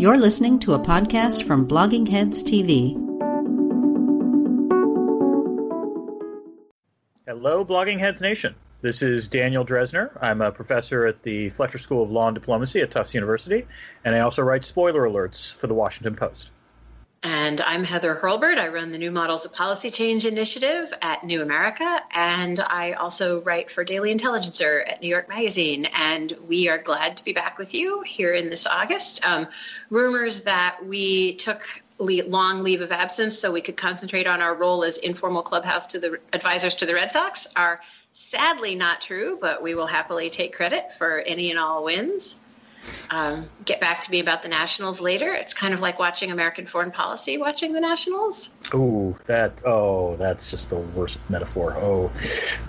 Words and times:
You're 0.00 0.16
listening 0.16 0.58
to 0.60 0.72
a 0.72 0.78
podcast 0.78 1.46
from 1.46 1.68
Blogging 1.68 2.08
Heads 2.08 2.42
TV. 2.42 2.94
Hello, 7.26 7.66
Blogging 7.66 7.98
Heads 7.98 8.22
Nation. 8.22 8.54
This 8.80 9.02
is 9.02 9.28
Daniel 9.28 9.62
Drezner. 9.62 10.16
I'm 10.22 10.40
a 10.40 10.52
professor 10.52 11.04
at 11.04 11.22
the 11.22 11.50
Fletcher 11.50 11.76
School 11.76 12.02
of 12.02 12.10
Law 12.10 12.28
and 12.28 12.34
Diplomacy 12.34 12.80
at 12.80 12.90
Tufts 12.90 13.12
University, 13.12 13.66
and 14.02 14.16
I 14.16 14.20
also 14.20 14.40
write 14.40 14.64
spoiler 14.64 15.02
alerts 15.02 15.52
for 15.52 15.66
the 15.66 15.74
Washington 15.74 16.16
Post. 16.16 16.50
And 17.22 17.60
I'm 17.60 17.84
Heather 17.84 18.14
Hurlburt. 18.14 18.56
I 18.56 18.68
run 18.68 18.92
the 18.92 18.98
New 18.98 19.10
Models 19.10 19.44
of 19.44 19.52
Policy 19.52 19.90
Change 19.90 20.24
initiative 20.24 20.90
at 21.02 21.22
New 21.22 21.42
America, 21.42 22.02
and 22.12 22.58
I 22.58 22.92
also 22.92 23.42
write 23.42 23.70
for 23.70 23.84
Daily 23.84 24.10
Intelligencer 24.10 24.80
at 24.80 25.02
New 25.02 25.08
York 25.08 25.28
Magazine. 25.28 25.86
And 25.94 26.32
we 26.48 26.70
are 26.70 26.78
glad 26.78 27.18
to 27.18 27.24
be 27.24 27.34
back 27.34 27.58
with 27.58 27.74
you 27.74 28.00
here 28.00 28.32
in 28.32 28.48
this 28.48 28.66
August. 28.66 29.22
Um, 29.26 29.48
rumors 29.90 30.42
that 30.42 30.78
we 30.86 31.34
took 31.34 31.82
long 31.98 32.62
leave 32.62 32.80
of 32.80 32.90
absence 32.90 33.38
so 33.38 33.52
we 33.52 33.60
could 33.60 33.76
concentrate 33.76 34.26
on 34.26 34.40
our 34.40 34.54
role 34.54 34.82
as 34.82 34.96
informal 34.96 35.42
clubhouse 35.42 35.88
to 35.88 35.98
the 35.98 36.18
advisors 36.32 36.76
to 36.76 36.86
the 36.86 36.94
Red 36.94 37.12
Sox 37.12 37.46
are 37.54 37.82
sadly 38.14 38.74
not 38.74 39.02
true, 39.02 39.36
but 39.38 39.62
we 39.62 39.74
will 39.74 39.86
happily 39.86 40.30
take 40.30 40.54
credit 40.54 40.94
for 40.94 41.18
any 41.18 41.50
and 41.50 41.58
all 41.58 41.84
wins. 41.84 42.40
Um, 43.10 43.44
get 43.64 43.80
back 43.80 44.00
to 44.02 44.10
me 44.10 44.20
about 44.20 44.42
the 44.42 44.48
Nationals 44.48 45.00
later. 45.00 45.32
It's 45.32 45.54
kind 45.54 45.74
of 45.74 45.80
like 45.80 45.98
watching 45.98 46.30
American 46.30 46.66
foreign 46.66 46.90
policy, 46.90 47.38
watching 47.38 47.72
the 47.72 47.80
Nationals. 47.80 48.50
Ooh, 48.74 49.16
that 49.26 49.62
oh, 49.66 50.16
that's 50.16 50.50
just 50.50 50.70
the 50.70 50.76
worst 50.76 51.20
metaphor. 51.28 51.76
Oh, 51.76 52.08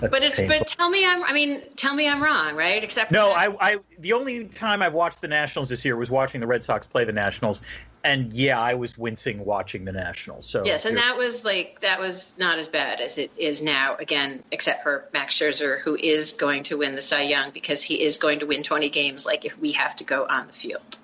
but 0.00 0.22
it's 0.22 0.40
painful. 0.40 0.58
but 0.58 0.66
tell 0.68 0.90
me 0.90 1.06
I'm 1.06 1.22
I 1.24 1.32
mean 1.32 1.62
tell 1.76 1.94
me 1.94 2.08
I'm 2.08 2.22
wrong, 2.22 2.56
right? 2.56 2.82
Except 2.82 3.10
no, 3.10 3.30
I 3.32 3.54
I 3.60 3.78
the 3.98 4.12
only 4.14 4.44
time 4.44 4.82
I've 4.82 4.94
watched 4.94 5.20
the 5.20 5.28
Nationals 5.28 5.68
this 5.68 5.84
year 5.84 5.96
was 5.96 6.10
watching 6.10 6.40
the 6.40 6.46
Red 6.46 6.64
Sox 6.64 6.86
play 6.86 7.04
the 7.04 7.12
Nationals, 7.12 7.62
and 8.04 8.32
yeah, 8.32 8.60
I 8.60 8.74
was 8.74 8.98
wincing 8.98 9.44
watching 9.44 9.84
the 9.84 9.92
Nationals. 9.92 10.48
So 10.48 10.64
yes, 10.64 10.84
and 10.84 10.96
that 10.96 11.16
was 11.16 11.44
like 11.44 11.80
that 11.80 12.00
was 12.00 12.34
not 12.38 12.58
as 12.58 12.68
bad 12.68 13.00
as 13.00 13.18
it 13.18 13.30
is 13.36 13.62
now. 13.62 13.96
Again, 13.96 14.42
except 14.50 14.82
for 14.82 15.08
Max 15.12 15.38
Scherzer, 15.38 15.80
who 15.80 15.96
is 15.96 16.32
going 16.32 16.64
to 16.64 16.78
win 16.78 16.94
the 16.94 17.00
Cy 17.00 17.22
Young 17.22 17.50
because 17.50 17.82
he 17.82 18.02
is 18.02 18.18
going 18.18 18.40
to 18.40 18.46
win 18.46 18.62
20 18.62 18.88
games. 18.90 19.24
Like 19.24 19.44
if 19.44 19.58
we 19.58 19.72
have 19.72 19.94
to 19.96 20.04
go 20.04 20.26
on 20.28 20.46
the 20.46 20.52
field. 20.52 20.98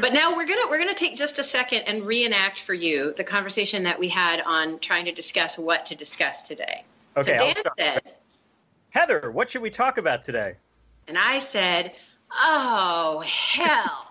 but 0.02 0.14
now 0.14 0.36
we're 0.36 0.48
gonna 0.48 0.68
we're 0.70 0.80
gonna 0.80 0.96
take 0.96 1.16
just 1.16 1.38
a 1.38 1.44
second 1.44 1.84
and 1.88 2.06
reenact 2.06 2.60
for 2.60 2.74
you 2.74 3.14
the 3.16 3.24
conversation 3.24 3.84
that 3.84 4.00
we 4.00 4.08
had 4.08 4.42
on 4.42 4.80
trying 4.80 5.06
to 5.06 5.12
discuss 5.12 5.58
what 5.58 5.88
to 5.88 5.96
discuss 5.96 6.44
today. 6.44 6.84
Okay, 7.16 7.38
so 7.38 7.38
Dan 7.38 7.56
said, 7.78 8.02
Heather, 8.90 9.30
what 9.32 9.52
should 9.52 9.62
we 9.62 9.70
talk 9.70 9.98
about 9.98 10.24
today? 10.24 10.56
And 11.08 11.18
I 11.18 11.40
said, 11.40 11.92
Oh 12.32 13.24
hell. 13.26 14.09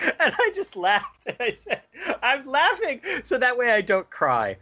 and 0.20 0.34
I 0.38 0.50
just 0.54 0.76
laughed. 0.76 1.26
And 1.26 1.36
I 1.40 1.52
said, 1.52 1.82
I'm 2.22 2.46
laughing 2.46 3.00
so 3.24 3.38
that 3.38 3.56
way 3.56 3.70
I 3.70 3.80
don't 3.80 4.08
cry. 4.08 4.56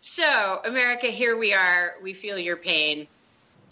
So, 0.00 0.60
America, 0.64 1.08
here 1.08 1.36
we 1.36 1.52
are. 1.52 1.96
We 2.02 2.12
feel 2.12 2.38
your 2.38 2.56
pain. 2.56 3.08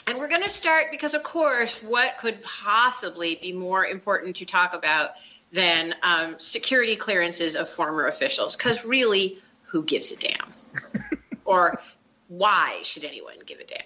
And 0.07 0.19
we're 0.19 0.29
going 0.29 0.43
to 0.43 0.51
start 0.51 0.87
because, 0.91 1.15
of 1.15 1.23
course, 1.23 1.75
what 1.83 2.19
could 2.19 2.43
possibly 2.43 3.37
be 3.37 3.53
more 3.53 3.87
important 3.87 4.37
to 4.37 4.45
talk 4.45 4.75
about 4.75 5.13
than 5.53 5.95
um, 6.03 6.35
security 6.39 6.97
clearances 6.97 7.57
of 7.57 7.69
former 7.69 8.07
officials? 8.07 8.57
Because 8.57 8.85
really, 8.85 9.39
who 9.63 9.85
gives 9.85 10.13
a 10.13 10.17
damn? 10.17 10.53
or 11.45 11.81
why 12.29 12.81
should 12.83 13.05
anyone 13.05 13.37
give 13.47 13.61
a 13.61 13.65
damn? 13.65 13.81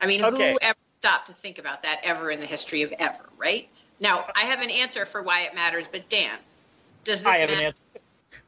I 0.00 0.06
mean, 0.06 0.24
okay. 0.24 0.52
who 0.52 0.58
ever 0.60 0.78
stopped 1.00 1.28
to 1.28 1.32
think 1.32 1.58
about 1.58 1.82
that 1.82 2.00
ever 2.04 2.30
in 2.30 2.40
the 2.40 2.46
history 2.46 2.82
of 2.82 2.92
ever, 2.98 3.24
right? 3.38 3.68
Now, 4.00 4.24
I 4.34 4.44
have 4.44 4.62
an 4.62 4.70
answer 4.70 5.04
for 5.04 5.22
why 5.22 5.42
it 5.42 5.54
matters, 5.54 5.86
but 5.86 6.08
Dan, 6.08 6.30
does 7.04 7.22
this 7.22 7.26
I 7.26 7.36
have 7.36 7.50
matter? 7.50 7.60
an 7.60 7.66
answer. 7.66 7.82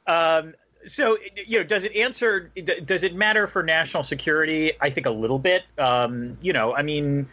Um, 0.06 0.55
so, 0.86 1.17
you 1.47 1.58
know, 1.58 1.64
does 1.64 1.84
it 1.84 1.95
answer? 1.95 2.50
Does 2.84 3.02
it 3.02 3.14
matter 3.14 3.46
for 3.46 3.62
national 3.62 4.02
security? 4.02 4.73
I 4.80 4.91
think 4.91 5.07
a 5.07 5.11
little 5.11 5.39
bit. 5.39 5.62
Um, 5.79 6.39
you 6.41 6.52
know, 6.52 6.74
I 6.74 6.83
mean, 6.83 7.29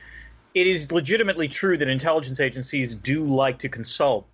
it 0.53 0.67
is 0.67 0.91
legitimately 0.91 1.47
true 1.47 1.77
that 1.77 1.87
intelligence 1.87 2.39
agencies 2.39 2.93
do 2.93 3.25
like 3.25 3.59
to 3.59 3.69
consult 3.69 4.27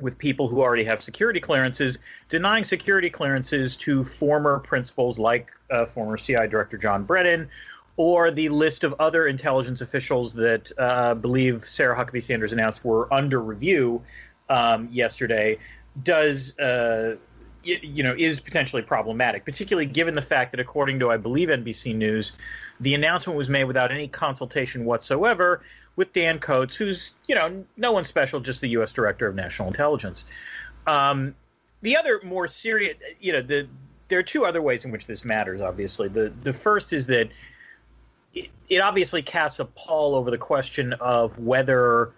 with 0.00 0.16
people 0.16 0.46
who 0.46 0.62
already 0.62 0.84
have 0.84 1.02
security 1.02 1.40
clearances, 1.40 1.98
denying 2.28 2.64
security 2.64 3.10
clearances 3.10 3.76
to 3.76 4.04
former 4.04 4.60
principals 4.60 5.18
like 5.18 5.50
uh, 5.70 5.86
former 5.86 6.16
CI 6.16 6.46
Director 6.48 6.78
John 6.78 7.04
Brennan 7.04 7.50
or 7.98 8.30
the 8.30 8.48
list 8.48 8.84
of 8.84 8.94
other 9.00 9.26
intelligence 9.26 9.80
officials 9.80 10.32
that 10.34 10.70
uh, 10.78 11.14
believe 11.14 11.64
Sarah 11.64 11.96
Huckabee 11.96 12.22
Sanders 12.22 12.52
announced 12.52 12.84
were 12.84 13.12
under 13.12 13.42
review 13.42 14.02
um, 14.48 14.88
yesterday 14.92 15.58
does 16.00 16.56
uh, 16.60 17.16
you 17.64 18.04
know 18.04 18.14
is 18.16 18.38
potentially 18.38 18.82
problematic, 18.82 19.44
particularly 19.44 19.86
given 19.86 20.14
the 20.14 20.22
fact 20.22 20.52
that 20.52 20.60
according 20.60 21.00
to 21.00 21.10
I 21.10 21.16
believe 21.16 21.48
NBC 21.48 21.94
News, 21.96 22.32
the 22.78 22.94
announcement 22.94 23.36
was 23.36 23.50
made 23.50 23.64
without 23.64 23.90
any 23.90 24.06
consultation 24.06 24.84
whatsoever 24.84 25.62
with 25.96 26.12
Dan 26.12 26.38
Coats, 26.38 26.76
who's 26.76 27.16
you 27.26 27.34
know 27.34 27.64
no 27.76 27.90
one 27.90 28.04
special, 28.04 28.38
just 28.38 28.60
the 28.60 28.68
U.S. 28.70 28.92
Director 28.92 29.26
of 29.26 29.34
National 29.34 29.66
Intelligence. 29.66 30.24
Um, 30.86 31.34
the 31.82 31.96
other 31.96 32.20
more 32.22 32.46
serious, 32.46 32.96
you 33.20 33.32
know, 33.32 33.42
the 33.42 33.66
there 34.06 34.20
are 34.20 34.22
two 34.22 34.44
other 34.44 34.62
ways 34.62 34.84
in 34.84 34.92
which 34.92 35.08
this 35.08 35.24
matters. 35.24 35.60
Obviously, 35.60 36.06
the 36.06 36.32
the 36.44 36.52
first 36.52 36.92
is 36.92 37.08
that 37.08 37.28
it, 38.34 38.80
obviously 38.80 39.22
casts 39.22 39.60
a 39.60 39.64
pall 39.64 40.14
over 40.14 40.30
the 40.30 40.38
question 40.38 40.92
of 40.94 41.38
whether, 41.38 42.12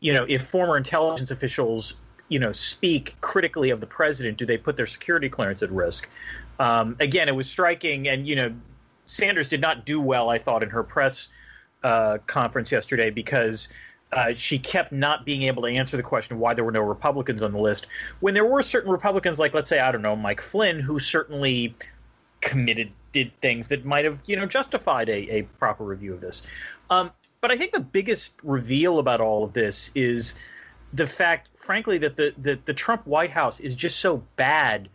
you 0.00 0.12
know, 0.12 0.24
if 0.28 0.46
former 0.46 0.76
intelligence 0.76 1.30
officials, 1.30 1.96
you 2.28 2.38
know, 2.38 2.52
speak 2.52 3.16
critically 3.20 3.70
of 3.70 3.80
the 3.80 3.86
president, 3.86 4.38
do 4.38 4.46
they 4.46 4.56
put 4.56 4.76
their 4.76 4.86
security 4.86 5.28
clearance 5.28 5.62
at 5.62 5.70
risk? 5.70 6.08
Um, 6.58 6.96
again, 7.00 7.28
it 7.28 7.36
was 7.36 7.48
striking, 7.48 8.08
and 8.08 8.26
you 8.26 8.36
know, 8.36 8.54
Sanders 9.04 9.48
did 9.48 9.60
not 9.60 9.84
do 9.84 10.00
well, 10.00 10.30
I 10.30 10.38
thought, 10.38 10.62
in 10.62 10.70
her 10.70 10.82
press 10.82 11.28
uh, 11.82 12.18
conference 12.26 12.72
yesterday 12.72 13.10
because. 13.10 13.68
Uh, 14.14 14.34
she 14.34 14.58
kept 14.58 14.92
not 14.92 15.24
being 15.24 15.44
able 15.44 15.62
to 15.62 15.70
answer 15.70 15.96
the 15.96 16.02
question 16.02 16.38
why 16.38 16.52
there 16.52 16.64
were 16.64 16.70
no 16.70 16.82
Republicans 16.82 17.42
on 17.42 17.50
the 17.50 17.58
list. 17.58 17.86
When 18.20 18.34
there 18.34 18.44
were 18.44 18.62
certain 18.62 18.92
Republicans, 18.92 19.38
like 19.38 19.54
let's 19.54 19.70
say 19.70 19.80
I 19.80 19.90
don't 19.90 20.02
know 20.02 20.14
Mike 20.14 20.42
Flynn, 20.42 20.80
who 20.80 20.98
certainly 20.98 21.74
committed 22.42 22.92
did 23.12 23.32
things 23.40 23.68
that 23.68 23.84
might 23.84 24.04
have 24.04 24.22
you 24.26 24.36
know 24.36 24.46
justified 24.46 25.08
a, 25.08 25.38
a 25.38 25.42
proper 25.42 25.84
review 25.84 26.14
of 26.14 26.20
this. 26.20 26.42
Um, 26.90 27.12
but 27.40 27.50
I 27.50 27.56
think 27.56 27.72
the 27.72 27.80
biggest 27.80 28.34
reveal 28.42 28.98
about 28.98 29.20
all 29.20 29.44
of 29.44 29.52
this 29.52 29.90
is 29.94 30.38
the 30.92 31.06
fact, 31.06 31.48
frankly, 31.54 31.98
that 31.98 32.16
the, 32.16 32.32
the, 32.38 32.58
the 32.64 32.74
Trump 32.74 33.06
White 33.06 33.30
House 33.30 33.58
is 33.58 33.74
just 33.74 33.98
so 33.98 34.22
bad 34.36 34.88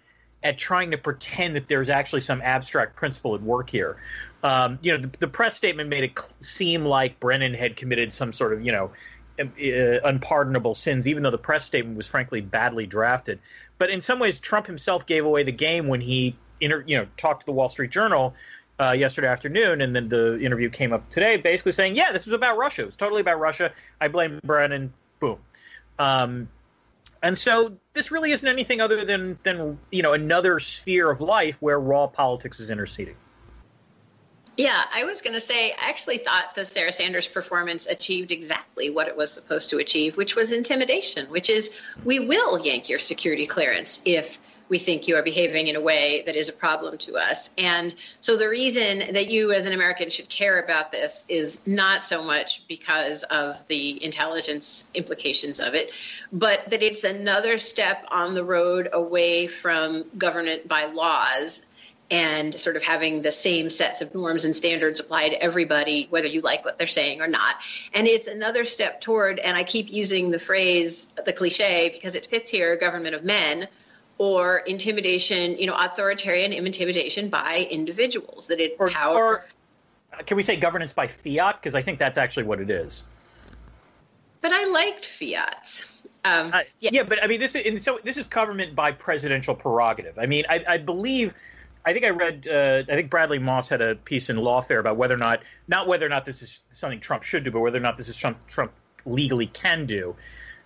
at 0.43 0.57
trying 0.57 0.91
to 0.91 0.97
pretend 0.97 1.55
that 1.55 1.67
there's 1.67 1.89
actually 1.89 2.21
some 2.21 2.41
abstract 2.41 2.95
principle 2.95 3.35
at 3.35 3.41
work 3.41 3.69
here. 3.69 3.97
Um, 4.43 4.79
you 4.81 4.93
know, 4.93 4.99
the, 4.99 5.09
the, 5.19 5.27
press 5.27 5.57
statement 5.57 5.89
made 5.89 6.03
it 6.05 6.19
seem 6.39 6.85
like 6.85 7.19
Brennan 7.19 7.53
had 7.53 7.75
committed 7.75 8.13
some 8.13 8.31
sort 8.31 8.53
of, 8.53 8.63
you 8.63 8.71
know, 8.71 8.91
uh, 9.39 10.07
unpardonable 10.07 10.75
sins, 10.75 11.07
even 11.07 11.23
though 11.23 11.31
the 11.31 11.37
press 11.37 11.65
statement 11.65 11.97
was 11.97 12.07
frankly 12.07 12.39
badly 12.39 12.85
drafted. 12.85 13.39
But 13.77 13.89
in 13.89 14.01
some 14.01 14.19
ways, 14.19 14.39
Trump 14.39 14.67
himself 14.67 15.05
gave 15.05 15.25
away 15.25 15.43
the 15.43 15.51
game 15.51 15.87
when 15.87 16.01
he 16.01 16.37
inter, 16.59 16.83
you 16.87 16.97
know, 16.97 17.07
talked 17.17 17.41
to 17.41 17.45
the 17.45 17.51
Wall 17.51 17.69
Street 17.69 17.91
Journal 17.91 18.33
uh, 18.79 18.91
yesterday 18.91 19.27
afternoon, 19.27 19.81
and 19.81 19.95
then 19.95 20.09
the 20.09 20.39
interview 20.39 20.69
came 20.69 20.93
up 20.93 21.09
today, 21.09 21.37
basically 21.37 21.71
saying, 21.71 21.95
"Yeah, 21.95 22.11
this 22.11 22.25
was 22.25 22.33
about 22.33 22.57
Russia. 22.57 22.83
It 22.83 22.85
was 22.85 22.95
totally 22.95 23.21
about 23.21 23.39
Russia. 23.39 23.71
I 23.99 24.07
blame 24.07 24.39
Brennan." 24.43 24.93
Boom. 25.19 25.39
Um, 25.97 26.49
and 27.23 27.37
so 27.37 27.77
this 27.93 28.11
really 28.11 28.31
isn't 28.31 28.47
anything 28.47 28.81
other 28.81 29.03
than 29.03 29.39
than 29.43 29.79
you 29.91 30.03
know 30.03 30.13
another 30.13 30.59
sphere 30.59 31.09
of 31.09 31.21
life 31.21 31.57
where 31.61 31.79
raw 31.79 32.07
politics 32.07 32.59
is 32.59 32.69
interceding. 32.69 33.15
Yeah, 34.57 34.81
I 34.91 35.03
was 35.03 35.21
going 35.21 35.35
to 35.35 35.41
say, 35.41 35.71
I 35.71 35.89
actually 35.89 36.17
thought 36.17 36.55
the 36.55 36.65
Sarah 36.65 36.91
Sanders 36.91 37.27
performance 37.27 37.85
achieved 37.85 38.31
exactly 38.31 38.89
what 38.89 39.07
it 39.07 39.15
was 39.15 39.31
supposed 39.31 39.69
to 39.69 39.77
achieve, 39.77 40.17
which 40.17 40.35
was 40.35 40.51
intimidation, 40.51 41.27
which 41.27 41.51
is 41.51 41.75
we 42.03 42.19
will 42.19 42.59
yank 42.59 42.89
your 42.89 42.97
security 42.97 43.45
clearance 43.45 44.01
if 44.03 44.39
we 44.69 44.77
think 44.77 45.07
you 45.07 45.15
are 45.15 45.23
behaving 45.23 45.67
in 45.67 45.75
a 45.75 45.81
way 45.81 46.23
that 46.25 46.35
is 46.35 46.49
a 46.49 46.53
problem 46.53 46.97
to 46.97 47.15
us. 47.15 47.49
And 47.57 47.93
so 48.21 48.37
the 48.37 48.49
reason 48.49 49.13
that 49.13 49.29
you 49.29 49.51
as 49.51 49.65
an 49.65 49.73
American 49.73 50.09
should 50.09 50.29
care 50.29 50.61
about 50.61 50.91
this 50.91 51.25
is 51.29 51.61
not 51.65 52.03
so 52.03 52.23
much 52.23 52.67
because 52.67 53.23
of 53.23 53.65
the 53.67 54.03
intelligence 54.03 54.89
implications 54.93 55.59
of 55.59 55.73
it, 55.73 55.91
but 56.31 56.69
that 56.69 56.83
it's 56.83 57.03
another 57.03 57.57
step 57.57 58.05
on 58.11 58.33
the 58.33 58.43
road 58.43 58.89
away 58.91 59.47
from 59.47 60.05
government 60.17 60.67
by 60.67 60.85
laws 60.85 61.63
and 62.09 62.55
sort 62.55 62.77
of 62.77 62.83
having 62.83 63.21
the 63.21 63.31
same 63.31 63.69
sets 63.69 64.01
of 64.01 64.15
norms 64.15 64.45
and 64.45 64.55
standards 64.55 64.99
apply 64.99 65.29
to 65.29 65.41
everybody, 65.41 66.07
whether 66.09 66.27
you 66.27 66.39
like 66.39 66.63
what 66.63 66.77
they're 66.77 66.87
saying 66.87 67.21
or 67.21 67.27
not. 67.27 67.55
And 67.93 68.07
it's 68.07 68.27
another 68.27 68.63
step 68.63 69.01
toward, 69.01 69.39
and 69.39 69.57
I 69.57 69.63
keep 69.63 69.91
using 69.91 70.31
the 70.31 70.39
phrase, 70.39 71.13
the 71.25 71.33
cliche, 71.33 71.89
because 71.93 72.15
it 72.15 72.27
fits 72.27 72.49
here 72.49 72.77
government 72.77 73.15
of 73.15 73.25
men 73.25 73.67
or 74.17 74.57
intimidation, 74.57 75.57
you 75.57 75.67
know, 75.67 75.75
authoritarian 75.75 76.53
intimidation 76.53 77.29
by 77.29 77.67
individuals 77.69 78.47
that 78.47 78.59
it 78.59 78.75
or, 78.79 78.89
power. 78.89 79.15
Or 79.15 79.45
can 80.25 80.37
we 80.37 80.43
say 80.43 80.57
governance 80.57 80.93
by 80.93 81.07
fiat? 81.07 81.61
Because 81.61 81.75
I 81.75 81.81
think 81.81 81.99
that's 81.99 82.17
actually 82.17 82.43
what 82.43 82.59
it 82.59 82.69
is. 82.69 83.03
But 84.41 84.51
I 84.53 84.65
liked 84.65 85.05
fiats. 85.05 86.01
Um, 86.23 86.51
uh, 86.53 86.61
yeah. 86.79 86.89
yeah. 86.93 87.03
but 87.03 87.23
I 87.23 87.27
mean, 87.27 87.39
this 87.39 87.55
is 87.55 87.83
so 87.83 87.99
this 88.03 88.17
is 88.17 88.27
government 88.27 88.75
by 88.75 88.91
presidential 88.91 89.55
prerogative. 89.55 90.17
I 90.17 90.25
mean, 90.25 90.45
I, 90.49 90.63
I 90.67 90.77
believe, 90.77 91.33
I 91.85 91.93
think 91.93 92.05
I 92.05 92.09
read, 92.09 92.47
uh, 92.47 92.83
I 92.91 92.95
think 92.95 93.09
Bradley 93.09 93.39
Moss 93.39 93.69
had 93.69 93.81
a 93.81 93.95
piece 93.95 94.29
in 94.29 94.37
Lawfare 94.37 94.79
about 94.79 94.97
whether 94.97 95.13
or 95.13 95.17
not, 95.17 95.41
not 95.67 95.87
whether 95.87 96.05
or 96.05 96.09
not 96.09 96.25
this 96.25 96.41
is 96.41 96.59
something 96.71 96.99
Trump 96.99 97.23
should 97.23 97.43
do, 97.43 97.51
but 97.51 97.61
whether 97.61 97.77
or 97.77 97.81
not 97.81 97.97
this 97.97 98.09
is 98.09 98.17
Trump, 98.17 98.37
Trump 98.47 98.71
legally 99.05 99.47
can 99.47 99.85
do. 99.85 100.15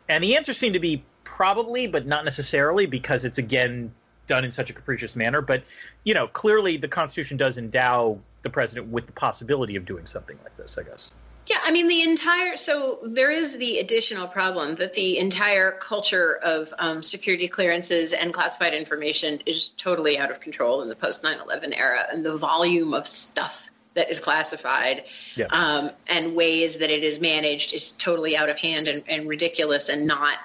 And 0.10 0.24
the 0.24 0.36
answer 0.36 0.54
seemed 0.54 0.74
to 0.74 0.80
be 0.80 1.04
probably, 1.36 1.88
but 1.88 2.06
not 2.06 2.26
necessarily, 2.26 2.86
because 2.86 3.24
it's 3.24 3.38
again 3.38 3.94
done 4.28 4.44
in 4.44 4.52
such 4.52 4.70
a 4.70 4.74
capricious 4.74 5.16
manner. 5.16 5.42
But 5.42 5.64
you 6.04 6.14
know, 6.14 6.28
clearly 6.28 6.78
the 6.78 6.90
Constitution 6.90 7.38
does 7.38 7.58
endow 7.58 8.20
the 8.42 8.50
president 8.50 8.88
with 8.88 9.06
the 9.06 9.14
possibility 9.14 9.76
of 9.78 9.86
doing 9.86 10.06
something 10.06 10.38
like 10.44 10.56
this. 10.58 10.78
I 10.78 10.84
guess. 10.84 11.12
Yeah, 11.48 11.58
I 11.64 11.72
mean 11.72 11.88
the 11.88 12.02
entire. 12.04 12.58
So 12.58 13.00
there 13.04 13.32
is 13.32 13.58
the 13.58 13.80
additional 13.80 14.28
problem 14.28 14.76
that 14.76 14.94
the 14.94 15.20
entire 15.20 15.72
culture 15.72 16.36
of 16.36 16.74
um, 16.78 17.02
security 17.02 17.48
clearances 17.48 18.14
and 18.14 18.34
classified 18.34 18.74
information 18.74 19.40
is 19.46 19.70
totally 19.70 20.20
out 20.20 20.32
of 20.32 20.42
control 20.42 20.82
in 20.82 20.90
the 20.90 20.96
post 20.96 21.24
9/11 21.24 21.74
era, 21.78 22.06
and 22.12 22.26
the 22.26 22.36
volume 22.36 22.94
of 22.94 23.08
stuff 23.08 23.70
that 23.94 24.10
is 24.10 24.20
classified 24.22 25.04
yeah. 25.36 25.48
um, 25.50 25.92
and 26.08 26.36
ways 26.36 26.78
that 26.78 26.90
it 26.90 27.04
is 27.04 27.20
managed 27.20 27.74
is 27.74 27.92
totally 27.92 28.38
out 28.38 28.48
of 28.48 28.58
hand 28.58 28.88
and, 28.88 29.04
and 29.10 29.28
ridiculous 29.28 29.90
and 29.90 30.08
not 30.08 30.38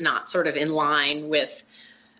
not 0.00 0.28
sort 0.28 0.46
of 0.46 0.56
in 0.56 0.72
line 0.72 1.28
with 1.28 1.64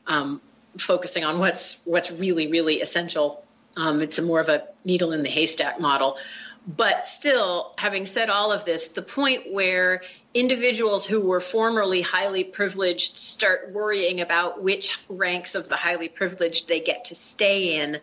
um, 0.06 0.40
focusing 0.78 1.24
on 1.24 1.38
what's 1.38 1.82
what's 1.84 2.10
really 2.10 2.48
really 2.48 2.80
essential. 2.80 3.44
Um, 3.76 4.02
it's 4.02 4.18
a 4.18 4.22
more 4.22 4.40
of 4.40 4.48
a 4.48 4.64
needle 4.84 5.12
in 5.12 5.22
the 5.22 5.28
haystack 5.28 5.80
model. 5.80 6.18
But 6.66 7.06
still, 7.06 7.72
having 7.78 8.04
said 8.04 8.28
all 8.28 8.52
of 8.52 8.64
this, 8.64 8.88
the 8.88 9.02
point 9.02 9.52
where 9.52 10.02
individuals 10.34 11.06
who 11.06 11.20
were 11.20 11.40
formerly 11.40 12.02
highly 12.02 12.44
privileged 12.44 13.16
start 13.16 13.72
worrying 13.72 14.20
about 14.20 14.62
which 14.62 14.98
ranks 15.08 15.54
of 15.54 15.68
the 15.68 15.76
highly 15.76 16.08
privileged 16.08 16.68
they 16.68 16.80
get 16.80 17.06
to 17.06 17.14
stay 17.14 17.80
in 17.80 17.98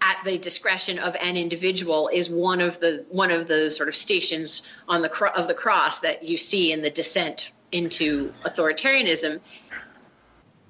at 0.00 0.22
the 0.24 0.38
discretion 0.38 0.98
of 0.98 1.16
an 1.16 1.36
individual 1.36 2.08
is 2.08 2.30
one 2.30 2.60
of 2.60 2.78
the 2.78 3.04
one 3.10 3.30
of 3.30 3.48
the 3.48 3.70
sort 3.70 3.88
of 3.88 3.94
stations 3.94 4.68
on 4.88 5.02
the 5.02 5.32
of 5.36 5.48
the 5.48 5.54
cross 5.54 6.00
that 6.00 6.24
you 6.24 6.36
see 6.36 6.72
in 6.72 6.82
the 6.82 6.90
descent 6.90 7.50
into 7.72 8.32
authoritarianism. 8.44 9.40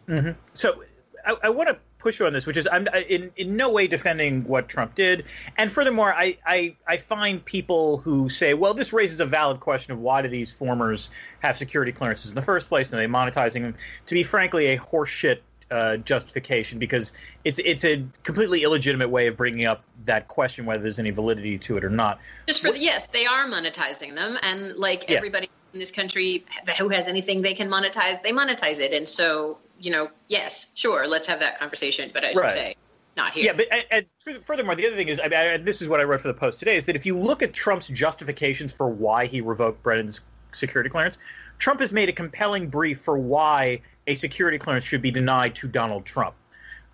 Mm-hmm. 0.08 0.30
So 0.54 0.82
I, 1.24 1.36
I 1.44 1.50
want 1.50 1.68
to 1.68 1.76
push 1.98 2.20
you 2.20 2.26
on 2.26 2.32
this, 2.32 2.46
which 2.46 2.56
is 2.56 2.68
I'm 2.70 2.86
in, 2.86 3.32
in 3.36 3.56
no 3.56 3.72
way 3.72 3.86
defending 3.86 4.44
what 4.44 4.68
Trump 4.68 4.94
did. 4.94 5.24
And 5.56 5.70
furthermore, 5.70 6.14
I, 6.14 6.38
I, 6.46 6.76
I 6.86 6.96
find 6.96 7.44
people 7.44 7.98
who 7.98 8.28
say, 8.28 8.54
well, 8.54 8.74
this 8.74 8.92
raises 8.92 9.20
a 9.20 9.26
valid 9.26 9.60
question 9.60 9.92
of 9.92 9.98
why 9.98 10.22
do 10.22 10.28
these 10.28 10.52
formers 10.52 11.10
have 11.40 11.56
security 11.56 11.92
clearances 11.92 12.30
in 12.30 12.34
the 12.34 12.42
first 12.42 12.68
place 12.68 12.90
and 12.92 13.00
are 13.00 13.06
they 13.06 13.12
monetizing 13.12 13.62
them? 13.62 13.74
To 14.06 14.14
be 14.14 14.22
frankly, 14.22 14.66
a 14.66 14.78
horseshit 14.78 15.40
uh, 15.70 15.98
justification 15.98 16.78
because 16.78 17.12
it's 17.44 17.58
it's 17.58 17.84
a 17.84 18.02
completely 18.22 18.62
illegitimate 18.62 19.10
way 19.10 19.26
of 19.26 19.36
bringing 19.36 19.66
up 19.66 19.84
that 20.06 20.26
question 20.26 20.64
whether 20.64 20.82
there's 20.82 20.98
any 20.98 21.10
validity 21.10 21.58
to 21.58 21.76
it 21.76 21.84
or 21.84 21.90
not. 21.90 22.20
Just 22.46 22.62
for 22.62 22.72
the, 22.72 22.78
yes, 22.78 23.08
they 23.08 23.26
are 23.26 23.46
monetizing 23.46 24.14
them, 24.14 24.38
and 24.42 24.76
like 24.76 25.10
yeah. 25.10 25.16
everybody 25.16 25.50
in 25.72 25.78
this 25.78 25.90
country 25.90 26.44
who 26.78 26.88
has 26.88 27.08
anything 27.08 27.42
they 27.42 27.54
can 27.54 27.68
monetize, 27.68 28.22
they 28.22 28.32
monetize 28.32 28.80
it, 28.80 28.92
and 28.92 29.08
so 29.08 29.58
you 29.80 29.90
know, 29.90 30.10
yes, 30.28 30.72
sure, 30.74 31.06
let's 31.06 31.26
have 31.28 31.40
that 31.40 31.58
conversation. 31.58 32.10
But 32.12 32.24
I 32.24 32.32
should 32.32 32.38
right. 32.38 32.52
say, 32.52 32.74
not 33.16 33.32
here. 33.32 33.46
Yeah, 33.46 33.52
but 33.52 33.66
and 33.90 34.06
furthermore, 34.42 34.74
the 34.74 34.86
other 34.86 34.96
thing 34.96 35.08
is, 35.08 35.20
I 35.20 35.28
mean, 35.28 35.38
I, 35.38 35.56
this 35.58 35.82
is 35.82 35.88
what 35.88 36.00
I 36.00 36.04
wrote 36.04 36.20
for 36.20 36.28
the 36.28 36.34
post 36.34 36.58
today: 36.58 36.76
is 36.76 36.86
that 36.86 36.96
if 36.96 37.06
you 37.06 37.18
look 37.18 37.42
at 37.42 37.52
Trump's 37.52 37.88
justifications 37.88 38.72
for 38.72 38.88
why 38.88 39.26
he 39.26 39.40
revoked 39.40 39.82
Brennan's 39.82 40.22
security 40.52 40.90
clearance, 40.90 41.18
Trump 41.58 41.80
has 41.80 41.92
made 41.92 42.08
a 42.08 42.12
compelling 42.12 42.68
brief 42.68 43.00
for 43.00 43.18
why 43.18 43.82
a 44.06 44.14
security 44.14 44.58
clearance 44.58 44.84
should 44.84 45.02
be 45.02 45.10
denied 45.10 45.54
to 45.56 45.68
Donald 45.68 46.04
Trump. 46.04 46.34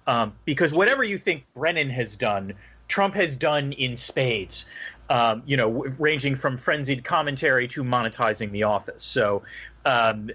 Um, 0.07 0.35
because 0.45 0.73
whatever 0.73 1.03
you 1.03 1.17
think 1.17 1.45
Brennan 1.55 1.89
has 1.91 2.17
done, 2.17 2.55
Trump 2.89 3.15
has 3.15 3.37
done 3.37 3.73
in 3.73 3.97
spades 3.97 4.69
um, 5.11 5.43
you 5.47 5.57
know, 5.57 5.85
ranging 5.99 6.35
from 6.35 6.57
frenzied 6.57 7.05
commentary 7.05 7.69
to 7.69 7.85
monetizing 7.85 8.51
The 8.51 8.63
Office. 8.63 9.05
So, 9.05 9.43
um, 9.85 10.31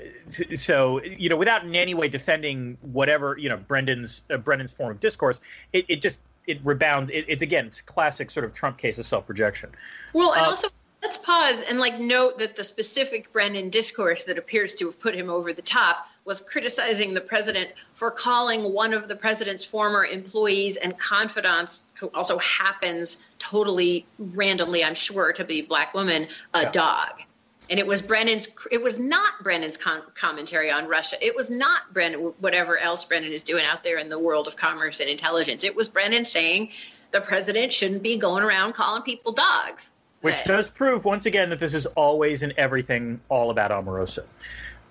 so 0.55 1.01
you 1.03 1.29
know, 1.29 1.37
without 1.37 1.63
in 1.63 1.75
any 1.75 1.93
way 1.93 2.07
defending 2.07 2.77
whatever 2.81 3.35
you 3.37 3.49
know 3.49 3.57
Brennan's 3.57 4.23
uh, 4.29 4.37
Brennan's 4.37 4.73
form 4.73 4.91
of 4.91 4.99
discourse, 4.99 5.39
it, 5.73 5.85
it 5.87 6.01
just 6.01 6.19
it 6.45 6.59
rebounds. 6.63 7.09
It, 7.11 7.25
it's 7.27 7.41
again, 7.41 7.67
it's 7.67 7.81
classic 7.81 8.29
sort 8.31 8.45
of 8.45 8.53
Trump 8.53 8.77
case 8.77 8.99
of 8.99 9.05
self 9.05 9.25
projection. 9.25 9.71
Well, 10.13 10.33
and 10.33 10.41
uh, 10.41 10.49
also 10.49 10.67
let's 11.01 11.17
pause 11.17 11.61
and 11.61 11.79
like 11.79 11.99
note 11.99 12.39
that 12.39 12.55
the 12.55 12.63
specific 12.63 13.31
Brennan 13.31 13.69
discourse 13.69 14.23
that 14.23 14.37
appears 14.37 14.75
to 14.75 14.85
have 14.85 14.99
put 14.99 15.15
him 15.15 15.29
over 15.29 15.53
the 15.53 15.61
top 15.61 16.07
was 16.25 16.41
criticizing 16.41 17.13
the 17.13 17.21
president 17.21 17.69
for 17.93 18.11
calling 18.11 18.73
one 18.73 18.93
of 18.93 19.07
the 19.07 19.15
president's 19.15 19.63
former 19.63 20.05
employees 20.05 20.75
and 20.75 20.97
confidants, 20.97 21.83
who 21.95 22.07
also 22.13 22.37
happens 22.39 23.23
totally 23.39 24.05
randomly, 24.19 24.83
I'm 24.83 24.93
sure, 24.93 25.33
to 25.33 25.43
be 25.43 25.61
a 25.61 25.65
black 25.65 25.93
woman, 25.93 26.27
a 26.53 26.63
yeah. 26.63 26.71
dog. 26.71 27.21
And 27.69 27.79
it 27.79 27.85
was 27.85 28.01
Brennan's. 28.01 28.47
It 28.71 28.81
was 28.81 28.97
not 28.97 29.43
Brennan's 29.43 29.77
con- 29.77 30.01
commentary 30.15 30.71
on 30.71 30.87
Russia. 30.87 31.17
It 31.23 31.35
was 31.35 31.51
not 31.51 31.93
Brennan, 31.93 32.33
whatever 32.39 32.77
else 32.77 33.05
Brennan 33.05 33.31
is 33.31 33.43
doing 33.43 33.63
out 33.65 33.83
there 33.83 33.99
in 33.99 34.09
the 34.09 34.17
world 34.17 34.47
of 34.47 34.55
commerce 34.55 34.99
and 34.99 35.09
intelligence. 35.09 35.63
It 35.63 35.75
was 35.75 35.87
Brennan 35.87 36.25
saying 36.25 36.71
the 37.11 37.21
president 37.21 37.71
shouldn't 37.71 38.01
be 38.01 38.17
going 38.17 38.43
around 38.43 38.73
calling 38.73 39.03
people 39.03 39.33
dogs. 39.33 39.91
Which 40.21 40.43
does 40.43 40.69
prove 40.69 41.05
once 41.05 41.25
again 41.25 41.49
that 41.51 41.59
this 41.59 41.73
is 41.73 41.85
always 41.85 42.43
and 42.43 42.53
everything 42.57 43.21
all 43.29 43.51
about 43.51 43.71
Omarosa. 43.71 44.25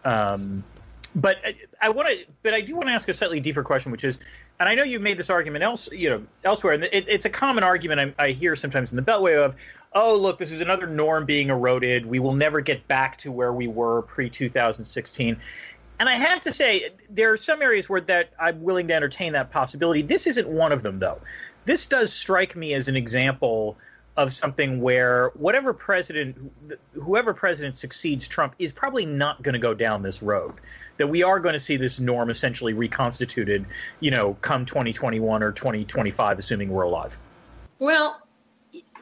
Um, 0.04 0.64
but 1.14 1.38
I, 1.44 1.56
I 1.80 1.88
want 1.90 2.08
to, 2.08 2.24
but 2.42 2.54
I 2.54 2.60
do 2.60 2.76
want 2.76 2.88
to 2.88 2.94
ask 2.94 3.08
a 3.08 3.14
slightly 3.14 3.40
deeper 3.40 3.62
question, 3.62 3.92
which 3.92 4.04
is, 4.04 4.18
and 4.58 4.68
I 4.68 4.74
know 4.74 4.84
you've 4.84 5.02
made 5.02 5.18
this 5.18 5.30
argument 5.30 5.64
else, 5.64 5.90
you 5.92 6.10
know, 6.10 6.22
elsewhere, 6.44 6.74
and 6.74 6.84
it, 6.84 7.06
it's 7.08 7.26
a 7.26 7.30
common 7.30 7.62
argument 7.62 8.14
I, 8.18 8.24
I 8.26 8.30
hear 8.30 8.56
sometimes 8.56 8.90
in 8.90 8.96
the 8.96 9.02
Beltway 9.02 9.44
of, 9.44 9.56
oh, 9.92 10.16
look, 10.16 10.38
this 10.38 10.52
is 10.52 10.60
another 10.60 10.86
norm 10.86 11.24
being 11.24 11.50
eroded. 11.50 12.06
We 12.06 12.18
will 12.18 12.34
never 12.34 12.60
get 12.60 12.88
back 12.88 13.18
to 13.18 13.32
where 13.32 13.52
we 13.52 13.68
were 13.68 14.02
pre 14.02 14.30
2016. 14.30 15.36
And 16.00 16.08
I 16.08 16.14
have 16.14 16.42
to 16.42 16.52
say, 16.52 16.90
there 17.10 17.32
are 17.32 17.36
some 17.36 17.60
areas 17.60 17.88
where 17.88 18.00
that 18.02 18.30
I'm 18.38 18.62
willing 18.62 18.88
to 18.88 18.94
entertain 18.94 19.32
that 19.32 19.50
possibility. 19.50 20.02
This 20.02 20.26
isn't 20.26 20.48
one 20.48 20.72
of 20.72 20.82
them, 20.82 21.00
though. 21.00 21.20
This 21.64 21.86
does 21.86 22.12
strike 22.12 22.54
me 22.54 22.72
as 22.74 22.88
an 22.88 22.96
example 22.96 23.76
of 24.18 24.34
something 24.34 24.80
where 24.80 25.30
whatever 25.34 25.72
president, 25.72 26.52
whoever 26.92 27.32
president 27.32 27.76
succeeds 27.76 28.26
Trump, 28.26 28.56
is 28.58 28.72
probably 28.72 29.06
not 29.06 29.40
going 29.42 29.52
to 29.52 29.60
go 29.60 29.72
down 29.72 30.02
this 30.02 30.22
road 30.22 30.54
that 30.96 31.06
we 31.06 31.22
are 31.22 31.38
going 31.38 31.52
to 31.52 31.60
see 31.60 31.76
this 31.76 32.00
norm 32.00 32.28
essentially 32.28 32.74
reconstituted, 32.74 33.64
you 34.00 34.10
know, 34.10 34.34
come 34.34 34.66
2021 34.66 35.44
or 35.44 35.52
2025, 35.52 36.40
assuming 36.40 36.68
we're 36.68 36.82
alive. 36.82 37.16
Well, 37.78 38.20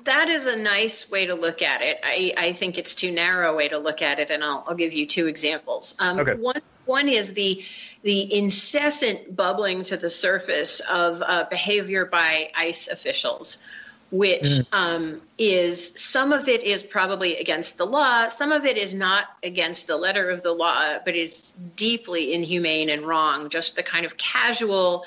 that 0.05 0.29
is 0.29 0.45
a 0.45 0.59
nice 0.59 1.11
way 1.11 1.27
to 1.27 1.35
look 1.35 1.63
at 1.63 1.81
it. 1.81 1.99
I, 2.05 2.35
I 2.37 2.53
think 2.53 2.77
it's 2.77 2.95
too 2.95 3.11
narrow 3.11 3.53
a 3.53 3.57
way 3.57 3.69
to 3.69 3.79
look 3.79 4.03
at 4.03 4.19
it, 4.19 4.31
and 4.31 4.45
I'll, 4.45 4.65
I'll 4.69 4.77
give 4.77 4.93
you 4.93 5.07
two 5.07 5.29
examples. 5.29 5.97
Um, 5.99 6.21
okay. 6.21 6.35
One 6.35 6.61
one 6.85 7.09
is 7.09 7.33
the 7.33 7.65
the 8.03 8.35
incessant 8.35 9.35
bubbling 9.35 9.83
to 9.85 9.97
the 9.97 10.11
surface 10.11 10.81
of 10.81 11.23
uh, 11.23 11.47
behavior 11.51 12.05
by 12.05 12.51
ICE 12.55 12.89
officials 12.89 13.59
which 14.11 14.43
mm. 14.43 14.67
um, 14.73 15.21
is 15.37 16.01
some 16.01 16.33
of 16.33 16.49
it 16.49 16.63
is 16.63 16.83
probably 16.83 17.37
against 17.37 17.77
the 17.77 17.85
law, 17.85 18.29
some 18.29 18.53
of 18.53 18.65
it 18.65 18.77
is 18.77 18.95
not 18.95 19.27
against 19.43 19.87
the 19.87 19.97
letter 19.97 20.31
of 20.31 20.43
the 20.43 20.53
law, 20.53 20.99
but 21.05 21.17
is 21.17 21.53
deeply 21.75 22.33
inhumane 22.33 22.89
and 22.89 23.03
wrong. 23.03 23.49
Just 23.49 23.75
the 23.77 23.83
kind 23.83 24.07
of 24.07 24.17
casual, 24.17 25.05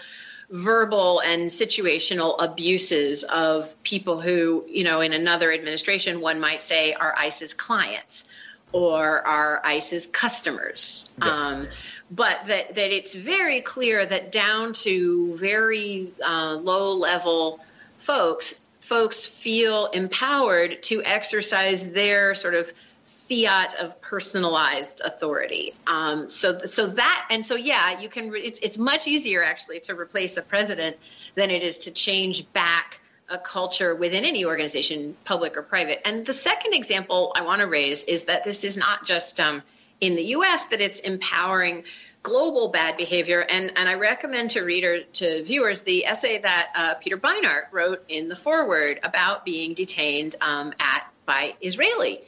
verbal, 0.50 1.22
and 1.22 1.50
situational 1.50 2.36
abuses 2.39 3.24
of 3.24 3.82
people 3.84 4.20
who, 4.20 4.65
you 4.68 4.84
know, 4.84 5.00
in 5.01 5.13
another 5.13 5.51
administration, 5.51 6.20
one 6.20 6.39
might 6.39 6.62
say 6.62 6.94
are 6.94 7.15
ICE's 7.18 7.53
clients 7.53 8.27
or 8.72 9.25
are 9.25 9.62
ICE's 9.63 10.08
customers. 10.08 11.15
Yeah. 11.20 11.29
Um, 11.29 11.68
but 12.12 12.46
that, 12.46 12.75
that 12.75 12.96
it's 12.96 13.13
very 13.13 13.62
clear 13.62 14.06
that 14.06 14.32
down 14.32 14.74
to 14.74 15.38
very 15.38 16.12
uh, 16.25 16.56
low 16.56 16.94
level 16.94 17.60
folks, 18.00 18.65
folks 18.89 19.27
feel 19.27 19.86
empowered 19.86 20.81
to 20.81 21.03
exercise 21.03 21.91
their 21.91 22.34
sort 22.34 22.55
of 22.55 22.74
fiat 23.05 23.75
of 23.75 24.01
personalized 24.01 25.01
authority. 25.05 25.75
Um, 25.86 26.31
so, 26.31 26.65
so 26.65 26.88
that, 26.88 27.27
and 27.29 27.46
so, 27.46 27.55
yeah, 27.55 28.01
you 28.01 28.10
can. 28.10 28.34
It's 28.36 28.58
it's 28.60 28.79
much 28.79 29.08
easier 29.08 29.43
actually 29.43 29.79
to 29.81 29.96
replace 29.96 30.38
a 30.38 30.41
president 30.41 30.98
than 31.36 31.51
it 31.51 31.62
is 31.62 31.79
to 31.79 31.91
change 31.91 32.51
back 32.51 33.00
a 33.29 33.38
culture 33.38 33.93
within 33.93 34.25
any 34.25 34.43
organization, 34.43 35.15
public 35.24 35.55
or 35.55 35.62
private. 35.62 36.01
And 36.08 36.25
the 36.25 36.34
second 36.34 36.74
example 36.74 37.31
I 37.36 37.43
want 37.43 37.62
to 37.62 37.67
raise 37.67 38.03
is 38.03 38.24
that 38.24 38.43
this 38.43 38.63
is 38.63 38.75
not 38.75 39.05
just 39.05 39.39
um, 39.39 39.62
in 40.01 40.15
the 40.15 40.24
U.S. 40.38 40.65
that 40.69 40.81
it's 40.81 41.01
empowering 41.01 41.84
global 42.24 42.70
bad 42.70 42.98
behavior. 42.98 43.42
And, 43.42 43.72
and 43.76 43.90
I 43.90 43.96
recommend 43.96 44.52
to 44.52 44.62
readers, 44.62 45.06
to 45.14 45.44
viewers, 45.44 45.82
the 45.82 46.06
essay 46.06 46.40
that 46.40 46.70
uh, 46.76 46.94
Peter 46.96 47.18
Beinart 47.18 47.72
wrote 47.72 48.04
in 48.08 48.30
the 48.30 48.36
Forward 48.36 49.00
about 49.04 49.46
being 49.46 49.74
detained 49.74 50.36
um, 50.42 50.74
at 50.80 51.08
by 51.26 51.56
Israeli. 51.62 52.22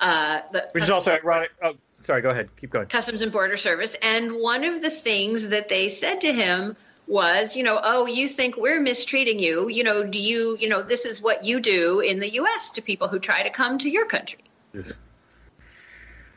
Uh, 0.00 0.40
the, 0.52 0.68
Which 0.72 0.84
is 0.84 0.90
also 0.90 1.12
ironic. 1.12 1.50
Oh, 1.62 1.74
sorry, 2.00 2.22
go 2.22 2.30
ahead. 2.30 2.48
Keep 2.56 2.70
going. 2.70 2.86
Customs 2.86 3.20
and 3.20 3.32
Border 3.32 3.56
Service. 3.56 3.96
And 4.02 4.36
one 4.36 4.64
of 4.64 4.80
the 4.80 4.90
things 4.90 5.48
that 5.48 5.68
they 5.68 5.88
said 5.88 6.22
to 6.22 6.32
him 6.32 6.76
was, 7.06 7.56
you 7.56 7.64
know, 7.64 7.78
oh, 7.82 8.06
you 8.06 8.28
think 8.28 8.56
we're 8.56 8.80
mistreating 8.80 9.38
you. 9.38 9.68
You 9.68 9.84
know, 9.84 10.04
do 10.04 10.18
you, 10.18 10.56
you 10.58 10.68
know, 10.68 10.82
this 10.82 11.04
is 11.04 11.20
what 11.20 11.44
you 11.44 11.60
do 11.60 12.00
in 12.00 12.20
the 12.20 12.32
U.S. 12.34 12.70
to 12.70 12.82
people 12.82 13.08
who 13.08 13.18
try 13.18 13.42
to 13.42 13.50
come 13.50 13.78
to 13.78 13.90
your 13.90 14.06
country. 14.06 14.40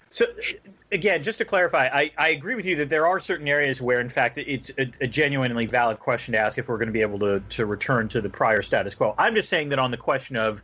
So, 0.10 0.26
again, 0.92 1.22
just 1.22 1.38
to 1.40 1.46
clarify, 1.46 1.90
I, 1.92 2.12
I 2.18 2.30
agree 2.30 2.56
with 2.56 2.66
you 2.66 2.78
that 2.78 2.90
there 2.90 3.08
are 3.08 3.20
certain 3.20 3.48
areas 3.48 3.82
where, 3.82 4.00
in 4.00 4.10
fact, 4.10 4.38
it's 4.38 4.72
a, 4.78 4.90
a, 5.02 5.08
genuinely 5.08 5.66
valid 5.66 6.00
question 6.00 6.32
to 6.32 6.38
ask 6.38 6.58
if 6.58 6.70
we're 6.70 6.78
going 6.78 6.88
to 6.88 6.94
be 6.94 7.02
able 7.02 7.20
to, 7.20 7.42
to 7.42 7.66
return 7.66 8.08
to 8.10 8.22
the 8.22 8.30
prior 8.30 8.62
status 8.62 8.96
quo. 8.96 9.14
I'm 9.18 9.36
just 9.36 9.50
saying 9.50 9.70
that 9.70 9.80
on 9.80 9.92
the 9.92 9.98
question 9.98 10.38
of, 10.38 10.62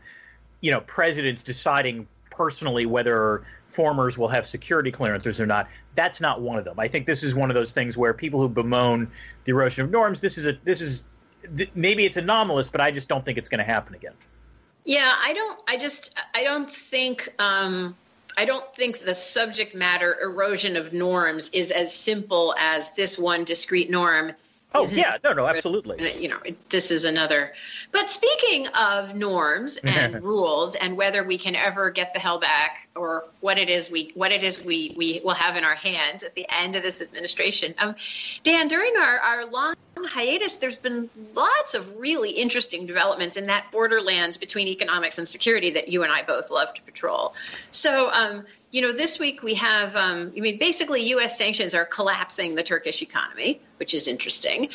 you 0.61 0.71
know, 0.71 0.79
presidents 0.79 1.43
deciding 1.43 2.07
personally 2.29 2.85
whether 2.85 3.43
formers 3.67 4.17
will 4.17 4.29
have 4.29 4.45
security 4.45 4.91
clearances 4.91 5.41
or 5.41 5.45
not, 5.45 5.67
that's 5.95 6.21
not 6.21 6.41
one 6.41 6.57
of 6.57 6.63
them. 6.63 6.79
I 6.79 6.87
think 6.87 7.05
this 7.05 7.23
is 7.23 7.35
one 7.35 7.49
of 7.49 7.55
those 7.55 7.73
things 7.73 7.97
where 7.97 8.13
people 8.13 8.39
who 8.39 8.47
bemoan 8.47 9.11
the 9.43 9.51
erosion 9.51 9.83
of 9.83 9.91
norms, 9.91 10.21
this 10.21 10.37
is 10.37 10.47
a 10.47 10.53
this 10.63 10.81
is 10.81 11.03
maybe 11.75 12.05
it's 12.05 12.17
anomalous, 12.17 12.69
but 12.69 12.79
I 12.81 12.91
just 12.91 13.09
don't 13.09 13.25
think 13.25 13.37
it's 13.37 13.49
going 13.49 13.59
to 13.59 13.65
happen 13.65 13.93
again. 13.93 14.13
Yeah, 14.85 15.11
I 15.21 15.33
don't. 15.33 15.61
I 15.67 15.77
just 15.77 16.17
I 16.33 16.43
don't 16.43 16.71
think. 16.71 17.33
Um, 17.39 17.95
I 18.37 18.45
don't 18.45 18.75
think 18.75 18.99
the 18.99 19.15
subject 19.15 19.75
matter 19.75 20.17
erosion 20.21 20.75
of 20.75 20.93
norms 20.93 21.49
is 21.49 21.71
as 21.71 21.93
simple 21.93 22.55
as 22.57 22.91
this 22.91 23.17
one 23.17 23.43
discrete 23.43 23.89
norm 23.89 24.33
Oh 24.75 24.87
yeah, 24.87 25.17
no, 25.23 25.33
no, 25.33 25.47
absolutely. 25.47 26.21
You 26.21 26.29
know, 26.29 26.39
this 26.69 26.91
is 26.91 27.05
another. 27.05 27.53
But 27.91 28.09
speaking 28.09 28.67
of 28.69 29.15
norms 29.15 29.77
and 29.83 30.23
rules, 30.23 30.75
and 30.75 30.97
whether 30.97 31.23
we 31.23 31.37
can 31.37 31.55
ever 31.55 31.89
get 31.91 32.13
the 32.13 32.19
hell 32.19 32.39
back, 32.39 32.87
or 32.95 33.25
what 33.41 33.57
it 33.57 33.69
is 33.69 33.89
we 33.89 34.11
what 34.15 34.31
it 34.31 34.43
is 34.43 34.63
we 34.63 34.93
we 34.97 35.21
will 35.23 35.33
have 35.33 35.57
in 35.57 35.63
our 35.63 35.75
hands 35.75 36.23
at 36.23 36.35
the 36.35 36.45
end 36.49 36.75
of 36.75 36.83
this 36.83 37.01
administration, 37.01 37.75
um, 37.77 37.95
Dan, 38.43 38.67
during 38.67 38.95
our 38.97 39.19
our 39.19 39.45
long 39.45 39.75
hiatus, 40.05 40.57
there's 40.57 40.77
been 40.77 41.09
lots 41.33 41.73
of 41.73 41.97
really 41.97 42.31
interesting 42.31 42.85
developments 42.85 43.37
in 43.37 43.47
that 43.47 43.71
borderlands 43.71 44.37
between 44.37 44.67
economics 44.67 45.17
and 45.17 45.27
security 45.27 45.71
that 45.71 45.89
you 45.89 46.03
and 46.03 46.11
I 46.11 46.23
both 46.23 46.51
love 46.51 46.73
to 46.73 46.81
patrol. 46.83 47.35
So, 47.71 48.11
um, 48.11 48.45
you 48.71 48.81
know, 48.81 48.91
this 48.91 49.19
week 49.19 49.43
we 49.43 49.53
have, 49.53 49.95
um, 49.95 50.33
I 50.35 50.39
mean, 50.39 50.57
basically, 50.57 51.09
U.S. 51.09 51.37
sanctions 51.37 51.73
are 51.75 51.85
collapsing 51.85 52.55
the 52.55 52.63
Turkish 52.63 53.01
economy, 53.03 53.61
which 53.77 53.93
is 53.93 54.07
interesting. 54.07 54.69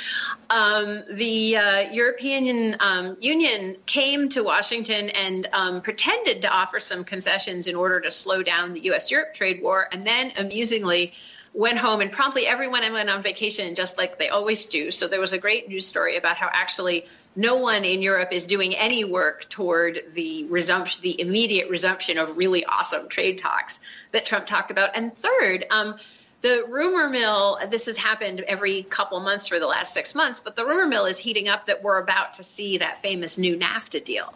Um, 0.50 1.02
the 1.10 1.56
uh, 1.56 1.80
European 1.90 2.76
um, 2.78 3.16
Union 3.20 3.76
came 3.86 4.28
to 4.30 4.44
Washington 4.44 5.10
and 5.10 5.48
um, 5.52 5.80
pretended 5.82 6.42
to 6.42 6.48
offer 6.48 6.78
some 6.78 7.02
concessions 7.02 7.66
in 7.66 7.74
order 7.74 8.00
to 8.00 8.10
slow 8.10 8.42
down 8.42 8.72
the 8.72 8.80
U.S. 8.82 9.10
Europe 9.10 9.34
trade 9.34 9.60
war, 9.62 9.88
and 9.90 10.06
then 10.06 10.32
amusingly, 10.38 11.12
went 11.58 11.76
home 11.76 12.00
and 12.00 12.12
promptly 12.12 12.46
everyone 12.46 12.80
went 12.92 13.10
on 13.10 13.20
vacation 13.20 13.74
just 13.74 13.98
like 13.98 14.16
they 14.16 14.28
always 14.28 14.66
do. 14.66 14.92
So 14.92 15.08
there 15.08 15.20
was 15.20 15.32
a 15.32 15.38
great 15.38 15.68
news 15.68 15.88
story 15.88 16.16
about 16.16 16.36
how 16.36 16.48
actually 16.52 17.06
no 17.34 17.56
one 17.56 17.84
in 17.84 18.00
Europe 18.00 18.28
is 18.30 18.46
doing 18.46 18.76
any 18.76 19.04
work 19.04 19.48
toward 19.48 19.98
the 20.12 20.44
resumption, 20.44 21.02
the 21.02 21.20
immediate 21.20 21.68
resumption 21.68 22.16
of 22.16 22.38
really 22.38 22.64
awesome 22.64 23.08
trade 23.08 23.38
talks 23.38 23.80
that 24.12 24.24
Trump 24.24 24.46
talked 24.46 24.70
about. 24.70 24.90
And 24.94 25.12
third, 25.12 25.66
um, 25.72 25.96
the 26.42 26.64
rumor 26.68 27.08
mill, 27.08 27.58
this 27.68 27.86
has 27.86 27.96
happened 27.96 28.38
every 28.46 28.84
couple 28.84 29.18
months 29.18 29.48
for 29.48 29.58
the 29.58 29.66
last 29.66 29.92
six 29.92 30.14
months, 30.14 30.38
but 30.38 30.54
the 30.54 30.64
rumor 30.64 30.86
mill 30.86 31.06
is 31.06 31.18
heating 31.18 31.48
up 31.48 31.66
that 31.66 31.82
we're 31.82 31.98
about 31.98 32.34
to 32.34 32.44
see 32.44 32.78
that 32.78 32.98
famous 32.98 33.36
new 33.36 33.56
NAFTA 33.56 34.04
deal. 34.04 34.32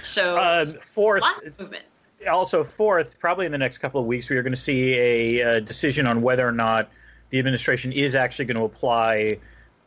So, 0.00 0.38
uh, 0.38 0.64
fourth, 0.64 1.24
movement. 1.60 1.84
Also, 2.26 2.64
fourth, 2.64 3.18
probably 3.18 3.46
in 3.46 3.52
the 3.52 3.58
next 3.58 3.78
couple 3.78 4.00
of 4.00 4.06
weeks, 4.06 4.30
we 4.30 4.36
are 4.36 4.42
going 4.42 4.54
to 4.54 4.60
see 4.60 4.94
a, 4.94 5.40
a 5.56 5.60
decision 5.60 6.06
on 6.06 6.22
whether 6.22 6.46
or 6.46 6.52
not 6.52 6.90
the 7.30 7.38
administration 7.38 7.92
is 7.92 8.14
actually 8.14 8.46
going 8.46 8.56
to 8.56 8.64
apply 8.64 9.38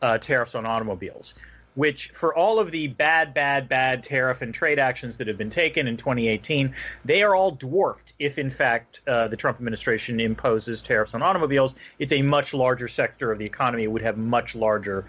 uh, 0.02 0.18
tariffs 0.18 0.54
on 0.54 0.66
automobiles 0.66 1.34
which 1.78 2.08
for 2.08 2.34
all 2.34 2.58
of 2.58 2.72
the 2.72 2.88
bad, 2.88 3.32
bad, 3.34 3.68
bad 3.68 4.02
tariff 4.02 4.42
and 4.42 4.52
trade 4.52 4.80
actions 4.80 5.18
that 5.18 5.28
have 5.28 5.38
been 5.38 5.48
taken 5.48 5.86
in 5.86 5.96
2018, 5.96 6.74
they 7.04 7.22
are 7.22 7.36
all 7.36 7.52
dwarfed 7.52 8.14
if, 8.18 8.36
in 8.36 8.50
fact, 8.50 9.00
uh, 9.06 9.28
the 9.28 9.36
Trump 9.36 9.58
administration 9.58 10.18
imposes 10.18 10.82
tariffs 10.82 11.14
on 11.14 11.22
automobiles. 11.22 11.76
It's 11.96 12.12
a 12.12 12.20
much 12.22 12.52
larger 12.52 12.88
sector 12.88 13.30
of 13.30 13.38
the 13.38 13.44
economy. 13.44 13.84
It 13.84 13.92
would 13.92 14.02
have 14.02 14.18
much 14.18 14.56
larger 14.56 15.04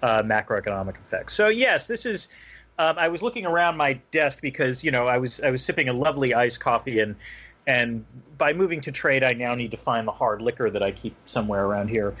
uh, 0.00 0.22
macroeconomic 0.22 0.94
effects. 0.94 1.32
So, 1.34 1.48
yes, 1.48 1.88
this 1.88 2.06
is. 2.06 2.28
Um, 2.78 2.98
I 2.98 3.08
was 3.08 3.22
looking 3.22 3.46
around 3.46 3.76
my 3.76 3.94
desk 4.10 4.40
because 4.40 4.82
you 4.82 4.90
know 4.90 5.06
I 5.06 5.18
was 5.18 5.40
I 5.40 5.50
was 5.50 5.64
sipping 5.64 5.88
a 5.88 5.92
lovely 5.92 6.34
iced 6.34 6.60
coffee 6.60 7.00
and 7.00 7.16
and 7.66 8.04
by 8.38 8.52
moving 8.52 8.80
to 8.82 8.92
trade 8.92 9.22
I 9.22 9.34
now 9.34 9.54
need 9.54 9.70
to 9.72 9.76
find 9.76 10.06
the 10.08 10.12
hard 10.12 10.42
liquor 10.42 10.70
that 10.70 10.82
I 10.82 10.90
keep 10.90 11.14
somewhere 11.26 11.64
around 11.64 11.88
here 11.88 12.16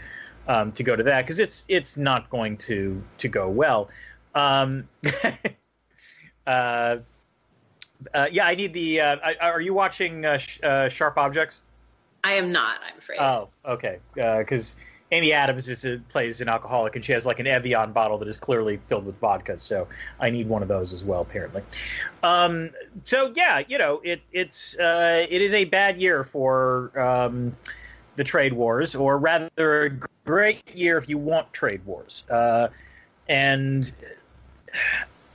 um, 0.46 0.72
to 0.72 0.82
go 0.82 0.94
to 0.94 1.02
that 1.04 1.22
because 1.22 1.40
it's 1.40 1.64
it's 1.68 1.96
not 1.96 2.30
going 2.30 2.56
to 2.58 3.02
to 3.18 3.28
go 3.28 3.48
well. 3.48 3.90
Um, 4.34 4.88
uh, 6.46 6.98
uh, 8.14 8.26
yeah, 8.30 8.46
I 8.46 8.54
need 8.54 8.72
the. 8.72 9.00
Uh, 9.00 9.16
are 9.40 9.60
you 9.60 9.74
watching 9.74 10.24
uh, 10.24 10.38
sh- 10.38 10.60
uh, 10.62 10.88
Sharp 10.88 11.16
Objects? 11.18 11.62
I 12.24 12.32
am 12.34 12.52
not. 12.52 12.80
I'm 12.86 12.98
afraid. 12.98 13.18
Oh, 13.20 13.48
okay. 13.64 13.98
Because 14.14 14.76
Amy 15.12 15.32
Adams 15.32 15.68
is 15.68 15.84
a, 15.84 15.98
plays 16.08 16.40
an 16.40 16.48
alcoholic, 16.48 16.96
and 16.96 17.04
she 17.04 17.12
has 17.12 17.24
like 17.24 17.38
an 17.38 17.46
Evian 17.46 17.92
bottle 17.92 18.18
that 18.18 18.28
is 18.28 18.36
clearly 18.36 18.78
filled 18.86 19.06
with 19.06 19.16
vodka. 19.18 19.58
So 19.58 19.86
I 20.18 20.30
need 20.30 20.48
one 20.48 20.62
of 20.62 20.68
those 20.68 20.92
as 20.92 21.04
well, 21.04 21.20
apparently. 21.20 21.62
Um, 22.22 22.70
so 23.04 23.32
yeah, 23.36 23.62
you 23.68 23.78
know, 23.78 24.00
it 24.02 24.22
it's 24.32 24.76
uh, 24.76 25.24
it 25.28 25.42
is 25.42 25.54
a 25.54 25.64
bad 25.64 26.00
year 26.00 26.24
for. 26.24 26.98
Um, 26.98 27.56
the 28.16 28.24
trade 28.24 28.52
wars, 28.52 28.94
or 28.94 29.18
rather, 29.18 29.84
a 29.84 29.90
great 30.24 30.62
year 30.74 30.98
if 30.98 31.08
you 31.08 31.18
want 31.18 31.52
trade 31.52 31.84
wars. 31.84 32.24
Uh, 32.28 32.68
and 33.28 33.90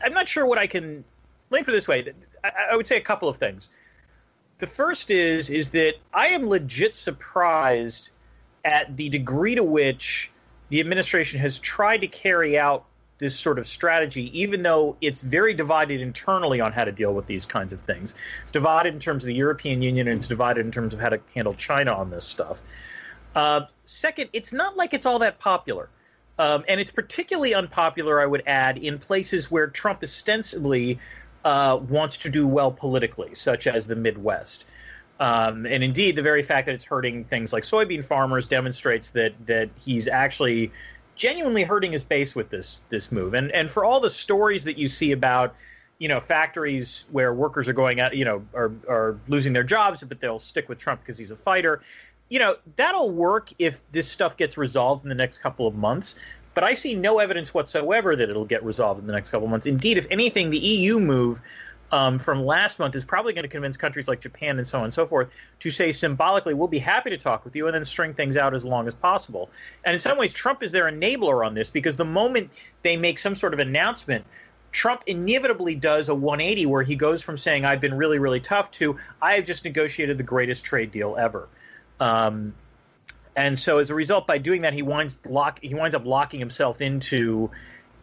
I'm 0.03 0.13
not 0.13 0.27
sure 0.27 0.45
what 0.45 0.57
I 0.57 0.67
can. 0.67 1.03
Put 1.49 1.61
it 1.61 1.65
this 1.67 1.87
way: 1.87 2.13
I, 2.43 2.51
I 2.71 2.75
would 2.75 2.87
say 2.87 2.97
a 2.97 3.01
couple 3.01 3.29
of 3.29 3.37
things. 3.37 3.69
The 4.59 4.67
first 4.67 5.09
is 5.11 5.49
is 5.49 5.71
that 5.71 5.95
I 6.13 6.27
am 6.29 6.43
legit 6.47 6.95
surprised 6.95 8.11
at 8.67 8.97
the 8.97 9.07
degree 9.07 9.55
to 9.55 9.63
which 9.63 10.29
the 10.67 10.81
administration 10.81 11.39
has 11.39 11.57
tried 11.57 12.01
to 12.01 12.07
carry 12.07 12.59
out 12.59 12.83
this 13.17 13.39
sort 13.39 13.59
of 13.59 13.65
strategy, 13.65 14.41
even 14.41 14.61
though 14.61 14.97
it's 14.99 15.21
very 15.21 15.53
divided 15.53 16.01
internally 16.01 16.59
on 16.59 16.73
how 16.73 16.83
to 16.83 16.91
deal 16.91 17.13
with 17.13 17.25
these 17.25 17.45
kinds 17.45 17.71
of 17.71 17.79
things. 17.79 18.13
It's 18.43 18.51
divided 18.51 18.93
in 18.93 18.99
terms 18.99 19.23
of 19.23 19.27
the 19.27 19.33
European 19.33 19.81
Union, 19.81 20.09
and 20.09 20.17
it's 20.17 20.27
divided 20.27 20.65
in 20.65 20.73
terms 20.73 20.93
of 20.93 20.99
how 20.99 21.09
to 21.09 21.21
handle 21.33 21.53
China 21.53 21.93
on 21.93 22.09
this 22.09 22.25
stuff. 22.25 22.61
Uh, 23.33 23.61
second, 23.85 24.29
it's 24.33 24.51
not 24.51 24.75
like 24.75 24.93
it's 24.93 25.05
all 25.05 25.19
that 25.19 25.39
popular. 25.39 25.87
Um, 26.37 26.65
and 26.67 26.81
it's 26.81 26.91
particularly 26.91 27.55
unpopular, 27.55 28.21
I 28.21 28.25
would 28.25 28.43
add, 28.45 28.77
in 28.77 28.99
places 28.99 29.49
where 29.49 29.67
Trump 29.67 30.03
ostensibly 30.03 30.99
uh, 31.45 31.79
wants 31.81 32.19
to 32.19 32.29
do 32.29 32.45
well 32.45 32.71
politically, 32.71 33.33
such 33.33 33.65
as 33.65 33.87
the 33.87 33.95
Midwest. 33.95 34.65
Um, 35.19 35.65
and 35.65 35.83
indeed, 35.83 36.15
the 36.15 36.21
very 36.21 36.43
fact 36.43 36.67
that 36.67 36.75
it's 36.75 36.85
hurting 36.85 37.23
things 37.23 37.51
like 37.51 37.63
soybean 37.63 38.03
farmers 38.03 38.47
demonstrates 38.47 39.09
that 39.09 39.33
that 39.47 39.69
he's 39.79 40.07
actually 40.07 40.71
genuinely 41.15 41.63
hurting 41.63 41.91
his 41.91 42.03
base 42.03 42.35
with 42.35 42.49
this 42.49 42.81
this 42.89 43.11
move. 43.11 43.33
And 43.33 43.51
and 43.51 43.69
for 43.69 43.83
all 43.83 43.99
the 43.99 44.09
stories 44.09 44.65
that 44.65 44.77
you 44.77 44.87
see 44.87 45.11
about 45.11 45.55
you 45.97 46.07
know 46.07 46.19
factories 46.19 47.05
where 47.11 47.33
workers 47.33 47.67
are 47.67 47.73
going 47.73 47.99
out, 47.99 48.15
you 48.15 48.25
know, 48.25 48.45
are 48.53 48.71
are 48.87 49.19
losing 49.27 49.53
their 49.53 49.63
jobs, 49.63 50.03
but 50.03 50.19
they'll 50.19 50.39
stick 50.39 50.69
with 50.69 50.77
Trump 50.77 51.01
because 51.01 51.17
he's 51.17 51.31
a 51.31 51.35
fighter. 51.35 51.81
You 52.29 52.39
know, 52.39 52.57
that'll 52.75 53.09
work 53.09 53.49
if 53.57 53.79
this 53.91 54.07
stuff 54.09 54.37
gets 54.37 54.57
resolved 54.57 55.03
in 55.03 55.09
the 55.09 55.15
next 55.15 55.39
couple 55.39 55.65
of 55.65 55.75
months. 55.75 56.15
But 56.53 56.63
I 56.63 56.73
see 56.73 56.95
no 56.95 57.19
evidence 57.19 57.53
whatsoever 57.53 58.15
that 58.15 58.29
it'll 58.29 58.45
get 58.45 58.63
resolved 58.63 58.99
in 58.99 59.07
the 59.07 59.13
next 59.13 59.29
couple 59.29 59.45
of 59.45 59.51
months. 59.51 59.67
Indeed, 59.67 59.97
if 59.97 60.07
anything, 60.09 60.49
the 60.49 60.57
EU 60.57 60.99
move 60.99 61.39
um, 61.91 62.19
from 62.19 62.43
last 62.43 62.79
month 62.79 62.95
is 62.95 63.03
probably 63.03 63.33
going 63.33 63.43
to 63.43 63.49
convince 63.49 63.77
countries 63.77 64.07
like 64.07 64.19
Japan 64.19 64.57
and 64.57 64.67
so 64.67 64.79
on 64.79 64.85
and 64.85 64.93
so 64.93 65.07
forth 65.07 65.29
to 65.61 65.71
say 65.71 65.91
symbolically, 65.93 66.53
we'll 66.53 66.67
be 66.67 66.79
happy 66.79 67.11
to 67.11 67.17
talk 67.17 67.45
with 67.45 67.55
you 67.55 67.67
and 67.67 67.75
then 67.75 67.85
string 67.85 68.13
things 68.13 68.35
out 68.35 68.53
as 68.53 68.65
long 68.65 68.87
as 68.87 68.95
possible. 68.95 69.49
And 69.85 69.93
in 69.93 69.99
some 69.99 70.17
ways, 70.17 70.33
Trump 70.33 70.63
is 70.63 70.71
their 70.71 70.91
enabler 70.91 71.45
on 71.45 71.53
this 71.53 71.69
because 71.69 71.95
the 71.95 72.05
moment 72.05 72.51
they 72.83 72.97
make 72.97 73.19
some 73.19 73.35
sort 73.35 73.53
of 73.53 73.59
announcement, 73.59 74.25
Trump 74.71 75.03
inevitably 75.07 75.75
does 75.75 76.09
a 76.09 76.15
180 76.15 76.65
where 76.65 76.83
he 76.83 76.95
goes 76.95 77.23
from 77.23 77.37
saying, 77.37 77.63
I've 77.63 77.81
been 77.81 77.93
really, 77.93 78.19
really 78.19 78.41
tough 78.41 78.69
to, 78.71 78.97
I 79.21 79.35
have 79.35 79.45
just 79.45 79.63
negotiated 79.63 80.17
the 80.17 80.23
greatest 80.23 80.65
trade 80.65 80.91
deal 80.91 81.15
ever. 81.17 81.47
Um, 81.99 82.53
and 83.35 83.57
so 83.57 83.77
as 83.77 83.91
a 83.91 83.95
result, 83.95 84.27
by 84.27 84.39
doing 84.39 84.63
that, 84.63 84.73
he 84.73 84.81
winds, 84.81 85.17
lock, 85.25 85.59
he 85.61 85.73
winds 85.73 85.95
up 85.95 86.05
locking 86.05 86.39
himself 86.39 86.81
into 86.81 87.51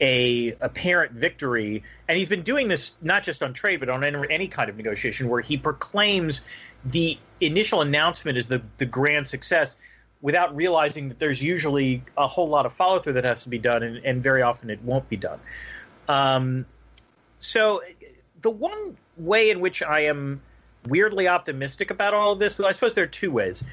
a 0.05 0.55
apparent 0.61 1.13
victory, 1.13 1.83
and 2.07 2.19
he's 2.19 2.29
been 2.29 2.43
doing 2.43 2.69
this 2.69 2.95
not 3.01 3.25
just 3.25 3.43
on 3.43 3.55
trade 3.55 3.81
but 3.81 3.89
on 3.89 4.05
any 4.05 4.49
kind 4.49 4.69
of 4.69 4.77
negotiation, 4.77 5.31
where 5.31 5.41
he 5.41 5.57
proclaims 5.57 6.47
the 6.85 7.17
initial 7.41 7.81
announcement 7.81 8.37
as 8.37 8.49
the 8.49 8.61
the 8.77 8.85
grand 8.85 9.27
success 9.27 9.77
without 10.21 10.55
realizing 10.55 11.09
that 11.09 11.19
there's 11.19 11.43
usually 11.43 12.03
a 12.19 12.29
whole 12.29 12.49
lot 12.49 12.67
of 12.67 12.73
follow 12.75 12.99
through 12.99 13.15
that 13.15 13.25
has 13.25 13.45
to 13.45 13.49
be 13.49 13.59
done, 13.59 13.83
and, 13.83 13.97
and 14.05 14.23
very 14.23 14.43
often 14.43 14.69
it 14.69 14.83
won't 14.83 15.09
be 15.09 15.17
done. 15.17 15.41
Um, 16.07 16.67
so 17.39 17.83
the 18.43 18.51
one 18.51 18.97
way 19.17 19.51
in 19.51 19.61
which 19.61 19.83
I 19.83 20.01
am 20.01 20.43
weirdly 20.87 21.29
optimistic 21.29 21.91
about 21.91 22.13
all 22.13 22.33
of 22.33 22.39
this, 22.39 22.61
I 22.61 22.73
suppose 22.73 22.95
there 22.95 23.05
are 23.05 23.07
two 23.23 23.31
ways. 23.31 23.65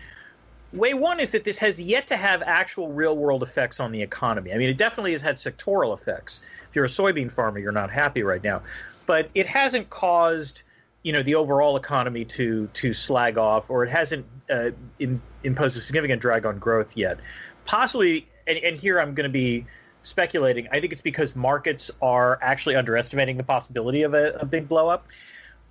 Way 0.74 0.94
one 0.94 1.20
is 1.20 1.32
that 1.32 1.44
this 1.44 1.58
has 1.58 1.82
yet 1.82 2.08
to 2.08 2.18
have 2.18 2.42
actual 2.42 2.92
real 2.92 3.16
world 3.16 3.44
effects 3.44 3.80
on 3.80 3.92
the 3.92 4.02
economy. 4.02 4.54
I 4.54 4.58
mean, 4.58 4.70
it 4.70 4.78
definitely 4.78 5.12
has 5.12 5.22
had 5.22 5.36
sectoral 5.36 5.94
effects. 5.94 6.40
If 6.70 6.76
you're 6.76 6.86
a 6.86 6.90
soybean 6.90 7.30
farmer, 7.30 7.60
you're 7.60 7.74
not 7.74 7.92
happy 7.92 8.24
right 8.24 8.42
now, 8.42 8.62
but 9.06 9.30
it 9.36 9.48
hasn't 9.48 9.90
caused 9.90 10.64
you 11.04 11.14
know 11.14 11.24
the 11.24 11.36
overall 11.36 11.78
economy 11.78 12.26
to 12.26 12.68
to 12.74 12.94
slag 12.94 13.38
off, 13.38 13.70
or 13.70 13.84
it 13.84 13.90
hasn't 13.90 14.26
uh, 14.50 14.72
in, 15.00 15.22
imposed 15.44 15.78
a 15.78 15.82
significant 15.82 16.22
drag 16.22 16.46
on 16.46 16.60
growth 16.60 16.96
yet. 16.96 17.20
Possibly, 17.66 18.28
and, 18.48 18.58
and 18.58 18.78
here 18.78 19.00
I'm 19.00 19.14
going 19.14 19.30
to 19.30 19.34
be 19.34 19.66
speculating. 20.04 20.68
I 20.72 20.80
think 20.80 20.94
it's 20.94 21.02
because 21.02 21.36
markets 21.36 21.92
are 22.02 22.38
actually 22.42 22.76
underestimating 22.76 23.38
the 23.38 23.44
possibility 23.44 24.04
of 24.04 24.14
a, 24.14 24.32
a 24.34 24.46
big 24.46 24.68
blowup. 24.68 25.02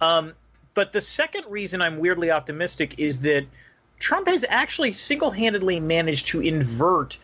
Um, 0.01 0.35
but 0.75 0.93
the 0.93 1.01
second 1.01 1.47
reason 1.49 1.83
I'm 1.83 1.99
weirdly 1.99 2.31
optimistic 2.31 2.99
is 2.99 3.21
that 3.21 3.47
Trump 4.01 4.27
has 4.27 4.45
actually 4.49 4.93
single-handedly 4.93 5.79
managed 5.79 6.29
to 6.29 6.41
invert 6.41 7.19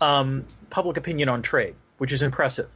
um, 0.00 0.44
public 0.70 0.96
opinion 0.96 1.28
on 1.28 1.42
trade, 1.42 1.76
which 1.98 2.12
is 2.12 2.22
impressive. 2.22 2.68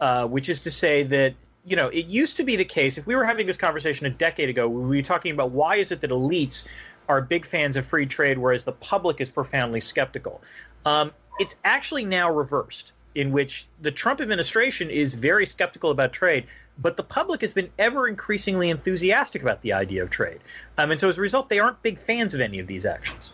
Uh, 0.00 0.26
which 0.26 0.48
is 0.48 0.62
to 0.62 0.72
say 0.72 1.04
that 1.04 1.34
you 1.64 1.76
know 1.76 1.88
it 1.88 2.06
used 2.06 2.38
to 2.38 2.42
be 2.42 2.56
the 2.56 2.64
case 2.64 2.98
if 2.98 3.06
we 3.06 3.14
were 3.14 3.24
having 3.24 3.46
this 3.46 3.56
conversation 3.56 4.06
a 4.06 4.10
decade 4.10 4.48
ago, 4.48 4.68
we 4.68 4.96
were 4.96 5.02
talking 5.02 5.32
about 5.32 5.52
why 5.52 5.76
is 5.76 5.92
it 5.92 6.00
that 6.00 6.10
elites 6.10 6.66
are 7.08 7.22
big 7.22 7.46
fans 7.46 7.76
of 7.76 7.86
free 7.86 8.06
trade, 8.06 8.36
whereas 8.36 8.64
the 8.64 8.72
public 8.72 9.20
is 9.20 9.30
profoundly 9.30 9.80
skeptical. 9.80 10.42
Um, 10.84 11.12
it's 11.38 11.54
actually 11.64 12.04
now 12.04 12.30
reversed, 12.30 12.92
in 13.14 13.30
which 13.30 13.66
the 13.80 13.92
Trump 13.92 14.20
administration 14.20 14.90
is 14.90 15.14
very 15.14 15.46
skeptical 15.46 15.90
about 15.92 16.12
trade, 16.12 16.46
but 16.78 16.96
the 16.96 17.02
public 17.02 17.40
has 17.42 17.52
been 17.52 17.70
ever 17.78 18.08
increasingly 18.08 18.70
enthusiastic 18.70 19.42
about 19.42 19.62
the 19.62 19.72
idea 19.72 20.02
of 20.02 20.10
trade. 20.10 20.40
Um, 20.76 20.90
and 20.90 21.00
so 21.00 21.08
as 21.08 21.18
a 21.18 21.20
result, 21.20 21.48
they 21.48 21.58
aren't 21.58 21.82
big 21.82 21.98
fans 21.98 22.34
of 22.34 22.40
any 22.40 22.58
of 22.58 22.66
these 22.66 22.84
actions. 22.84 23.32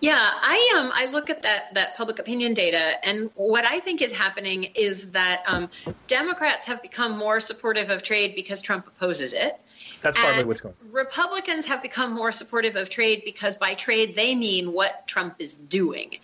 Yeah, 0.00 0.18
I 0.18 0.74
um 0.78 0.90
I 0.92 1.10
look 1.12 1.30
at 1.30 1.42
that 1.42 1.74
that 1.74 1.96
public 1.96 2.18
opinion 2.18 2.52
data, 2.52 3.04
and 3.06 3.30
what 3.34 3.64
I 3.64 3.80
think 3.80 4.02
is 4.02 4.12
happening 4.12 4.64
is 4.74 5.12
that 5.12 5.42
um, 5.46 5.70
Democrats 6.06 6.66
have 6.66 6.82
become 6.82 7.16
more 7.16 7.40
supportive 7.40 7.90
of 7.90 8.02
trade 8.02 8.34
because 8.34 8.60
Trump 8.60 8.86
opposes 8.86 9.32
it. 9.32 9.58
That's 10.02 10.16
partly 10.16 10.44
what's 10.44 10.60
going 10.60 10.74
on. 10.80 10.92
Republicans 10.92 11.66
have 11.66 11.82
become 11.82 12.12
more 12.12 12.32
supportive 12.32 12.76
of 12.76 12.88
trade 12.88 13.22
because 13.24 13.56
by 13.56 13.74
trade 13.74 14.16
they 14.16 14.34
mean 14.34 14.72
what 14.72 15.06
Trump 15.06 15.36
is 15.38 15.54
doing. 15.54 16.16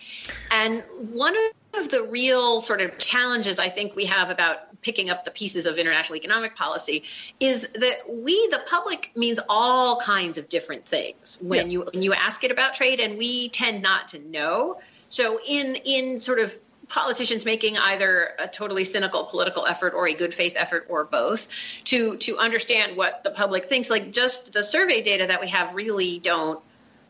And 0.49 0.83
one 0.97 1.35
of 1.35 1.41
the 1.85 2.03
real 2.03 2.59
sort 2.59 2.81
of 2.81 2.97
challenges 2.97 3.59
I 3.59 3.69
think 3.69 3.95
we 3.95 4.05
have 4.05 4.29
about 4.29 4.81
picking 4.81 5.09
up 5.09 5.25
the 5.25 5.31
pieces 5.31 5.65
of 5.65 5.77
international 5.77 6.17
economic 6.17 6.55
policy 6.55 7.03
is 7.39 7.67
that 7.73 7.95
we, 8.09 8.47
the 8.47 8.59
public, 8.67 9.11
means 9.15 9.39
all 9.49 9.99
kinds 9.99 10.37
of 10.37 10.49
different 10.49 10.87
things 10.87 11.37
when 11.41 11.67
yeah. 11.67 11.71
you 11.71 11.89
when 11.93 12.03
you 12.03 12.13
ask 12.13 12.43
it 12.43 12.51
about 12.51 12.75
trade, 12.75 12.99
and 12.99 13.17
we 13.17 13.49
tend 13.49 13.81
not 13.81 14.09
to 14.09 14.19
know. 14.19 14.79
So 15.09 15.39
in 15.45 15.75
in 15.75 16.19
sort 16.19 16.39
of 16.39 16.57
politicians 16.89 17.45
making 17.45 17.77
either 17.77 18.31
a 18.39 18.47
totally 18.47 18.83
cynical 18.83 19.25
political 19.25 19.65
effort 19.65 19.93
or 19.93 20.07
a 20.07 20.13
good 20.13 20.33
faith 20.33 20.53
effort 20.55 20.85
or 20.89 21.03
both 21.03 21.49
to 21.83 22.15
to 22.17 22.37
understand 22.37 22.95
what 22.95 23.23
the 23.23 23.31
public 23.31 23.65
thinks 23.65 23.89
like 23.89 24.11
just 24.11 24.53
the 24.53 24.63
survey 24.63 25.01
data 25.01 25.27
that 25.27 25.41
we 25.41 25.49
have 25.49 25.75
really 25.75 26.19
don't 26.19 26.63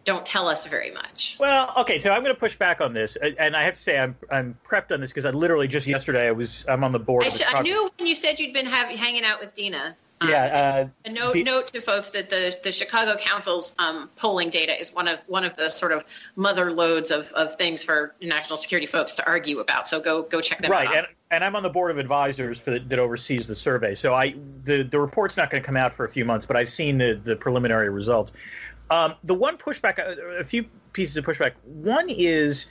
don't 0.08 0.26
tell 0.26 0.48
us 0.48 0.66
very 0.66 0.90
much. 0.90 1.36
Well, 1.38 1.74
okay, 1.80 2.00
so 2.00 2.12
I'm 2.12 2.24
going 2.24 2.34
to 2.34 2.40
push 2.40 2.56
back 2.56 2.80
on 2.80 2.94
this, 2.94 3.18
and 3.18 3.56
I 3.56 3.64
have 3.64 3.74
to 3.74 3.80
say 3.80 4.00
I'm 4.00 4.16
I'm 4.32 4.58
prepped 4.66 4.94
on 4.94 5.02
this 5.02 5.12
because 5.12 5.26
I 5.26 5.32
literally 5.32 5.68
just 5.68 5.86
yesterday 5.86 6.28
I 6.28 6.32
was 6.32 6.66
I'm 6.68 6.86
on 6.86 6.94
the 6.94 7.00
board. 7.00 7.26
I, 7.26 7.30
sh- 7.30 7.44
I 7.46 7.62
knew 7.62 7.92
when 7.98 8.08
you 8.08 8.16
said 8.16 8.40
you'd 8.40 8.54
been 8.54 8.68
have, 8.68 8.88
hanging 8.88 9.26
out 9.26 9.42
with 9.42 9.54
Dina. 9.54 9.98
Yeah. 10.24 10.82
Um, 10.86 10.92
uh, 11.06 11.10
a 11.10 11.14
note, 11.14 11.34
the, 11.34 11.44
note 11.44 11.68
to 11.68 11.82
folks 11.82 12.12
that 12.12 12.30
the, 12.30 12.58
the 12.64 12.72
Chicago 12.72 13.18
Council's 13.20 13.76
um, 13.78 14.10
polling 14.16 14.50
data 14.50 14.80
is 14.80 14.92
one 14.92 15.08
of 15.10 15.20
one 15.28 15.44
of 15.44 15.56
the 15.58 15.70
sort 15.70 15.92
of 15.92 16.06
mother 16.36 16.72
lodes 16.72 17.12
of, 17.12 17.32
of 17.34 17.56
things 17.56 17.84
for 17.84 18.16
national 18.22 18.58
security 18.58 18.88
folks 18.88 19.16
to 19.16 19.28
argue 19.28 19.60
about. 19.60 19.90
So 19.90 20.00
go 20.00 20.24
go 20.24 20.40
check 20.40 20.62
them 20.62 20.72
right. 20.72 20.88
out. 20.88 20.94
Right, 20.94 20.98
and, 21.00 21.08
and 21.30 21.44
I'm 21.44 21.56
on 21.58 21.64
the 21.64 21.70
board 21.70 21.92
of 21.92 21.98
advisors 21.98 22.62
the, 22.62 22.80
that 22.80 22.98
oversees 22.98 23.46
the 23.46 23.56
survey. 23.56 23.94
So 23.94 24.14
I 24.14 24.36
the 24.64 24.84
the 24.84 25.00
report's 25.00 25.36
not 25.36 25.50
going 25.50 25.62
to 25.62 25.68
come 25.68 25.78
out 25.78 25.92
for 25.92 26.06
a 26.06 26.10
few 26.10 26.24
months, 26.24 26.46
but 26.46 26.56
I've 26.56 26.70
seen 26.70 26.98
the 26.98 27.20
the 27.22 27.36
preliminary 27.36 27.90
results. 27.90 28.32
Um, 28.90 29.16
the 29.24 29.34
one 29.34 29.58
pushback, 29.58 30.00
a, 30.00 30.40
a 30.40 30.44
few 30.44 30.66
pieces 30.94 31.18
of 31.18 31.26
pushback. 31.26 31.54
One 31.64 32.10
is 32.10 32.68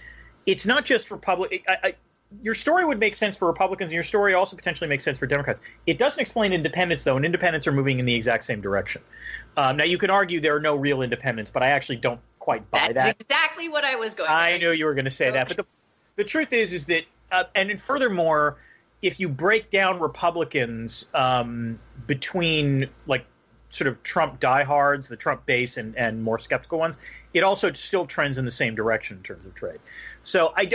it's 0.46 0.66
not 0.66 0.84
just 0.84 1.10
Republic. 1.10 1.64
I, 1.68 1.76
I, 1.82 1.94
your 2.42 2.54
story 2.54 2.84
would 2.84 2.98
make 2.98 3.14
sense 3.14 3.36
for 3.36 3.46
Republicans, 3.46 3.88
and 3.88 3.94
your 3.94 4.02
story 4.02 4.34
also 4.34 4.56
potentially 4.56 4.88
makes 4.88 5.04
sense 5.04 5.18
for 5.18 5.26
Democrats. 5.26 5.60
It 5.86 5.98
doesn't 5.98 6.20
explain 6.20 6.52
independents, 6.52 7.04
though, 7.04 7.16
and 7.16 7.24
independents 7.24 7.66
are 7.66 7.72
moving 7.72 8.00
in 8.00 8.06
the 8.06 8.14
exact 8.14 8.44
same 8.44 8.60
direction. 8.60 9.02
Um, 9.56 9.76
now, 9.76 9.84
you 9.84 9.98
can 9.98 10.10
argue 10.10 10.40
there 10.40 10.56
are 10.56 10.60
no 10.60 10.76
real 10.76 11.02
independents, 11.02 11.50
but 11.50 11.62
I 11.62 11.68
actually 11.68 11.96
don't 11.96 12.20
quite 12.38 12.68
buy 12.70 12.90
That's 12.92 13.06
that. 13.06 13.16
exactly 13.20 13.68
what 13.68 13.84
I 13.84 13.96
was 13.96 14.14
going. 14.14 14.28
To 14.28 14.32
say. 14.32 14.54
I 14.54 14.58
knew 14.58 14.70
you 14.70 14.86
were 14.86 14.94
going 14.94 15.04
to 15.04 15.10
say 15.10 15.30
that, 15.30 15.48
but 15.48 15.56
the, 15.56 15.66
the 16.16 16.24
truth 16.24 16.52
is, 16.52 16.72
is 16.72 16.86
that, 16.86 17.04
uh, 17.30 17.44
and 17.54 17.80
furthermore, 17.80 18.58
if 19.02 19.20
you 19.20 19.28
break 19.28 19.70
down 19.70 20.00
Republicans 20.00 21.08
um, 21.14 21.78
between 22.06 22.88
like 23.06 23.26
sort 23.76 23.88
of 23.88 24.02
Trump 24.02 24.40
diehards, 24.40 25.08
the 25.08 25.16
Trump 25.16 25.46
base, 25.46 25.76
and 25.76 25.96
and 25.96 26.22
more 26.22 26.38
skeptical 26.38 26.78
ones, 26.78 26.98
it 27.32 27.42
also 27.42 27.72
still 27.72 28.06
trends 28.06 28.38
in 28.38 28.44
the 28.44 28.50
same 28.50 28.74
direction 28.74 29.18
in 29.18 29.22
terms 29.22 29.46
of 29.46 29.54
trade. 29.54 29.80
So 30.22 30.52
I 30.56 30.70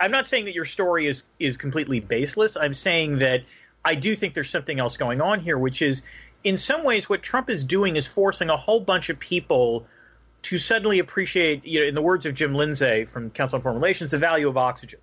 I'm 0.00 0.10
not 0.10 0.28
saying 0.28 0.46
that 0.46 0.54
your 0.54 0.64
story 0.64 1.06
is 1.06 1.24
is 1.38 1.56
completely 1.56 2.00
baseless. 2.00 2.56
I'm 2.56 2.74
saying 2.74 3.18
that 3.18 3.42
I 3.84 3.94
do 3.94 4.16
think 4.16 4.34
there's 4.34 4.50
something 4.50 4.78
else 4.78 4.96
going 4.96 5.20
on 5.20 5.40
here, 5.40 5.58
which 5.58 5.82
is 5.82 6.02
in 6.42 6.56
some 6.56 6.84
ways 6.84 7.08
what 7.08 7.22
Trump 7.22 7.50
is 7.50 7.64
doing 7.64 7.96
is 7.96 8.06
forcing 8.06 8.50
a 8.50 8.56
whole 8.56 8.80
bunch 8.80 9.10
of 9.10 9.18
people 9.18 9.86
to 10.42 10.56
suddenly 10.58 10.98
appreciate, 11.00 11.66
you 11.66 11.80
know, 11.80 11.86
in 11.86 11.94
the 11.94 12.02
words 12.02 12.24
of 12.24 12.34
Jim 12.34 12.54
Lindsay 12.54 13.04
from 13.04 13.30
Council 13.30 13.56
on 13.56 13.62
Foreign 13.62 13.76
Relations, 13.76 14.10
the 14.10 14.18
value 14.18 14.48
of 14.48 14.56
oxygen. 14.56 15.00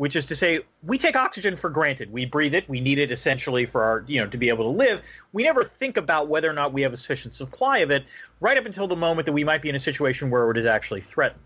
Which 0.00 0.16
is 0.16 0.24
to 0.26 0.34
say, 0.34 0.60
we 0.82 0.96
take 0.96 1.14
oxygen 1.14 1.56
for 1.56 1.68
granted. 1.68 2.10
We 2.10 2.24
breathe 2.24 2.54
it. 2.54 2.66
We 2.70 2.80
need 2.80 2.98
it 2.98 3.12
essentially 3.12 3.66
for 3.66 3.84
our, 3.84 4.02
you 4.06 4.22
know, 4.22 4.28
to 4.28 4.38
be 4.38 4.48
able 4.48 4.72
to 4.72 4.78
live. 4.78 5.02
We 5.30 5.42
never 5.42 5.62
think 5.62 5.98
about 5.98 6.26
whether 6.26 6.48
or 6.48 6.54
not 6.54 6.72
we 6.72 6.80
have 6.82 6.94
a 6.94 6.96
sufficient 6.96 7.34
supply 7.34 7.80
of 7.80 7.90
it, 7.90 8.06
right 8.40 8.56
up 8.56 8.64
until 8.64 8.88
the 8.88 8.96
moment 8.96 9.26
that 9.26 9.34
we 9.34 9.44
might 9.44 9.60
be 9.60 9.68
in 9.68 9.74
a 9.74 9.78
situation 9.78 10.30
where 10.30 10.50
it 10.50 10.56
is 10.56 10.64
actually 10.64 11.02
threatened. 11.02 11.42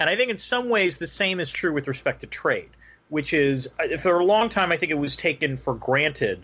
And 0.00 0.10
I 0.10 0.16
think 0.16 0.32
in 0.32 0.36
some 0.36 0.68
ways 0.68 0.98
the 0.98 1.06
same 1.06 1.38
is 1.38 1.48
true 1.52 1.72
with 1.72 1.86
respect 1.86 2.22
to 2.22 2.26
trade, 2.26 2.70
which 3.08 3.32
is 3.32 3.72
uh, 3.78 3.96
for 3.98 4.18
a 4.18 4.24
long 4.24 4.48
time 4.48 4.72
I 4.72 4.78
think 4.78 4.90
it 4.90 4.98
was 4.98 5.14
taken 5.14 5.56
for 5.56 5.72
granted. 5.72 6.42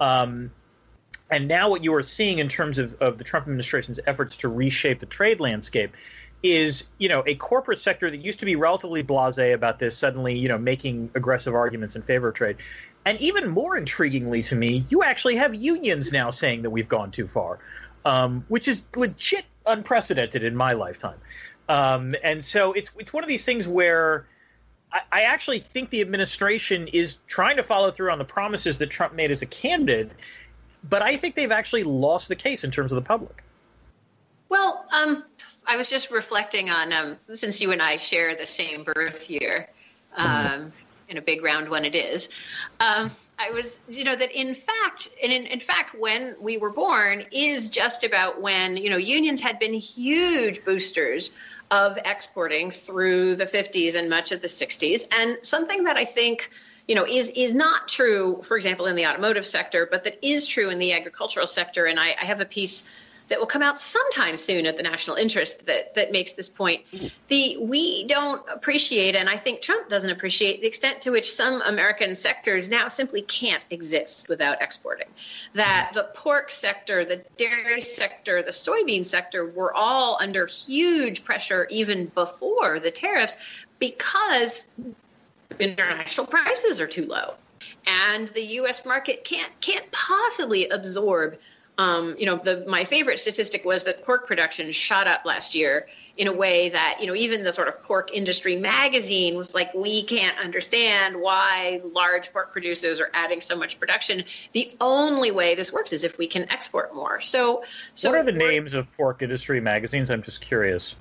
Um, 0.00 0.50
and 1.30 1.46
now 1.46 1.70
what 1.70 1.84
you 1.84 1.94
are 1.94 2.02
seeing 2.02 2.40
in 2.40 2.48
terms 2.48 2.80
of, 2.80 3.00
of 3.00 3.16
the 3.18 3.22
Trump 3.22 3.46
administration's 3.46 4.00
efforts 4.08 4.38
to 4.38 4.48
reshape 4.48 4.98
the 4.98 5.06
trade 5.06 5.38
landscape 5.38 5.94
is, 6.52 6.88
you 6.98 7.08
know, 7.08 7.22
a 7.26 7.34
corporate 7.34 7.78
sector 7.78 8.10
that 8.10 8.18
used 8.18 8.40
to 8.40 8.46
be 8.46 8.56
relatively 8.56 9.02
blasé 9.02 9.54
about 9.54 9.78
this 9.78 9.96
suddenly, 9.96 10.38
you 10.38 10.48
know, 10.48 10.58
making 10.58 11.10
aggressive 11.14 11.54
arguments 11.54 11.96
in 11.96 12.02
favor 12.02 12.28
of 12.28 12.34
trade. 12.34 12.56
And 13.04 13.20
even 13.20 13.48
more 13.48 13.78
intriguingly 13.78 14.46
to 14.48 14.56
me, 14.56 14.84
you 14.88 15.02
actually 15.02 15.36
have 15.36 15.54
unions 15.54 16.12
now 16.12 16.30
saying 16.30 16.62
that 16.62 16.70
we've 16.70 16.88
gone 16.88 17.12
too 17.12 17.26
far, 17.26 17.58
um, 18.04 18.44
which 18.48 18.68
is 18.68 18.84
legit 18.94 19.44
unprecedented 19.64 20.42
in 20.42 20.56
my 20.56 20.72
lifetime. 20.72 21.18
Um, 21.68 22.14
and 22.22 22.44
so 22.44 22.72
it's 22.72 22.90
it's 22.98 23.12
one 23.12 23.24
of 23.24 23.28
these 23.28 23.44
things 23.44 23.66
where 23.66 24.26
I, 24.92 25.00
I, 25.10 25.22
actually 25.22 25.58
think 25.58 25.90
the 25.90 26.00
administration 26.00 26.86
is 26.88 27.18
trying 27.26 27.56
to 27.56 27.64
follow 27.64 27.90
through 27.90 28.12
on 28.12 28.18
the 28.18 28.24
promises 28.24 28.78
that 28.78 28.88
Trump 28.88 29.14
made 29.14 29.32
as 29.32 29.42
a 29.42 29.46
candidate, 29.46 30.12
but 30.88 31.02
I 31.02 31.16
think 31.16 31.34
they've 31.34 31.50
actually 31.50 31.82
lost 31.82 32.28
the 32.28 32.36
case 32.36 32.62
in 32.62 32.70
terms 32.70 32.92
of 32.92 32.96
the 32.96 33.02
public. 33.02 33.42
Well, 34.48 34.86
um, 34.94 35.24
I 35.66 35.76
was 35.76 35.90
just 35.90 36.10
reflecting 36.10 36.70
on 36.70 36.92
um, 36.92 37.16
since 37.34 37.60
you 37.60 37.72
and 37.72 37.82
I 37.82 37.96
share 37.96 38.34
the 38.34 38.46
same 38.46 38.84
birth 38.84 39.28
year, 39.28 39.68
um, 40.16 40.72
in 41.08 41.18
a 41.18 41.22
big 41.22 41.42
round 41.42 41.68
one 41.68 41.84
it 41.84 41.94
is. 41.94 42.28
Um, 42.80 43.10
I 43.38 43.50
was, 43.50 43.78
you 43.88 44.04
know, 44.04 44.16
that 44.16 44.32
in 44.32 44.54
fact, 44.54 45.08
and 45.22 45.30
in, 45.30 45.46
in 45.46 45.60
fact, 45.60 45.94
when 45.98 46.36
we 46.40 46.56
were 46.56 46.70
born 46.70 47.24
is 47.32 47.70
just 47.70 48.02
about 48.02 48.40
when, 48.40 48.76
you 48.76 48.88
know, 48.88 48.96
unions 48.96 49.42
had 49.42 49.58
been 49.58 49.74
huge 49.74 50.64
boosters 50.64 51.36
of 51.70 51.98
exporting 51.98 52.70
through 52.70 53.34
the 53.34 53.44
50s 53.44 53.94
and 53.94 54.08
much 54.08 54.32
of 54.32 54.40
the 54.40 54.46
60s. 54.46 55.02
And 55.12 55.38
something 55.42 55.84
that 55.84 55.96
I 55.96 56.04
think 56.04 56.50
you 56.88 56.94
know 56.94 57.04
is 57.04 57.28
is 57.30 57.52
not 57.52 57.88
true 57.88 58.40
for 58.42 58.56
example 58.56 58.86
in 58.86 58.94
the 58.94 59.06
automotive 59.06 59.44
sector 59.44 59.88
but 59.90 60.04
that 60.04 60.24
is 60.24 60.46
true 60.46 60.70
in 60.70 60.78
the 60.78 60.92
agricultural 60.92 61.48
sector 61.48 61.84
and 61.84 61.98
i, 61.98 62.14
I 62.20 62.26
have 62.26 62.40
a 62.40 62.44
piece 62.44 62.88
that 63.28 63.38
will 63.38 63.46
come 63.46 63.62
out 63.62 63.78
sometime 63.80 64.36
soon 64.36 64.66
at 64.66 64.76
the 64.76 64.82
national 64.82 65.16
interest 65.16 65.66
that 65.66 65.94
that 65.94 66.12
makes 66.12 66.34
this 66.34 66.48
point. 66.48 66.82
The 67.28 67.56
we 67.58 68.06
don't 68.06 68.42
appreciate, 68.48 69.16
and 69.16 69.28
I 69.28 69.36
think 69.36 69.62
Trump 69.62 69.88
doesn't 69.88 70.10
appreciate 70.10 70.60
the 70.60 70.66
extent 70.66 71.02
to 71.02 71.10
which 71.10 71.32
some 71.32 71.62
American 71.62 72.14
sectors 72.14 72.68
now 72.68 72.88
simply 72.88 73.22
can't 73.22 73.64
exist 73.70 74.28
without 74.28 74.62
exporting. 74.62 75.08
That 75.54 75.90
the 75.94 76.10
pork 76.14 76.52
sector, 76.52 77.04
the 77.04 77.22
dairy 77.36 77.80
sector, 77.80 78.42
the 78.42 78.50
soybean 78.50 79.04
sector 79.04 79.44
were 79.44 79.74
all 79.74 80.18
under 80.20 80.46
huge 80.46 81.24
pressure 81.24 81.66
even 81.70 82.06
before 82.06 82.80
the 82.80 82.90
tariffs 82.90 83.36
because 83.78 84.68
international 85.58 86.26
prices 86.26 86.80
are 86.80 86.86
too 86.86 87.06
low 87.06 87.34
and 87.86 88.28
the 88.28 88.42
US 88.60 88.84
market 88.84 89.24
can't 89.24 89.52
can't 89.60 89.90
possibly 89.92 90.68
absorb 90.68 91.38
um, 91.78 92.16
you 92.18 92.26
know, 92.26 92.36
the, 92.36 92.64
my 92.66 92.84
favorite 92.84 93.20
statistic 93.20 93.64
was 93.64 93.84
that 93.84 94.04
pork 94.04 94.26
production 94.26 94.72
shot 94.72 95.06
up 95.06 95.24
last 95.24 95.54
year 95.54 95.86
in 96.16 96.28
a 96.28 96.32
way 96.32 96.70
that 96.70 96.98
you 97.00 97.06
know 97.06 97.14
even 97.14 97.44
the 97.44 97.52
sort 97.52 97.68
of 97.68 97.82
pork 97.82 98.12
industry 98.14 98.56
magazine 98.56 99.36
was 99.36 99.54
like 99.54 99.74
we 99.74 100.02
can't 100.02 100.38
understand 100.38 101.20
why 101.20 101.80
large 101.92 102.32
pork 102.32 102.52
producers 102.52 103.00
are 103.00 103.10
adding 103.12 103.40
so 103.40 103.56
much 103.56 103.78
production. 103.78 104.24
The 104.52 104.74
only 104.80 105.30
way 105.30 105.54
this 105.54 105.72
works 105.72 105.92
is 105.92 106.04
if 106.04 106.16
we 106.18 106.26
can 106.26 106.50
export 106.50 106.94
more. 106.94 107.20
So 107.20 107.64
so 107.94 108.10
what 108.10 108.18
are 108.18 108.22
the 108.22 108.32
names 108.32 108.74
of 108.74 108.90
pork 108.96 109.22
industry 109.22 109.60
magazines? 109.60 110.10
I'm 110.10 110.22
just 110.22 110.40
curious. 110.40 110.96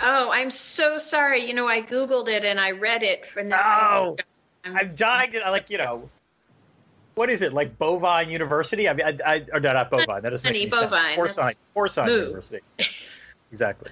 Oh 0.00 0.30
i'm 0.30 0.50
so 0.50 0.98
sorry. 0.98 1.44
You 1.44 1.54
know 1.54 1.66
i 1.66 1.82
googled 1.82 2.28
it 2.28 2.44
and 2.44 2.60
i 2.60 2.70
read 2.72 3.02
it 3.02 3.26
for 3.26 3.42
now 3.42 4.16
oh, 4.16 4.16
i'm 4.64 4.94
dying 4.94 5.32
to 5.32 5.40
like 5.50 5.70
you 5.70 5.78
know 5.78 6.08
what 7.18 7.30
is 7.30 7.42
it 7.42 7.52
like 7.52 7.78
bovine 7.78 8.30
university 8.30 8.88
i 8.88 8.92
mean 8.94 9.06
i, 9.06 9.34
I 9.34 9.46
or 9.52 9.60
no, 9.60 9.72
not 9.72 9.90
bovine 9.90 10.22
that 10.22 10.30
doesn't 10.30 10.50
make 10.50 10.70
bovine 10.70 11.16
sense. 11.16 11.16
porcine 11.16 11.54
porcine 11.74 12.08
university 12.08 12.60
exactly 13.52 13.90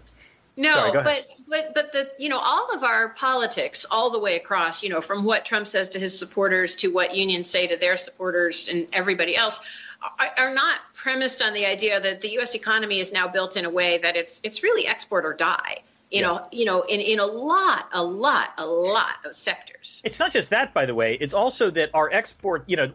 no, 0.58 0.72
Sorry, 0.72 1.04
but 1.04 1.26
but 1.48 1.74
but 1.74 1.92
the 1.92 2.10
you 2.18 2.30
know 2.30 2.38
all 2.38 2.74
of 2.74 2.82
our 2.82 3.10
politics 3.10 3.84
all 3.90 4.08
the 4.08 4.18
way 4.18 4.36
across, 4.36 4.82
you 4.82 4.88
know, 4.88 5.02
from 5.02 5.24
what 5.24 5.44
Trump 5.44 5.66
says 5.66 5.90
to 5.90 5.98
his 5.98 6.18
supporters 6.18 6.76
to 6.76 6.88
what 6.88 7.14
unions 7.14 7.50
say 7.50 7.66
to 7.66 7.76
their 7.76 7.98
supporters 7.98 8.68
and 8.68 8.88
everybody 8.90 9.36
else 9.36 9.60
are, 10.18 10.30
are 10.38 10.54
not 10.54 10.78
premised 10.94 11.42
on 11.42 11.52
the 11.52 11.66
idea 11.66 12.00
that 12.00 12.22
the 12.22 12.38
US 12.38 12.54
economy 12.54 13.00
is 13.00 13.12
now 13.12 13.28
built 13.28 13.58
in 13.58 13.66
a 13.66 13.70
way 13.70 13.98
that 13.98 14.16
it's 14.16 14.40
it's 14.44 14.62
really 14.62 14.86
export 14.86 15.26
or 15.26 15.34
die. 15.34 15.82
You 16.10 16.20
yeah. 16.20 16.26
know, 16.26 16.48
you 16.52 16.64
know, 16.64 16.82
in, 16.82 17.00
in 17.00 17.18
a 17.18 17.26
lot, 17.26 17.88
a 17.92 18.02
lot, 18.02 18.52
a 18.58 18.64
lot 18.64 19.16
of 19.24 19.34
sectors. 19.34 20.00
It's 20.04 20.20
not 20.20 20.32
just 20.32 20.50
that, 20.50 20.72
by 20.72 20.86
the 20.86 20.94
way. 20.94 21.18
It's 21.20 21.34
also 21.34 21.68
that 21.70 21.90
our 21.94 22.10
export, 22.12 22.62
you 22.68 22.76
know, 22.76 22.92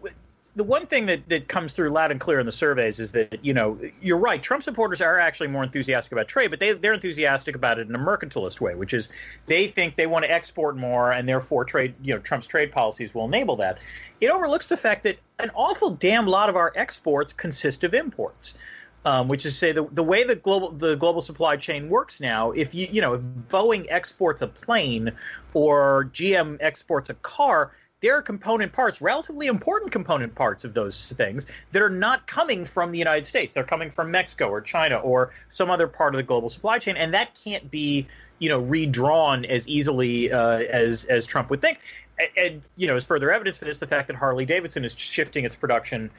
the 0.55 0.63
one 0.63 0.85
thing 0.85 1.05
that, 1.05 1.29
that 1.29 1.47
comes 1.47 1.73
through 1.73 1.89
loud 1.91 2.11
and 2.11 2.19
clear 2.19 2.39
in 2.39 2.45
the 2.45 2.51
surveys 2.51 2.99
is 2.99 3.13
that 3.13 3.43
you 3.43 3.53
know 3.53 3.79
you're 4.01 4.17
right. 4.17 4.41
Trump 4.41 4.63
supporters 4.63 5.01
are 5.01 5.17
actually 5.17 5.47
more 5.47 5.63
enthusiastic 5.63 6.11
about 6.11 6.27
trade, 6.27 6.49
but 6.49 6.59
they 6.59 6.73
they're 6.73 6.93
enthusiastic 6.93 7.55
about 7.55 7.79
it 7.79 7.87
in 7.87 7.95
a 7.95 7.99
mercantilist 7.99 8.59
way, 8.59 8.75
which 8.75 8.93
is 8.93 9.09
they 9.45 9.67
think 9.67 9.95
they 9.95 10.07
want 10.07 10.25
to 10.25 10.31
export 10.31 10.75
more, 10.75 11.11
and 11.11 11.27
therefore 11.27 11.63
trade 11.63 11.95
you 12.01 12.13
know 12.13 12.19
Trump's 12.19 12.47
trade 12.47 12.71
policies 12.71 13.15
will 13.15 13.25
enable 13.25 13.57
that. 13.57 13.77
It 14.19 14.29
overlooks 14.29 14.67
the 14.67 14.77
fact 14.77 15.03
that 15.03 15.17
an 15.39 15.51
awful 15.55 15.91
damn 15.91 16.27
lot 16.27 16.49
of 16.49 16.57
our 16.57 16.73
exports 16.75 17.31
consist 17.33 17.83
of 17.83 17.93
imports. 17.93 18.57
Um, 19.03 19.29
which 19.29 19.47
is 19.47 19.53
to 19.53 19.57
say 19.57 19.71
the, 19.71 19.87
the 19.91 20.03
way 20.03 20.25
the 20.25 20.35
global 20.35 20.69
the 20.73 20.95
global 20.95 21.23
supply 21.23 21.57
chain 21.57 21.89
works 21.89 22.21
now. 22.21 22.51
If 22.51 22.75
you 22.75 22.87
you 22.91 23.01
know 23.01 23.15
if 23.15 23.21
Boeing 23.49 23.87
exports 23.89 24.43
a 24.43 24.47
plane 24.47 25.13
or 25.55 26.11
GM 26.13 26.57
exports 26.59 27.09
a 27.09 27.15
car, 27.15 27.71
there 28.01 28.17
are 28.17 28.21
component 28.21 28.73
parts, 28.73 29.01
relatively 29.01 29.47
important 29.47 29.91
component 29.91 30.35
parts 30.35 30.65
of 30.65 30.73
those 30.73 31.11
things 31.11 31.45
that 31.71 31.81
are 31.81 31.89
not 31.89 32.27
coming 32.27 32.65
from 32.65 32.91
the 32.91 32.97
United 32.97 33.25
States. 33.25 33.53
They're 33.53 33.63
coming 33.63 33.91
from 33.91 34.11
Mexico 34.11 34.49
or 34.49 34.61
China 34.61 34.97
or 34.97 35.31
some 35.49 35.69
other 35.69 35.87
part 35.87 36.13
of 36.15 36.17
the 36.17 36.23
global 36.23 36.49
supply 36.49 36.79
chain, 36.79 36.97
and 36.97 37.13
that 37.13 37.39
can't 37.43 37.69
be 37.69 38.07
you 38.39 38.49
know 38.49 38.59
redrawn 38.59 39.45
as 39.45 39.67
easily 39.67 40.31
uh, 40.31 40.57
as 40.57 41.05
as 41.05 41.25
Trump 41.25 41.49
would 41.49 41.61
think. 41.61 41.79
And, 42.19 42.29
and, 42.37 42.61
you 42.75 42.87
know, 42.87 42.95
as 42.95 43.05
further 43.05 43.31
evidence 43.31 43.57
for 43.57 43.65
this, 43.65 43.79
the 43.79 43.87
fact 43.87 44.07
that 44.07 44.15
Harley 44.15 44.45
Davidson 44.45 44.83
is 44.83 44.93
shifting 44.95 45.45
its 45.45 45.55
production 45.55 46.11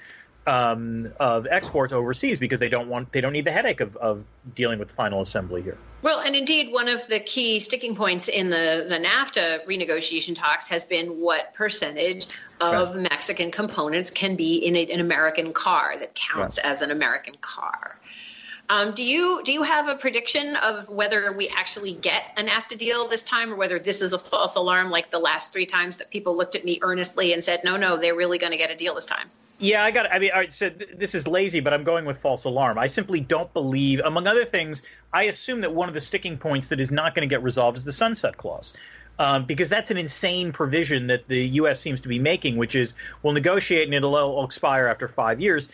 um, 0.47 1.13
of 1.21 1.47
exports 1.49 1.93
overseas 1.93 2.39
because 2.39 2.59
they 2.59 2.69
don't 2.69 2.89
want 2.89 3.13
they 3.13 3.21
don't 3.21 3.33
need 3.33 3.45
the 3.45 3.53
headache 3.53 3.81
of, 3.81 3.97
of 3.97 4.25
dealing 4.55 4.79
with 4.79 4.91
final 4.91 5.21
assembly 5.21 5.63
here. 5.63 5.79
Well, 6.03 6.21
and 6.21 6.35
indeed, 6.35 6.73
one 6.73 6.89
of 6.89 7.07
the 7.07 7.21
key 7.21 7.61
sticking 7.61 7.95
points 7.95 8.29
in 8.29 8.51
the 8.51 8.87
the 8.89 8.99
NAFTA 8.99 9.65
renegotiation 9.67 10.35
talks 10.35 10.69
has 10.69 10.85
been 10.85 11.21
what 11.21 11.55
percentage 11.55 12.27
of 12.61 12.95
right. 12.95 13.11
Mexican 13.11 13.51
components 13.51 14.11
can 14.11 14.35
be 14.35 14.57
in 14.57 14.75
a, 14.75 14.91
an 14.91 15.01
American 15.01 15.53
car 15.53 15.97
that 15.99 16.15
counts 16.15 16.59
right. 16.59 16.71
as 16.71 16.83
an 16.83 16.91
American 16.91 17.35
car. 17.41 17.99
Um, 18.69 18.95
do 18.95 19.05
you 19.05 19.43
do 19.45 19.53
you 19.53 19.63
have 19.63 19.89
a 19.89 19.95
prediction 19.95 20.57
of 20.57 20.89
whether 20.89 21.33
we 21.33 21.49
actually 21.51 21.93
get 21.93 22.25
an 22.37 22.49
NAFTA 22.49 22.79
deal 22.79 23.07
this 23.07 23.23
time, 23.23 23.53
or 23.53 23.57
whether 23.57 23.79
this 23.79 24.03
is 24.03 24.13
a 24.13 24.19
false 24.19 24.57
alarm 24.57 24.91
like 24.91 25.11
the 25.13 25.19
last 25.21 25.53
three 25.53 25.67
times 25.67 25.99
that 25.99 26.11
people 26.11 26.37
looked 26.37 26.57
at 26.57 26.65
me 26.65 26.81
earnestly 26.83 27.33
and 27.33 27.45
said, 27.45 27.63
"No, 27.63 27.77
no, 27.77 27.97
they're 27.97 28.17
really 28.17 28.39
going 28.39 28.53
to 28.53 28.59
get 28.59 28.73
a 28.73 28.77
deal 28.77 28.97
this 28.97 29.07
time"? 29.07 29.31
Yeah, 29.63 29.85
I 29.85 29.93
got. 29.93 30.13
I 30.13 30.19
mean, 30.19 30.33
all 30.33 30.41
right, 30.41 30.53
so 30.53 30.71
th- 30.71 30.91
this 30.97 31.15
is 31.15 31.29
lazy, 31.29 31.61
but 31.61 31.73
I'm 31.73 31.85
going 31.85 32.05
with 32.05 32.19
false 32.19 32.45
alarm. 32.47 32.79
I 32.79 32.89
simply 32.89 33.21
don't 33.21 33.53
believe, 33.55 34.01
among 34.05 34.27
other 34.27 34.45
things, 34.45 34.83
I 35.13 35.25
assume 35.25 35.61
that 35.61 35.73
one 35.73 35.87
of 35.87 35.95
the 35.95 36.01
sticking 36.01 36.37
points 36.37 36.67
that 36.69 36.81
is 36.81 36.91
not 36.91 37.15
going 37.15 37.29
to 37.29 37.33
get 37.33 37.45
resolved 37.45 37.79
is 37.79 37.85
the 37.85 37.93
sunset 37.93 38.37
clause. 38.37 38.75
Um, 39.21 39.45
because 39.45 39.69
that's 39.69 39.93
an 39.93 39.99
insane 39.99 40.51
provision 40.51 41.07
that 41.07 41.29
the 41.29 41.47
U.S. 41.61 41.79
seems 41.79 42.01
to 42.01 42.09
be 42.09 42.19
making, 42.19 42.57
which 42.57 42.75
is 42.75 42.97
we'll 43.23 43.35
negotiate 43.35 43.85
and 43.85 43.95
it'll, 43.95 44.17
it'll 44.17 44.45
expire 44.45 44.89
after 44.89 45.07
five 45.07 45.41
years 45.41 45.69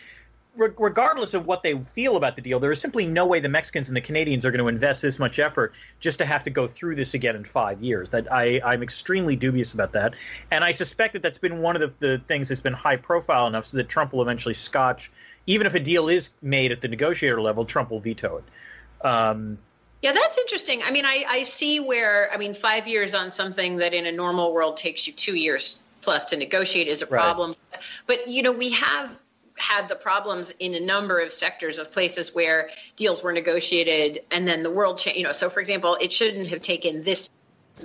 regardless 0.55 1.33
of 1.33 1.45
what 1.45 1.63
they 1.63 1.77
feel 1.77 2.17
about 2.17 2.35
the 2.35 2.41
deal, 2.41 2.59
there 2.59 2.71
is 2.71 2.81
simply 2.81 3.05
no 3.05 3.25
way 3.25 3.39
the 3.39 3.49
Mexicans 3.49 3.87
and 3.87 3.95
the 3.95 4.01
Canadians 4.01 4.45
are 4.45 4.51
going 4.51 4.59
to 4.59 4.67
invest 4.67 5.01
this 5.01 5.19
much 5.19 5.39
effort 5.39 5.73
just 5.99 6.17
to 6.19 6.25
have 6.25 6.43
to 6.43 6.49
go 6.49 6.67
through 6.67 6.95
this 6.95 7.13
again 7.13 7.35
in 7.35 7.43
five 7.43 7.81
years. 7.81 8.09
That 8.09 8.31
I, 8.31 8.59
I'm 8.63 8.83
extremely 8.83 9.35
dubious 9.35 9.73
about 9.73 9.93
that, 9.93 10.15
and 10.51 10.63
I 10.63 10.71
suspect 10.71 11.13
that 11.13 11.21
that's 11.21 11.37
been 11.37 11.61
one 11.61 11.75
of 11.75 11.81
the, 11.99 12.07
the 12.07 12.17
things 12.27 12.49
that's 12.49 12.61
been 12.61 12.73
high 12.73 12.97
profile 12.97 13.47
enough 13.47 13.67
so 13.67 13.77
that 13.77 13.89
Trump 13.89 14.11
will 14.11 14.21
eventually 14.21 14.53
scotch, 14.53 15.11
even 15.47 15.67
if 15.67 15.75
a 15.75 15.79
deal 15.79 16.09
is 16.09 16.33
made 16.41 16.71
at 16.71 16.81
the 16.81 16.87
negotiator 16.87 17.41
level, 17.41 17.65
Trump 17.65 17.91
will 17.91 17.99
veto 17.99 18.37
it. 18.37 19.05
Um, 19.05 19.57
yeah, 20.01 20.13
that's 20.13 20.37
interesting. 20.37 20.81
I 20.83 20.91
mean, 20.91 21.05
I, 21.05 21.25
I 21.27 21.43
see 21.43 21.79
where 21.79 22.31
I 22.33 22.37
mean, 22.37 22.53
five 22.53 22.87
years 22.87 23.13
on 23.13 23.31
something 23.31 23.77
that 23.77 23.93
in 23.93 24.05
a 24.05 24.11
normal 24.11 24.53
world 24.53 24.77
takes 24.77 25.07
you 25.07 25.13
two 25.13 25.35
years 25.35 25.83
plus 26.01 26.25
to 26.25 26.37
negotiate 26.37 26.87
is 26.87 27.01
a 27.01 27.07
problem. 27.07 27.55
Right. 27.71 27.81
But 28.07 28.27
you 28.27 28.41
know, 28.41 28.51
we 28.51 28.71
have 28.71 29.21
had 29.59 29.89
the 29.89 29.95
problems 29.95 30.53
in 30.59 30.73
a 30.73 30.79
number 30.79 31.19
of 31.19 31.33
sectors 31.33 31.77
of 31.77 31.91
places 31.91 32.33
where 32.33 32.69
deals 32.95 33.21
were 33.21 33.33
negotiated 33.33 34.19
and 34.31 34.47
then 34.47 34.63
the 34.63 34.71
world 34.71 34.97
changed. 34.97 35.19
You 35.19 35.25
know, 35.25 35.31
so 35.31 35.49
for 35.49 35.59
example, 35.59 35.97
it 35.99 36.11
shouldn't 36.11 36.47
have 36.47 36.61
taken 36.61 37.03
this 37.03 37.29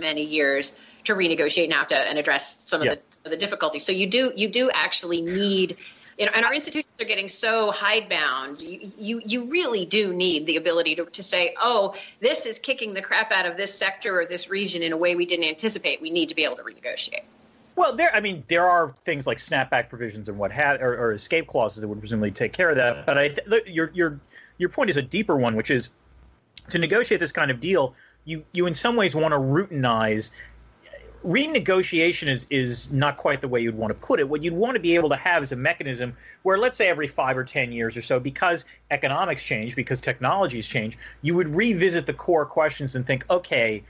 many 0.00 0.22
years 0.22 0.76
to 1.04 1.14
renegotiate 1.14 1.70
NAFTA 1.70 2.06
and 2.08 2.18
address 2.18 2.62
some 2.64 2.80
of, 2.80 2.86
yeah. 2.86 2.94
the, 3.24 3.30
the 3.30 3.36
difficulties. 3.36 3.84
So 3.84 3.92
you 3.92 4.06
do 4.06 4.32
you 4.34 4.48
do 4.48 4.70
actually 4.72 5.22
need. 5.22 5.76
You 6.16 6.26
know, 6.26 6.32
and 6.32 6.44
our 6.44 6.54
institutions 6.54 6.92
are 7.00 7.06
getting 7.06 7.26
so 7.26 7.72
hidebound. 7.72 8.62
You, 8.62 8.92
you, 8.96 9.22
you 9.26 9.44
really 9.50 9.84
do 9.84 10.12
need 10.14 10.46
the 10.46 10.58
ability 10.58 10.94
to, 10.94 11.06
to 11.06 11.24
say, 11.24 11.56
oh, 11.60 11.96
this 12.20 12.46
is 12.46 12.60
kicking 12.60 12.94
the 12.94 13.02
crap 13.02 13.32
out 13.32 13.46
of 13.46 13.56
this 13.56 13.76
sector 13.76 14.20
or 14.20 14.24
this 14.24 14.48
region 14.48 14.84
in 14.84 14.92
a 14.92 14.96
way 14.96 15.16
we 15.16 15.26
didn't 15.26 15.46
anticipate. 15.46 16.00
We 16.00 16.10
need 16.10 16.28
to 16.28 16.36
be 16.36 16.44
able 16.44 16.54
to 16.54 16.62
renegotiate. 16.62 17.24
Well, 17.76 17.96
there. 17.96 18.14
I 18.14 18.20
mean, 18.20 18.44
there 18.48 18.68
are 18.68 18.90
things 18.90 19.26
like 19.26 19.38
snapback 19.38 19.88
provisions 19.88 20.28
and 20.28 20.38
what 20.38 20.52
had 20.52 20.80
or, 20.80 20.94
or, 20.94 21.12
escape 21.12 21.46
clauses 21.46 21.80
that 21.80 21.88
would 21.88 21.98
presumably 21.98 22.30
take 22.30 22.52
care 22.52 22.70
of 22.70 22.76
that. 22.76 23.04
But 23.04 23.18
I, 23.18 23.28
th- 23.28 23.66
your 23.66 23.90
your 23.94 24.20
your 24.58 24.68
point 24.68 24.90
is 24.90 24.96
a 24.96 25.02
deeper 25.02 25.36
one, 25.36 25.56
which 25.56 25.70
is 25.70 25.92
to 26.70 26.78
negotiate 26.78 27.20
this 27.20 27.32
kind 27.32 27.50
of 27.50 27.60
deal. 27.60 27.94
You 28.24 28.44
you 28.52 28.66
in 28.66 28.74
some 28.74 28.96
ways 28.96 29.14
want 29.14 29.32
to 29.32 29.38
routinize. 29.38 30.30
Renegotiation 31.24 32.28
is 32.28 32.46
is 32.50 32.92
not 32.92 33.16
quite 33.16 33.40
the 33.40 33.48
way 33.48 33.60
you'd 33.60 33.76
want 33.76 33.90
to 33.90 34.06
put 34.06 34.20
it. 34.20 34.28
What 34.28 34.42
you'd 34.44 34.54
want 34.54 34.74
to 34.76 34.80
be 34.80 34.94
able 34.94 35.08
to 35.08 35.16
have 35.16 35.42
is 35.42 35.52
a 35.52 35.56
mechanism 35.56 36.16
where, 36.42 36.58
let's 36.58 36.76
say, 36.76 36.88
every 36.88 37.08
five 37.08 37.36
or 37.36 37.44
ten 37.44 37.72
years 37.72 37.96
or 37.96 38.02
so, 38.02 38.20
because 38.20 38.66
economics 38.90 39.42
change, 39.42 39.74
because 39.74 40.02
technologies 40.02 40.68
change, 40.68 40.98
you 41.22 41.34
would 41.34 41.48
revisit 41.48 42.06
the 42.06 42.12
core 42.12 42.44
questions 42.44 42.94
and 42.94 43.06
think, 43.06 43.24
okay 43.30 43.82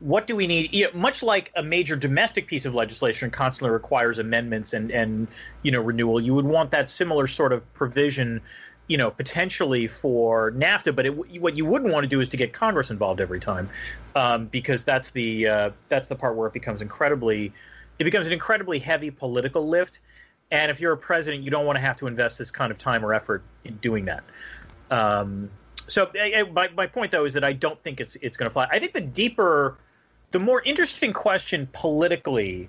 what 0.00 0.26
do 0.26 0.36
we 0.36 0.46
need? 0.46 0.72
You 0.72 0.84
know, 0.84 0.90
much 0.98 1.22
like 1.22 1.52
a 1.56 1.62
major 1.62 1.96
domestic 1.96 2.46
piece 2.46 2.66
of 2.66 2.74
legislation 2.74 3.30
constantly 3.30 3.72
requires 3.72 4.18
amendments 4.18 4.72
and 4.72 4.90
and 4.90 5.28
you 5.62 5.72
know 5.72 5.82
renewal, 5.82 6.20
you 6.20 6.34
would 6.34 6.44
want 6.44 6.70
that 6.70 6.88
similar 6.88 7.26
sort 7.26 7.52
of 7.52 7.72
provision, 7.74 8.40
you 8.86 8.96
know, 8.96 9.10
potentially 9.10 9.86
for 9.88 10.52
NAFTA. 10.52 10.94
But 10.94 11.06
it, 11.06 11.40
what 11.40 11.56
you 11.56 11.66
wouldn't 11.66 11.92
want 11.92 12.04
to 12.04 12.08
do 12.08 12.20
is 12.20 12.28
to 12.30 12.36
get 12.36 12.52
Congress 12.52 12.90
involved 12.90 13.20
every 13.20 13.40
time, 13.40 13.70
um, 14.14 14.46
because 14.46 14.84
that's 14.84 15.10
the 15.10 15.48
uh, 15.48 15.70
that's 15.88 16.08
the 16.08 16.16
part 16.16 16.36
where 16.36 16.46
it 16.46 16.52
becomes 16.52 16.80
incredibly 16.80 17.52
it 17.98 18.04
becomes 18.04 18.26
an 18.26 18.32
incredibly 18.32 18.78
heavy 18.78 19.10
political 19.10 19.68
lift. 19.68 19.98
And 20.50 20.70
if 20.70 20.80
you're 20.80 20.92
a 20.92 20.98
president, 20.98 21.42
you 21.42 21.50
don't 21.50 21.66
want 21.66 21.76
to 21.76 21.80
have 21.80 21.98
to 21.98 22.06
invest 22.06 22.38
this 22.38 22.50
kind 22.50 22.70
of 22.70 22.78
time 22.78 23.04
or 23.04 23.12
effort 23.12 23.42
in 23.64 23.76
doing 23.76 24.06
that. 24.06 24.22
Um, 24.90 25.50
so 25.88 26.10
my, 26.52 26.68
my 26.68 26.86
point 26.86 27.12
though 27.12 27.24
is 27.24 27.34
that 27.34 27.44
I 27.44 27.52
don't 27.52 27.78
think 27.78 28.00
it's 28.00 28.16
it's 28.16 28.36
going 28.36 28.48
to 28.48 28.52
fly. 28.52 28.68
I 28.70 28.78
think 28.78 28.92
the 28.92 29.00
deeper 29.00 29.76
the 30.30 30.38
more 30.38 30.62
interesting 30.64 31.12
question 31.12 31.68
politically 31.72 32.68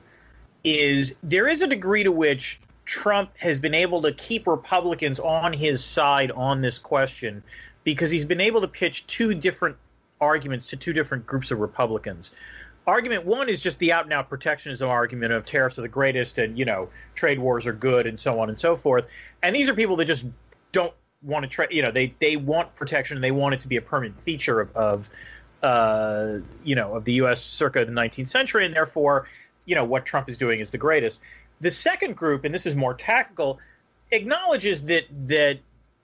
is 0.63 1.15
there 1.23 1.47
is 1.47 1.61
a 1.61 1.67
degree 1.67 2.03
to 2.03 2.11
which 2.11 2.59
Trump 2.85 3.37
has 3.37 3.59
been 3.59 3.73
able 3.73 4.01
to 4.01 4.11
keep 4.11 4.47
Republicans 4.47 5.19
on 5.19 5.53
his 5.53 5.83
side 5.83 6.31
on 6.31 6.61
this 6.61 6.79
question 6.79 7.43
because 7.83 8.11
he's 8.11 8.25
been 8.25 8.41
able 8.41 8.61
to 8.61 8.67
pitch 8.67 9.05
two 9.07 9.33
different 9.33 9.77
arguments 10.19 10.67
to 10.67 10.77
two 10.77 10.93
different 10.93 11.25
groups 11.25 11.51
of 11.51 11.59
Republicans. 11.59 12.31
Argument 12.87 13.25
one 13.25 13.49
is 13.49 13.61
just 13.61 13.77
the 13.79 13.93
out 13.93 14.05
and 14.05 14.13
out 14.13 14.29
protectionism 14.29 14.89
argument 14.89 15.31
of 15.31 15.45
tariffs 15.45 15.77
are 15.77 15.83
the 15.83 15.87
greatest 15.87 16.39
and, 16.39 16.57
you 16.57 16.65
know, 16.65 16.89
trade 17.13 17.39
wars 17.39 17.67
are 17.67 17.73
good 17.73 18.07
and 18.07 18.19
so 18.19 18.39
on 18.39 18.49
and 18.49 18.59
so 18.59 18.75
forth. 18.75 19.07
And 19.43 19.55
these 19.55 19.69
are 19.69 19.75
people 19.75 19.97
that 19.97 20.05
just 20.05 20.25
don't 20.71 20.93
want 21.21 21.43
to 21.43 21.49
trade, 21.49 21.69
you 21.71 21.83
know, 21.83 21.91
they, 21.91 22.15
they 22.19 22.37
want 22.37 22.75
protection 22.75 23.17
and 23.17 23.23
they 23.23 23.31
want 23.31 23.53
it 23.53 23.61
to 23.61 23.67
be 23.67 23.77
a 23.77 23.81
permanent 23.81 24.17
feature 24.17 24.59
of, 24.59 24.75
of 24.75 25.09
uh, 25.61 26.39
you 26.63 26.75
know, 26.75 26.95
of 26.95 27.05
the 27.05 27.13
U.S. 27.13 27.43
circa 27.43 27.85
the 27.85 27.91
19th 27.91 28.27
century, 28.27 28.65
and 28.65 28.75
therefore, 28.75 29.27
you 29.65 29.75
know, 29.75 29.83
what 29.83 30.05
Trump 30.05 30.29
is 30.29 30.37
doing 30.37 30.59
is 30.59 30.71
the 30.71 30.77
greatest. 30.77 31.21
The 31.61 31.71
second 31.71 32.15
group, 32.15 32.45
and 32.45 32.53
this 32.53 32.65
is 32.65 32.75
more 32.75 32.93
tactical, 32.93 33.59
acknowledges 34.11 34.83
that 34.85 35.05
that 35.27 35.59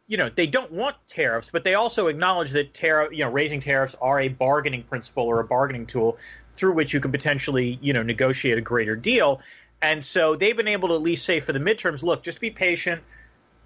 you 0.07 0.17
know 0.17 0.29
they 0.29 0.47
don't 0.47 0.71
want 0.71 0.95
tariffs, 1.07 1.49
but 1.51 1.63
they 1.63 1.75
also 1.75 2.07
acknowledge 2.07 2.51
that 2.51 2.73
tariff, 2.73 3.13
you 3.13 3.23
know, 3.23 3.31
raising 3.31 3.59
tariffs 3.59 3.95
are 4.01 4.19
a 4.19 4.27
bargaining 4.27 4.83
principle 4.83 5.23
or 5.23 5.39
a 5.39 5.45
bargaining 5.45 5.85
tool 5.85 6.17
through 6.55 6.73
which 6.73 6.93
you 6.93 6.99
can 6.99 7.11
potentially, 7.11 7.77
you 7.81 7.93
know, 7.93 8.03
negotiate 8.03 8.57
a 8.57 8.61
greater 8.61 8.95
deal. 8.95 9.41
And 9.81 10.03
so 10.03 10.35
they've 10.35 10.55
been 10.55 10.69
able 10.69 10.89
to 10.89 10.95
at 10.95 11.01
least 11.01 11.25
say 11.25 11.39
for 11.39 11.51
the 11.53 11.59
midterms, 11.59 12.01
look, 12.01 12.23
just 12.23 12.39
be 12.39 12.49
patient. 12.49 13.01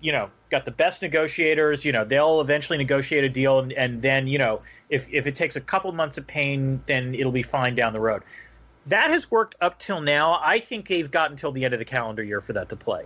You 0.01 0.11
know, 0.11 0.29
got 0.49 0.65
the 0.65 0.71
best 0.71 1.01
negotiators. 1.01 1.85
You 1.85 1.91
know, 1.91 2.05
they'll 2.05 2.41
eventually 2.41 2.77
negotiate 2.77 3.23
a 3.23 3.29
deal, 3.29 3.59
and, 3.59 3.73
and 3.73 4.01
then 4.01 4.27
you 4.27 4.37
know, 4.37 4.61
if 4.89 5.11
if 5.11 5.27
it 5.27 5.35
takes 5.35 5.55
a 5.55 5.61
couple 5.61 5.91
months 5.91 6.17
of 6.17 6.27
pain, 6.27 6.81
then 6.85 7.15
it'll 7.15 7.31
be 7.31 7.43
fine 7.43 7.75
down 7.75 7.93
the 7.93 7.99
road. 7.99 8.23
That 8.85 9.09
has 9.11 9.29
worked 9.29 9.55
up 9.61 9.79
till 9.79 10.01
now. 10.01 10.39
I 10.41 10.59
think 10.59 10.87
they've 10.87 11.09
got 11.09 11.31
until 11.31 11.51
the 11.51 11.65
end 11.65 11.73
of 11.73 11.79
the 11.79 11.85
calendar 11.85 12.23
year 12.23 12.41
for 12.41 12.53
that 12.53 12.69
to 12.69 12.75
play. 12.75 13.05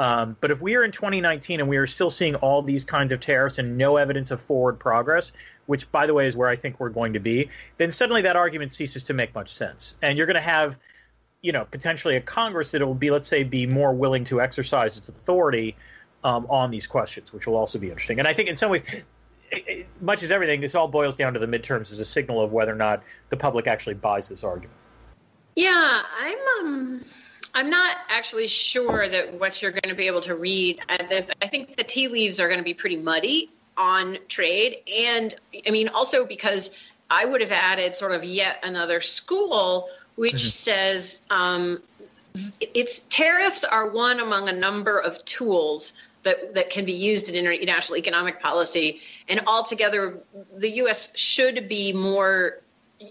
Um, 0.00 0.34
but 0.40 0.50
if 0.50 0.62
we 0.62 0.76
are 0.76 0.82
in 0.82 0.92
2019 0.92 1.60
and 1.60 1.68
we 1.68 1.76
are 1.76 1.86
still 1.86 2.08
seeing 2.08 2.34
all 2.36 2.62
these 2.62 2.84
kinds 2.84 3.12
of 3.12 3.20
tariffs 3.20 3.58
and 3.58 3.76
no 3.76 3.98
evidence 3.98 4.30
of 4.30 4.40
forward 4.40 4.78
progress, 4.78 5.32
which, 5.66 5.92
by 5.92 6.06
the 6.06 6.14
way, 6.14 6.26
is 6.26 6.34
where 6.34 6.48
I 6.48 6.56
think 6.56 6.80
we're 6.80 6.88
going 6.88 7.12
to 7.12 7.20
be, 7.20 7.50
then 7.76 7.92
suddenly 7.92 8.22
that 8.22 8.34
argument 8.34 8.72
ceases 8.72 9.04
to 9.04 9.14
make 9.14 9.34
much 9.34 9.50
sense. 9.50 9.98
And 10.00 10.16
you're 10.16 10.26
going 10.26 10.36
to 10.36 10.40
have, 10.40 10.78
you 11.42 11.52
know, 11.52 11.66
potentially 11.70 12.16
a 12.16 12.22
Congress 12.22 12.70
that 12.70 12.80
will 12.80 12.94
be, 12.94 13.10
let's 13.10 13.28
say, 13.28 13.44
be 13.44 13.66
more 13.66 13.92
willing 13.92 14.24
to 14.24 14.40
exercise 14.40 14.96
its 14.96 15.10
authority 15.10 15.76
um, 16.24 16.46
on 16.48 16.70
these 16.70 16.86
questions, 16.86 17.32
which 17.32 17.46
will 17.46 17.56
also 17.56 17.78
be 17.78 17.88
interesting. 17.88 18.18
And 18.18 18.28
I 18.28 18.34
think 18.34 18.48
in 18.48 18.56
some 18.56 18.70
ways, 18.70 19.04
much 20.00 20.22
as 20.22 20.30
everything, 20.30 20.60
this 20.60 20.74
all 20.74 20.88
boils 20.88 21.16
down 21.16 21.34
to 21.34 21.38
the 21.40 21.46
midterms 21.46 21.90
as 21.90 21.98
a 21.98 22.04
signal 22.04 22.40
of 22.40 22.52
whether 22.52 22.72
or 22.72 22.76
not 22.76 23.02
the 23.30 23.36
public 23.36 23.66
actually 23.66 23.94
buys 23.94 24.28
this 24.28 24.44
argument. 24.44 24.76
Yeah, 25.56 26.02
I'm. 26.18 26.38
Um 26.60 27.04
I'm 27.52 27.68
not 27.68 27.96
actually 28.08 28.46
sure 28.46 29.08
that 29.08 29.34
what 29.40 29.60
you're 29.60 29.72
going 29.72 29.88
to 29.88 29.96
be 29.96 30.06
able 30.06 30.20
to 30.20 30.36
read. 30.36 30.78
I 30.88 31.02
think 31.48 31.76
the 31.76 31.82
tea 31.82 32.06
leaves 32.06 32.38
are 32.38 32.46
going 32.46 32.60
to 32.60 32.64
be 32.64 32.74
pretty 32.74 32.96
muddy 32.96 33.50
on 33.76 34.18
trade. 34.28 34.76
And 35.04 35.34
I 35.66 35.70
mean, 35.70 35.88
also 35.88 36.24
because 36.24 36.78
I 37.10 37.24
would 37.24 37.40
have 37.40 37.50
added 37.50 37.96
sort 37.96 38.12
of 38.12 38.22
yet 38.22 38.60
another 38.62 39.00
school 39.00 39.88
which 40.20 40.34
mm-hmm. 40.34 40.46
says 40.48 41.22
um, 41.30 41.80
it's 42.60 43.00
tariffs 43.06 43.64
are 43.64 43.88
one 43.88 44.20
among 44.20 44.48
a 44.48 44.52
number 44.52 44.98
of 44.98 45.24
tools 45.24 45.94
that, 46.22 46.54
that 46.54 46.70
can 46.70 46.84
be 46.84 46.92
used 46.92 47.28
in 47.28 47.34
international 47.34 47.96
economic 47.96 48.40
policy. 48.40 49.00
And 49.28 49.42
altogether, 49.46 50.20
the 50.56 50.70
U.S. 50.70 51.16
should 51.16 51.68
be 51.68 51.92
more 51.92 52.60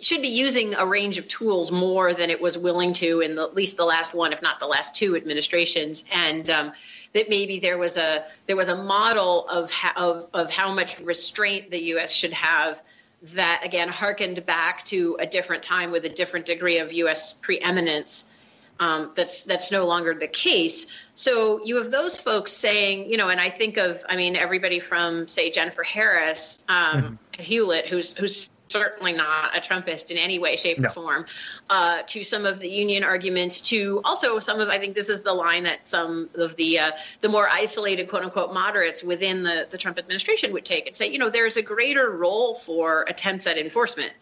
should 0.02 0.22
be 0.22 0.28
using 0.28 0.76
a 0.76 0.86
range 0.86 1.18
of 1.18 1.28
tools 1.28 1.72
more 1.72 2.14
than 2.14 2.30
it 2.30 2.40
was 2.40 2.58
willing 2.58 2.94
to 2.94 3.22
in 3.22 3.36
the, 3.36 3.44
at 3.44 3.56
least 3.56 3.76
the 3.76 3.86
last 3.86 4.14
one, 4.14 4.32
if 4.32 4.42
not 4.42 4.60
the 4.60 4.68
last 4.68 4.96
two 4.96 5.16
administrations, 5.16 6.06
and 6.14 6.48
um, 6.52 6.72
that 7.14 7.30
maybe 7.30 7.60
there 7.60 7.78
was 7.78 7.98
a 7.98 8.24
there 8.46 8.56
was 8.56 8.68
a 8.68 8.76
model 8.76 9.48
of 9.48 9.72
of 9.96 10.30
of 10.34 10.52
how 10.52 10.72
much 10.74 11.00
restraint 11.00 11.72
the 11.72 11.82
U.S. 11.86 12.14
should 12.14 12.34
have 12.34 12.82
that 13.22 13.62
again 13.64 13.90
harkened 13.90 14.46
back 14.46 14.86
to 14.86 15.18
a 15.20 15.26
different 15.26 15.64
time 15.64 15.92
with 15.92 16.06
a 16.06 16.10
different 16.10 16.46
degree 16.46 16.78
of 16.78 16.94
U.S. 16.94 17.34
preeminence. 17.34 18.32
Um, 18.80 19.12
that's 19.14 19.44
that's 19.44 19.72
no 19.72 19.86
longer 19.86 20.14
the 20.14 20.28
case. 20.28 20.88
So 21.14 21.64
you 21.66 21.76
have 21.78 21.92
those 21.92 22.20
folks 22.20 22.54
saying, 22.54 23.10
you 23.10 23.18
know, 23.18 23.28
and 23.28 23.40
I 23.40 23.50
think 23.50 23.78
of, 23.78 24.04
I 24.08 24.16
mean, 24.16 24.38
everybody 24.38 24.80
from 24.80 25.28
say 25.28 25.52
Jennifer 25.52 25.84
Harris, 25.84 26.64
um, 26.70 26.76
mm-hmm. 26.78 27.42
Hewlett, 27.42 27.88
who's 27.88 28.16
who's 28.16 28.50
certainly 28.70 29.14
not 29.14 29.58
a 29.58 29.60
Trumpist 29.60 30.12
in 30.12 30.18
any 30.18 30.40
way, 30.40 30.56
shape, 30.56 30.80
no. 30.80 30.88
or 30.88 30.92
form, 30.92 31.26
uh, 31.70 32.04
to 32.08 32.24
some 32.24 32.46
of 32.46 32.60
the 32.60 32.70
union 32.70 33.04
arguments, 33.04 33.62
to 33.62 34.02
also 34.06 34.40
some 34.40 34.60
of, 34.60 34.70
I 34.70 34.78
think 34.78 34.96
this 34.96 35.10
is 35.10 35.24
the 35.24 35.34
line 35.34 35.64
that 35.64 35.88
some 35.88 36.30
of 36.36 36.56
the 36.56 36.80
uh, 36.80 36.92
the 37.22 37.30
more 37.30 37.50
isolated, 37.50 38.10
quote 38.10 38.24
unquote, 38.24 38.54
moderates 38.54 39.04
within 39.04 39.44
the, 39.44 39.68
the 39.70 39.78
Trump 39.78 39.98
administration 39.98 40.54
would 40.54 40.66
take 40.66 40.88
and 40.88 40.96
say, 40.96 41.08
you 41.08 41.18
know, 41.18 41.30
there's 41.30 41.58
a 41.58 41.62
greater 41.62 42.10
role 42.12 42.54
for 42.54 43.04
attempts 43.08 43.48
at 43.48 43.58
enforcement 43.58 44.14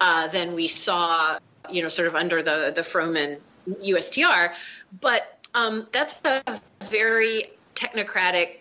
uh, 0.00 0.28
than 0.28 0.54
we 0.54 0.68
saw, 0.68 1.38
you 1.70 1.82
know, 1.82 1.88
sort 1.88 2.08
of 2.08 2.14
under 2.14 2.42
the, 2.42 2.72
the 2.74 2.82
Froman 2.82 3.38
USTR. 3.68 4.54
But 5.00 5.38
um, 5.54 5.86
that's 5.92 6.20
a 6.24 6.60
very 6.90 7.44
technocratic 7.74 8.58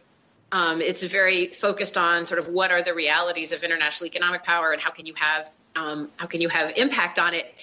um, 0.53 0.81
it's 0.81 1.01
very 1.01 1.47
focused 1.47 1.97
on 1.97 2.27
sort 2.27 2.39
of 2.39 2.47
what 2.47 2.69
are 2.69 2.83
the 2.83 2.93
realities 2.93 3.51
of 3.51 3.63
international 3.63 4.05
economic 4.05 4.43
power 4.43 4.71
and 4.71 4.79
how 4.79 4.91
can 4.91 5.07
you 5.07 5.15
have 5.15 5.51
um, 5.75 6.11
how 6.17 6.27
can 6.27 6.41
you 6.41 6.49
have 6.49 6.77
impact 6.77 7.17
on 7.17 7.33
it. 7.33 7.53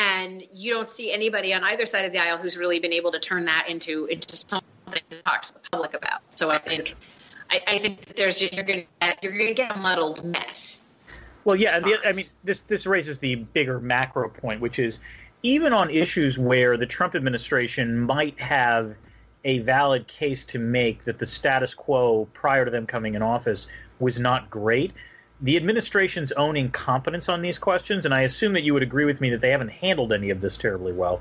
And 0.00 0.42
you 0.54 0.72
don't 0.72 0.88
see 0.88 1.12
anybody 1.12 1.52
on 1.52 1.62
either 1.62 1.84
side 1.84 2.06
of 2.06 2.12
the 2.12 2.18
aisle 2.18 2.38
who's 2.38 2.56
really 2.56 2.80
been 2.80 2.94
able 2.94 3.12
to 3.12 3.20
turn 3.20 3.44
that 3.44 3.68
into 3.68 4.06
into 4.06 4.34
something 4.34 5.02
to 5.10 5.22
talk 5.22 5.42
to 5.42 5.52
the 5.52 5.60
public 5.70 5.92
about. 5.92 6.22
So 6.34 6.50
I 6.50 6.56
think 6.56 6.94
I, 7.50 7.60
I 7.66 7.78
think 7.78 8.16
there's 8.16 8.40
you're 8.40 8.64
going 8.64 8.86
to 9.02 9.16
you're 9.22 9.36
going 9.36 9.48
to 9.48 9.54
get 9.54 9.76
a 9.76 9.78
muddled 9.78 10.24
mess. 10.24 10.80
Well, 11.44 11.56
yeah, 11.56 11.80
the, 11.80 11.98
I 12.02 12.12
mean 12.12 12.26
this 12.42 12.62
this 12.62 12.86
raises 12.86 13.18
the 13.18 13.34
bigger 13.34 13.78
macro 13.78 14.30
point, 14.30 14.62
which 14.62 14.78
is 14.78 15.00
even 15.42 15.72
on 15.72 15.90
issues 15.90 16.38
where 16.38 16.76
the 16.76 16.86
Trump 16.86 17.14
administration 17.14 17.98
might 18.00 18.38
have 18.40 18.94
a 19.44 19.58
valid 19.60 20.06
case 20.06 20.46
to 20.46 20.58
make 20.58 21.04
that 21.04 21.18
the 21.18 21.26
status 21.26 21.74
quo 21.74 22.28
prior 22.32 22.64
to 22.64 22.70
them 22.70 22.86
coming 22.86 23.14
in 23.14 23.22
office 23.22 23.66
was 23.98 24.18
not 24.18 24.50
great. 24.50 24.92
The 25.40 25.56
administration's 25.56 26.30
own 26.32 26.56
incompetence 26.56 27.28
on 27.28 27.42
these 27.42 27.58
questions, 27.58 28.04
and 28.04 28.14
I 28.14 28.20
assume 28.22 28.52
that 28.52 28.62
you 28.62 28.72
would 28.74 28.84
agree 28.84 29.04
with 29.04 29.20
me 29.20 29.30
that 29.30 29.40
they 29.40 29.50
haven't 29.50 29.70
handled 29.70 30.12
any 30.12 30.30
of 30.30 30.40
this 30.40 30.56
terribly 30.58 30.92
well, 30.92 31.20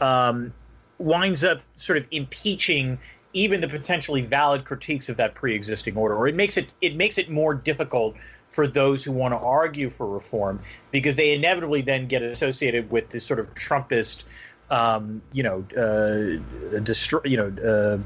um, 0.00 0.54
winds 0.96 1.44
up 1.44 1.60
sort 1.76 1.98
of 1.98 2.06
impeaching 2.10 2.98
even 3.34 3.60
the 3.60 3.68
potentially 3.68 4.22
valid 4.22 4.64
critiques 4.64 5.10
of 5.10 5.18
that 5.18 5.34
pre-existing 5.34 5.96
order, 5.96 6.16
or 6.16 6.26
it 6.26 6.34
makes 6.34 6.56
it 6.56 6.72
it 6.80 6.96
makes 6.96 7.18
it 7.18 7.28
more 7.28 7.52
difficult 7.54 8.16
for 8.48 8.66
those 8.66 9.04
who 9.04 9.12
want 9.12 9.32
to 9.32 9.38
argue 9.38 9.90
for 9.90 10.06
reform 10.06 10.60
because 10.90 11.16
they 11.16 11.34
inevitably 11.34 11.82
then 11.82 12.06
get 12.08 12.22
associated 12.22 12.90
with 12.90 13.10
this 13.10 13.24
sort 13.24 13.40
of 13.40 13.54
Trumpist 13.54 14.24
um, 14.70 15.22
you 15.32 15.42
know, 15.42 15.64
uh, 15.76 16.78
destroy, 16.80 17.20
you 17.24 17.36
know, 17.36 18.02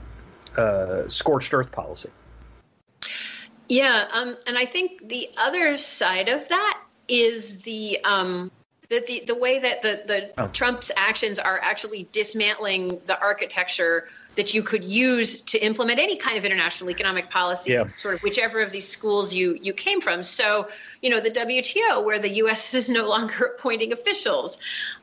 uh, 0.56 0.60
uh, 0.60 1.08
scorched 1.08 1.52
earth 1.54 1.72
policy. 1.72 2.10
Yeah, 3.68 4.06
um, 4.12 4.36
and 4.46 4.58
I 4.58 4.64
think 4.64 5.08
the 5.08 5.30
other 5.36 5.78
side 5.78 6.28
of 6.28 6.48
that 6.48 6.80
is 7.08 7.62
the 7.62 7.98
um, 8.04 8.50
that 8.90 9.06
the 9.06 9.24
the 9.26 9.34
way 9.34 9.58
that 9.58 9.82
the 9.82 10.02
the 10.06 10.32
oh. 10.38 10.48
Trump's 10.48 10.90
actions 10.96 11.38
are 11.38 11.58
actually 11.60 12.08
dismantling 12.12 13.00
the 13.06 13.18
architecture 13.20 14.08
that 14.34 14.54
you 14.54 14.62
could 14.62 14.82
use 14.82 15.42
to 15.42 15.58
implement 15.58 15.98
any 15.98 16.16
kind 16.16 16.38
of 16.38 16.44
international 16.44 16.90
economic 16.90 17.28
policy, 17.30 17.72
yeah. 17.72 17.88
sort 17.98 18.14
of 18.14 18.22
whichever 18.22 18.60
of 18.60 18.72
these 18.72 18.88
schools 18.88 19.32
you 19.34 19.58
you 19.60 19.72
came 19.72 20.00
from. 20.00 20.24
So, 20.24 20.68
you 21.02 21.10
know, 21.10 21.20
the 21.20 21.30
WTO, 21.30 22.04
where 22.04 22.18
the 22.18 22.30
U.S. 22.36 22.72
is 22.72 22.88
no 22.88 23.08
longer 23.08 23.44
appointing 23.58 23.92
officials, 23.92 24.58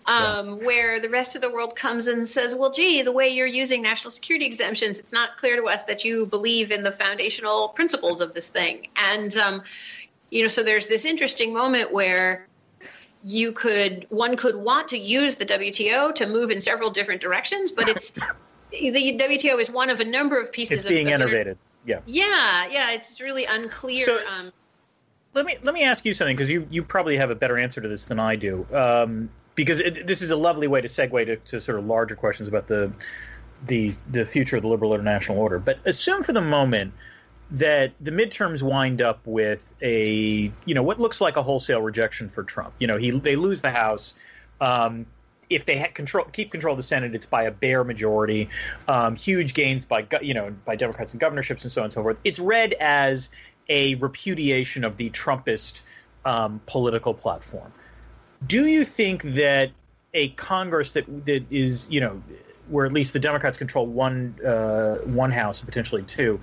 um, 0.05 0.47
yeah. 0.59 0.65
where 0.65 0.99
the 0.99 1.09
rest 1.09 1.35
of 1.35 1.41
the 1.41 1.51
world 1.51 1.75
comes 1.75 2.07
and 2.07 2.27
says, 2.27 2.55
"Well, 2.55 2.71
gee, 2.71 3.03
the 3.03 3.11
way 3.11 3.29
you're 3.29 3.47
using 3.47 3.81
national 3.81 4.11
security 4.11 4.45
exemptions, 4.45 4.99
it's 4.99 5.13
not 5.13 5.37
clear 5.37 5.55
to 5.57 5.67
us 5.67 5.83
that 5.83 6.03
you 6.03 6.25
believe 6.25 6.71
in 6.71 6.83
the 6.83 6.91
foundational 6.91 7.69
principles 7.69 8.21
of 8.21 8.33
this 8.33 8.47
thing." 8.47 8.87
And 8.95 9.35
um, 9.37 9.61
you 10.31 10.41
know, 10.41 10.47
so 10.47 10.63
there's 10.63 10.87
this 10.87 11.05
interesting 11.05 11.53
moment 11.53 11.93
where 11.93 12.47
you 13.23 13.51
could 13.51 14.07
one 14.09 14.37
could 14.37 14.55
want 14.55 14.87
to 14.87 14.97
use 14.97 15.35
the 15.35 15.45
WTO 15.45 16.15
to 16.15 16.25
move 16.25 16.49
in 16.49 16.61
several 16.61 16.89
different 16.89 17.21
directions, 17.21 17.71
but 17.71 17.89
it's 17.89 18.17
the 18.71 19.17
WTO 19.17 19.59
is 19.59 19.69
one 19.69 19.89
of 19.89 19.99
a 19.99 20.05
number 20.05 20.39
of 20.39 20.51
pieces. 20.51 20.79
It's 20.79 20.87
being 20.87 21.11
of, 21.11 21.21
innovated. 21.21 21.57
yeah. 21.85 21.99
Yeah, 22.05 22.67
yeah. 22.69 22.91
It's 22.91 23.19
really 23.21 23.45
unclear. 23.45 24.05
So, 24.05 24.19
um, 24.27 24.51
let 25.33 25.45
me 25.45 25.57
let 25.63 25.73
me 25.73 25.83
ask 25.83 26.05
you 26.05 26.13
something 26.13 26.35
because 26.35 26.49
you 26.49 26.67
you 26.69 26.83
probably 26.83 27.17
have 27.17 27.29
a 27.29 27.35
better 27.35 27.57
answer 27.57 27.81
to 27.81 27.87
this 27.87 28.05
than 28.05 28.19
I 28.19 28.35
do. 28.35 28.65
Um, 28.73 29.29
because 29.55 29.79
it, 29.79 30.07
this 30.07 30.21
is 30.21 30.29
a 30.29 30.35
lovely 30.35 30.67
way 30.67 30.81
to 30.81 30.87
segue 30.87 31.25
to, 31.25 31.35
to 31.35 31.61
sort 31.61 31.79
of 31.79 31.85
larger 31.85 32.15
questions 32.15 32.47
about 32.47 32.67
the 32.67 32.91
the 33.65 33.93
the 34.09 34.25
future 34.25 34.55
of 34.55 34.63
the 34.63 34.69
liberal 34.69 34.93
international 34.93 35.37
order. 35.37 35.59
But 35.59 35.79
assume 35.85 36.23
for 36.23 36.33
the 36.33 36.41
moment 36.41 36.93
that 37.51 37.93
the 37.99 38.11
midterms 38.11 38.61
wind 38.61 39.01
up 39.01 39.19
with 39.25 39.73
a 39.81 40.51
you 40.65 40.73
know 40.75 40.83
what 40.83 40.99
looks 40.99 41.19
like 41.19 41.37
a 41.37 41.43
wholesale 41.43 41.81
rejection 41.81 42.29
for 42.29 42.43
Trump. 42.43 42.73
You 42.79 42.87
know, 42.87 42.97
he 42.97 43.11
they 43.11 43.35
lose 43.35 43.61
the 43.61 43.71
House. 43.71 44.15
Um, 44.61 45.05
if 45.49 45.65
they 45.65 45.79
control 45.93 46.25
keep 46.25 46.51
control 46.51 46.73
of 46.73 46.77
the 46.77 46.83
Senate, 46.83 47.15
it's 47.15 47.25
by 47.25 47.43
a 47.43 47.51
bare 47.51 47.83
majority. 47.83 48.49
Um, 48.87 49.15
huge 49.15 49.53
gains 49.53 49.85
by 49.85 50.05
you 50.21 50.33
know 50.33 50.55
by 50.65 50.75
Democrats 50.75 51.13
and 51.13 51.19
governorships 51.19 51.63
and 51.63 51.71
so 51.71 51.81
on 51.81 51.85
and 51.85 51.93
so 51.93 52.03
forth. 52.03 52.17
It's 52.23 52.39
read 52.39 52.73
as 52.73 53.29
a 53.67 53.95
repudiation 53.95 54.83
of 54.83 54.97
the 54.97 55.09
Trumpist 55.09 55.81
um, 56.25 56.61
political 56.65 57.13
platform. 57.13 57.71
Do 58.45 58.65
you 58.65 58.85
think 58.85 59.23
that 59.23 59.71
a 60.13 60.29
Congress 60.29 60.93
that 60.93 61.25
that 61.25 61.51
is 61.51 61.89
you 61.89 62.01
know 62.01 62.21
where 62.67 62.85
at 62.85 62.93
least 62.93 63.13
the 63.13 63.19
Democrats 63.19 63.57
control 63.57 63.85
one 63.85 64.35
uh, 64.45 64.95
one 64.97 65.31
house 65.31 65.59
and 65.59 65.67
potentially 65.67 66.03
two 66.03 66.39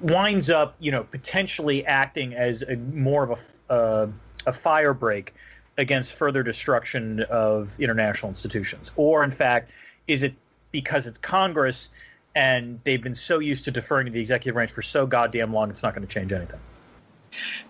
winds 0.00 0.50
up 0.50 0.74
you 0.80 0.90
know 0.90 1.04
potentially 1.04 1.86
acting 1.86 2.34
as 2.34 2.62
a 2.62 2.76
more 2.76 3.24
of 3.24 3.56
a 3.68 3.72
uh, 3.72 4.06
a 4.46 4.52
fire 4.52 4.92
break 4.92 5.34
against 5.78 6.14
further 6.14 6.42
destruction 6.42 7.20
of 7.20 7.78
international 7.80 8.30
institutions? 8.30 8.92
Or, 8.96 9.24
in 9.24 9.30
fact, 9.30 9.70
is 10.06 10.22
it 10.22 10.34
because 10.70 11.06
it's 11.06 11.18
Congress 11.18 11.90
and 12.34 12.80
they've 12.84 13.02
been 13.02 13.14
so 13.14 13.38
used 13.38 13.66
to 13.66 13.70
deferring 13.70 14.06
to 14.06 14.12
the 14.12 14.20
executive 14.20 14.54
branch 14.54 14.72
for 14.72 14.82
so 14.82 15.06
goddamn 15.06 15.52
long, 15.52 15.70
it's 15.70 15.82
not 15.82 15.94
going 15.94 16.06
to 16.06 16.12
change 16.12 16.32
anything. 16.32 16.60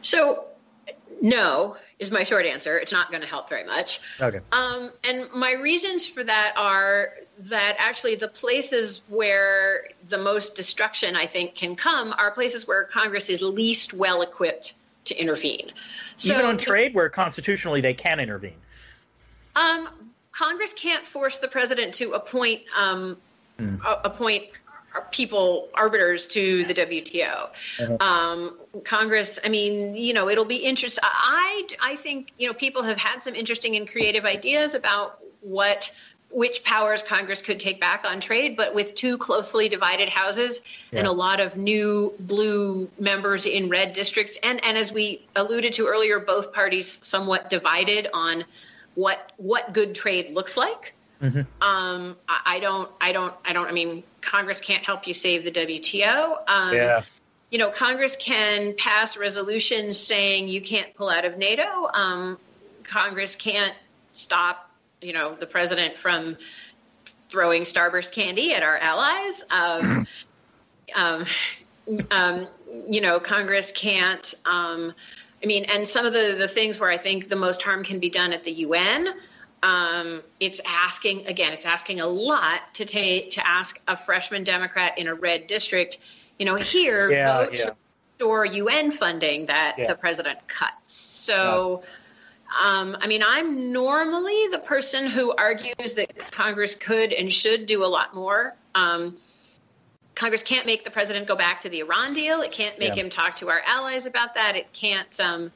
So, 0.02 0.44
no 1.20 1.76
is 1.98 2.10
my 2.10 2.24
short 2.24 2.46
answer. 2.46 2.76
It's 2.78 2.92
not 2.92 3.10
going 3.10 3.22
to 3.22 3.28
help 3.28 3.48
very 3.48 3.64
much. 3.64 4.00
Okay. 4.20 4.40
Um, 4.50 4.90
and 5.08 5.32
my 5.34 5.52
reasons 5.52 6.06
for 6.06 6.22
that 6.22 6.54
are 6.56 7.14
that 7.38 7.76
actually 7.78 8.16
the 8.16 8.28
places 8.28 9.02
where 9.08 9.88
the 10.08 10.18
most 10.18 10.56
destruction, 10.56 11.14
I 11.16 11.26
think, 11.26 11.54
can 11.54 11.76
come 11.76 12.12
are 12.16 12.30
places 12.32 12.66
where 12.66 12.84
Congress 12.84 13.28
is 13.28 13.40
least 13.40 13.94
well 13.94 14.22
equipped 14.22 14.74
to 15.06 15.14
intervene. 15.16 15.72
So, 16.16 16.34
Even 16.34 16.46
on 16.46 16.58
trade, 16.58 16.94
where 16.94 17.08
constitutionally 17.08 17.80
they 17.80 17.94
can 17.94 18.20
intervene. 18.20 18.56
Um, 19.56 19.88
Congress 20.32 20.72
can't 20.72 21.04
force 21.04 21.38
the 21.38 21.48
president 21.48 21.94
to 21.94 22.12
appoint 22.12 22.62
um, 22.76 23.16
mm. 23.58 23.80
appoint 24.04 24.44
people 25.10 25.68
arbiters 25.74 26.26
to 26.28 26.64
the 26.64 26.74
WTO. 26.74 27.50
Uh-huh. 27.80 27.96
Um, 28.00 28.58
Congress, 28.84 29.38
I 29.44 29.48
mean, 29.48 29.94
you 29.96 30.12
know, 30.12 30.28
it'll 30.28 30.44
be 30.44 30.56
interesting. 30.56 31.02
I 31.04 31.66
I 31.80 31.96
think 31.96 32.32
you 32.38 32.48
know 32.48 32.54
people 32.54 32.82
have 32.82 32.98
had 32.98 33.22
some 33.22 33.34
interesting 33.34 33.76
and 33.76 33.88
creative 33.88 34.24
ideas 34.24 34.74
about 34.74 35.18
what 35.40 35.94
which 36.32 36.64
powers 36.64 37.02
Congress 37.02 37.42
could 37.42 37.60
take 37.60 37.78
back 37.78 38.04
on 38.04 38.20
trade, 38.20 38.56
but 38.56 38.74
with 38.74 38.94
two 38.94 39.18
closely 39.18 39.68
divided 39.68 40.08
houses 40.08 40.62
yeah. 40.90 41.00
and 41.00 41.08
a 41.08 41.12
lot 41.12 41.40
of 41.40 41.56
new 41.56 42.12
blue 42.20 42.88
members 42.98 43.46
in 43.46 43.68
red 43.68 43.92
districts, 43.92 44.38
and 44.42 44.64
and 44.64 44.76
as 44.76 44.92
we 44.92 45.24
alluded 45.36 45.74
to 45.74 45.86
earlier, 45.86 46.18
both 46.18 46.52
parties 46.52 47.04
somewhat 47.06 47.50
divided 47.50 48.08
on 48.14 48.44
what 48.94 49.32
what 49.36 49.72
good 49.72 49.94
trade 49.94 50.30
looks 50.32 50.56
like. 50.56 50.94
Mm-hmm. 51.22 51.40
Um, 51.62 52.16
I, 52.28 52.58
don't, 52.60 52.90
I 53.00 53.12
don't, 53.12 53.32
I 53.44 53.52
don't. 53.52 53.68
I 53.68 53.72
mean, 53.72 54.02
Congress 54.20 54.60
can't 54.60 54.84
help 54.84 55.06
you 55.06 55.14
save 55.14 55.44
the 55.44 55.52
WTO. 55.52 56.48
Um, 56.48 56.74
yeah. 56.74 57.02
You 57.50 57.58
know, 57.58 57.70
Congress 57.70 58.16
can 58.16 58.74
pass 58.76 59.16
resolutions 59.16 59.98
saying 59.98 60.48
you 60.48 60.60
can't 60.60 60.92
pull 60.96 61.08
out 61.08 61.24
of 61.24 61.38
NATO. 61.38 61.88
Um, 61.94 62.38
Congress 62.82 63.36
can't 63.36 63.74
stop, 64.14 64.70
you 65.02 65.12
know, 65.12 65.34
the 65.34 65.46
president 65.46 65.96
from 65.96 66.36
throwing 67.28 67.62
Starburst 67.62 68.12
candy 68.12 68.54
at 68.54 68.62
our 68.62 68.76
allies. 68.78 69.44
Um, 69.50 70.06
um, 70.94 71.24
um, 72.10 72.46
you 72.88 73.00
know, 73.00 73.18
Congress 73.18 73.72
can't. 73.72 74.34
Um, 74.44 74.94
I 75.42 75.46
mean, 75.46 75.64
and 75.64 75.86
some 75.86 76.06
of 76.06 76.12
the, 76.12 76.36
the 76.38 76.46
things 76.46 76.78
where 76.78 76.90
I 76.90 76.96
think 76.96 77.28
the 77.28 77.36
most 77.36 77.62
harm 77.62 77.82
can 77.82 77.98
be 77.98 78.10
done 78.10 78.32
at 78.32 78.44
the 78.44 78.52
UN, 78.52 79.08
um, 79.62 80.22
it's 80.38 80.60
asking, 80.66 81.26
again, 81.26 81.52
it's 81.52 81.66
asking 81.66 82.00
a 82.00 82.06
lot 82.06 82.60
to 82.74 82.84
take 82.84 83.32
to 83.32 83.46
ask 83.46 83.80
a 83.88 83.96
freshman 83.96 84.44
Democrat 84.44 84.98
in 84.98 85.08
a 85.08 85.14
red 85.14 85.46
district, 85.46 85.98
you 86.38 86.46
know, 86.46 86.54
here, 86.54 87.10
yeah, 87.10 87.44
vote 87.44 87.52
yeah. 87.52 87.64
to 87.64 87.76
restore 88.12 88.44
UN 88.44 88.90
funding 88.90 89.46
that 89.46 89.76
yeah. 89.78 89.86
the 89.86 89.94
president 89.94 90.38
cuts. 90.46 90.92
So, 90.92 91.82
um, 92.60 92.96
I 93.00 93.06
mean, 93.06 93.22
I'm 93.24 93.72
normally 93.72 94.48
the 94.50 94.58
person 94.58 95.06
who 95.06 95.32
argues 95.32 95.94
that 95.94 96.16
Congress 96.30 96.74
could 96.74 97.12
and 97.12 97.32
should 97.32 97.66
do 97.66 97.84
a 97.84 97.86
lot 97.86 98.14
more. 98.14 98.54
Um, 98.74 99.16
Congress 100.14 100.42
can't 100.42 100.66
make 100.66 100.84
the 100.84 100.90
president 100.90 101.26
go 101.26 101.36
back 101.36 101.60
to 101.62 101.68
the 101.68 101.80
Iran 101.80 102.14
deal. 102.14 102.42
It 102.42 102.52
can't 102.52 102.78
make 102.78 102.96
yeah. 102.96 103.04
him 103.04 103.10
talk 103.10 103.36
to 103.36 103.48
our 103.48 103.62
allies 103.66 104.06
about 104.06 104.34
that. 104.34 104.56
It 104.56 104.72
can't, 104.72 105.18
um, 105.20 105.50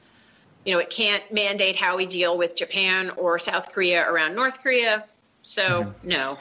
you 0.65 0.73
know, 0.73 0.79
it 0.79 0.89
can't 0.89 1.23
mandate 1.31 1.75
how 1.75 1.95
we 1.95 2.05
deal 2.05 2.37
with 2.37 2.55
Japan 2.55 3.11
or 3.11 3.37
South 3.37 3.71
Korea 3.71 4.09
around 4.09 4.35
North 4.35 4.61
Korea. 4.61 5.05
So 5.43 5.63
mm-hmm. 5.83 6.07
no. 6.07 6.37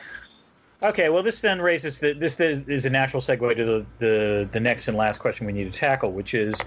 Okay, 0.83 1.09
well, 1.09 1.23
this 1.23 1.41
then 1.41 1.61
raises 1.61 1.99
the, 1.99 2.13
this 2.13 2.39
is 2.39 2.85
a 2.85 2.91
natural 2.91 3.23
segue 3.23 3.57
to 3.57 3.65
the, 3.65 3.87
the 3.99 4.49
the 4.53 4.61
next 4.61 4.89
and 4.89 4.97
last 4.97 5.19
question 5.19 5.47
we 5.47 5.53
need 5.53 5.73
to 5.73 5.79
tackle, 5.79 6.13
which 6.13 6.35
is 6.35 6.63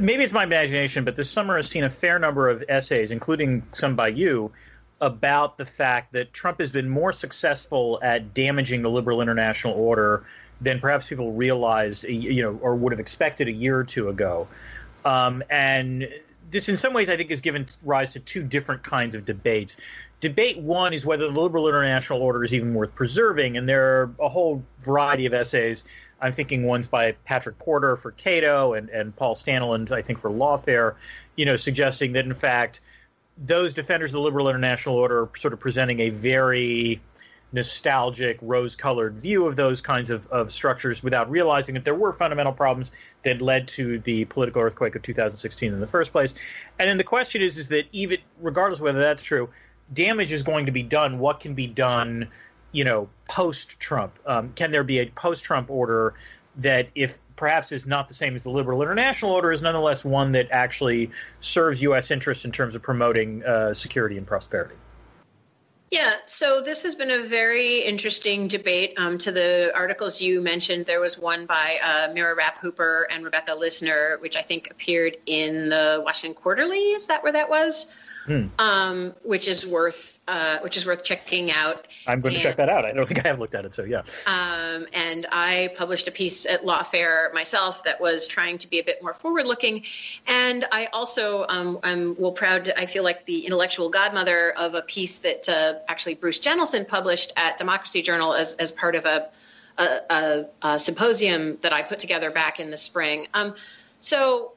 maybe 0.00 0.24
it's 0.24 0.32
my 0.32 0.44
imagination, 0.44 1.04
but 1.04 1.16
this 1.16 1.30
summer 1.30 1.56
has 1.56 1.68
seen 1.68 1.84
a 1.84 1.90
fair 1.90 2.18
number 2.18 2.48
of 2.48 2.64
essays, 2.68 3.12
including 3.12 3.62
some 3.72 3.96
by 3.96 4.08
you, 4.08 4.52
about 5.00 5.58
the 5.58 5.66
fact 5.66 6.12
that 6.12 6.32
Trump 6.32 6.60
has 6.60 6.70
been 6.70 6.88
more 6.88 7.12
successful 7.12 7.98
at 8.02 8.32
damaging 8.32 8.82
the 8.82 8.90
liberal 8.90 9.20
international 9.20 9.74
order 9.74 10.24
than 10.60 10.80
perhaps 10.80 11.06
people 11.06 11.32
realized, 11.32 12.04
you 12.04 12.42
know, 12.42 12.58
or 12.62 12.74
would 12.74 12.92
have 12.92 13.00
expected 13.00 13.48
a 13.48 13.52
year 13.52 13.78
or 13.78 13.84
two 13.84 14.08
ago. 14.08 14.48
Um, 15.04 15.42
and 15.50 16.08
this, 16.50 16.68
in 16.68 16.76
some 16.76 16.94
ways, 16.94 17.10
I 17.10 17.16
think, 17.16 17.30
has 17.30 17.42
given 17.42 17.66
rise 17.82 18.12
to 18.12 18.20
two 18.20 18.42
different 18.42 18.82
kinds 18.82 19.14
of 19.14 19.26
debates. 19.26 19.76
Debate 20.20 20.58
one 20.58 20.94
is 20.94 21.04
whether 21.04 21.30
the 21.30 21.40
liberal 21.40 21.68
international 21.68 22.22
order 22.22 22.42
is 22.42 22.54
even 22.54 22.72
worth 22.72 22.94
preserving, 22.94 23.58
and 23.58 23.68
there 23.68 24.00
are 24.00 24.14
a 24.18 24.28
whole 24.28 24.64
variety 24.80 25.26
of 25.26 25.34
essays. 25.34 25.84
I'm 26.20 26.32
thinking 26.32 26.64
ones 26.64 26.86
by 26.86 27.12
Patrick 27.24 27.58
Porter 27.58 27.96
for 27.96 28.10
Cato 28.10 28.74
and, 28.74 28.88
and 28.88 29.14
Paul 29.14 29.34
Staniland, 29.34 29.90
I 29.92 30.02
think, 30.02 30.18
for 30.18 30.30
Lawfare, 30.30 30.94
you 31.36 31.44
know, 31.44 31.56
suggesting 31.56 32.12
that 32.12 32.24
in 32.24 32.34
fact 32.34 32.80
those 33.38 33.74
defenders 33.74 34.12
of 34.12 34.14
the 34.14 34.20
liberal 34.20 34.48
international 34.48 34.96
order 34.96 35.22
are 35.22 35.30
sort 35.36 35.52
of 35.52 35.60
presenting 35.60 36.00
a 36.00 36.10
very 36.10 37.00
nostalgic, 37.52 38.38
rose 38.42 38.76
colored 38.76 39.18
view 39.20 39.46
of 39.46 39.56
those 39.56 39.80
kinds 39.80 40.10
of, 40.10 40.26
of 40.28 40.50
structures 40.52 41.02
without 41.02 41.30
realizing 41.30 41.74
that 41.74 41.84
there 41.84 41.94
were 41.94 42.12
fundamental 42.12 42.52
problems 42.52 42.90
that 43.22 43.40
led 43.40 43.68
to 43.68 43.98
the 44.00 44.24
political 44.26 44.62
earthquake 44.62 44.94
of 44.96 45.02
2016 45.02 45.72
in 45.72 45.80
the 45.80 45.86
first 45.86 46.12
place. 46.12 46.34
And 46.78 46.88
then 46.88 46.98
the 46.98 47.04
question 47.04 47.42
is, 47.42 47.56
is 47.56 47.68
that 47.68 47.86
even 47.92 48.18
regardless 48.40 48.78
of 48.78 48.84
whether 48.84 49.00
that's 49.00 49.22
true, 49.22 49.48
damage 49.92 50.32
is 50.32 50.42
going 50.42 50.66
to 50.66 50.72
be 50.72 50.82
done. 50.82 51.18
What 51.18 51.40
can 51.40 51.54
be 51.54 51.66
done, 51.66 52.28
you 52.76 52.84
know, 52.84 53.08
post 53.26 53.80
Trump? 53.80 54.18
Um, 54.26 54.52
can 54.54 54.70
there 54.70 54.84
be 54.84 54.98
a 54.98 55.06
post 55.06 55.44
Trump 55.44 55.70
order 55.70 56.12
that, 56.56 56.88
if 56.94 57.18
perhaps 57.34 57.72
is 57.72 57.86
not 57.86 58.06
the 58.06 58.14
same 58.14 58.34
as 58.34 58.42
the 58.42 58.50
liberal 58.50 58.82
international 58.82 59.32
order, 59.32 59.50
is 59.50 59.62
nonetheless 59.62 60.04
one 60.04 60.32
that 60.32 60.48
actually 60.50 61.10
serves 61.40 61.80
U.S. 61.80 62.10
interests 62.10 62.44
in 62.44 62.52
terms 62.52 62.74
of 62.74 62.82
promoting 62.82 63.42
uh, 63.44 63.72
security 63.72 64.18
and 64.18 64.26
prosperity? 64.26 64.74
Yeah, 65.90 66.16
so 66.26 66.60
this 66.60 66.82
has 66.82 66.94
been 66.94 67.10
a 67.10 67.22
very 67.22 67.78
interesting 67.78 68.46
debate. 68.46 68.92
Um, 68.98 69.16
to 69.18 69.32
the 69.32 69.72
articles 69.74 70.20
you 70.20 70.42
mentioned, 70.42 70.84
there 70.84 71.00
was 71.00 71.18
one 71.18 71.46
by 71.46 71.78
uh, 71.82 72.12
Mira 72.12 72.34
Rapp 72.34 72.58
Hooper 72.58 73.06
and 73.10 73.24
Rebecca 73.24 73.52
Lissner, 73.52 74.20
which 74.20 74.36
I 74.36 74.42
think 74.42 74.70
appeared 74.70 75.16
in 75.24 75.70
the 75.70 76.02
Washington 76.04 76.38
Quarterly. 76.38 76.90
Is 76.92 77.06
that 77.06 77.22
where 77.22 77.32
that 77.32 77.48
was? 77.48 77.94
Hmm. 78.26 78.46
Um, 78.58 79.14
which 79.22 79.46
is 79.46 79.64
worth 79.64 80.18
uh, 80.26 80.58
which 80.58 80.76
is 80.76 80.84
worth 80.84 81.04
checking 81.04 81.52
out. 81.52 81.86
I'm 82.06 82.20
going 82.20 82.34
and, 82.34 82.42
to 82.42 82.48
check 82.48 82.56
that 82.56 82.68
out. 82.68 82.84
I 82.84 82.92
don't 82.92 83.06
think 83.06 83.24
I 83.24 83.28
have 83.28 83.38
looked 83.38 83.54
at 83.54 83.64
it, 83.64 83.74
so 83.74 83.84
yeah. 83.84 84.02
Um, 84.26 84.86
and 84.92 85.26
I 85.30 85.70
published 85.76 86.08
a 86.08 86.10
piece 86.10 86.44
at 86.46 86.64
Lawfare 86.64 87.32
myself 87.32 87.84
that 87.84 88.00
was 88.00 88.26
trying 88.26 88.58
to 88.58 88.68
be 88.68 88.80
a 88.80 88.84
bit 88.84 89.00
more 89.00 89.14
forward-looking, 89.14 89.84
and 90.26 90.64
I 90.72 90.86
also 90.86 91.46
um, 91.48 91.78
I'm 91.84 92.16
well 92.18 92.32
proud. 92.32 92.72
I 92.76 92.86
feel 92.86 93.04
like 93.04 93.26
the 93.26 93.46
intellectual 93.46 93.88
godmother 93.88 94.50
of 94.50 94.74
a 94.74 94.82
piece 94.82 95.20
that 95.20 95.48
uh, 95.48 95.74
actually 95.88 96.14
Bruce 96.14 96.40
Jentleson 96.40 96.84
published 96.84 97.32
at 97.36 97.58
Democracy 97.58 98.02
Journal 98.02 98.34
as 98.34 98.54
as 98.54 98.72
part 98.72 98.96
of 98.96 99.04
a 99.04 99.28
a, 99.78 99.84
a, 100.10 100.46
a 100.62 100.78
symposium 100.78 101.58
that 101.62 101.72
I 101.72 101.82
put 101.82 102.00
together 102.00 102.30
back 102.30 102.58
in 102.58 102.70
the 102.70 102.76
spring. 102.76 103.28
Um, 103.34 103.54
so 104.00 104.52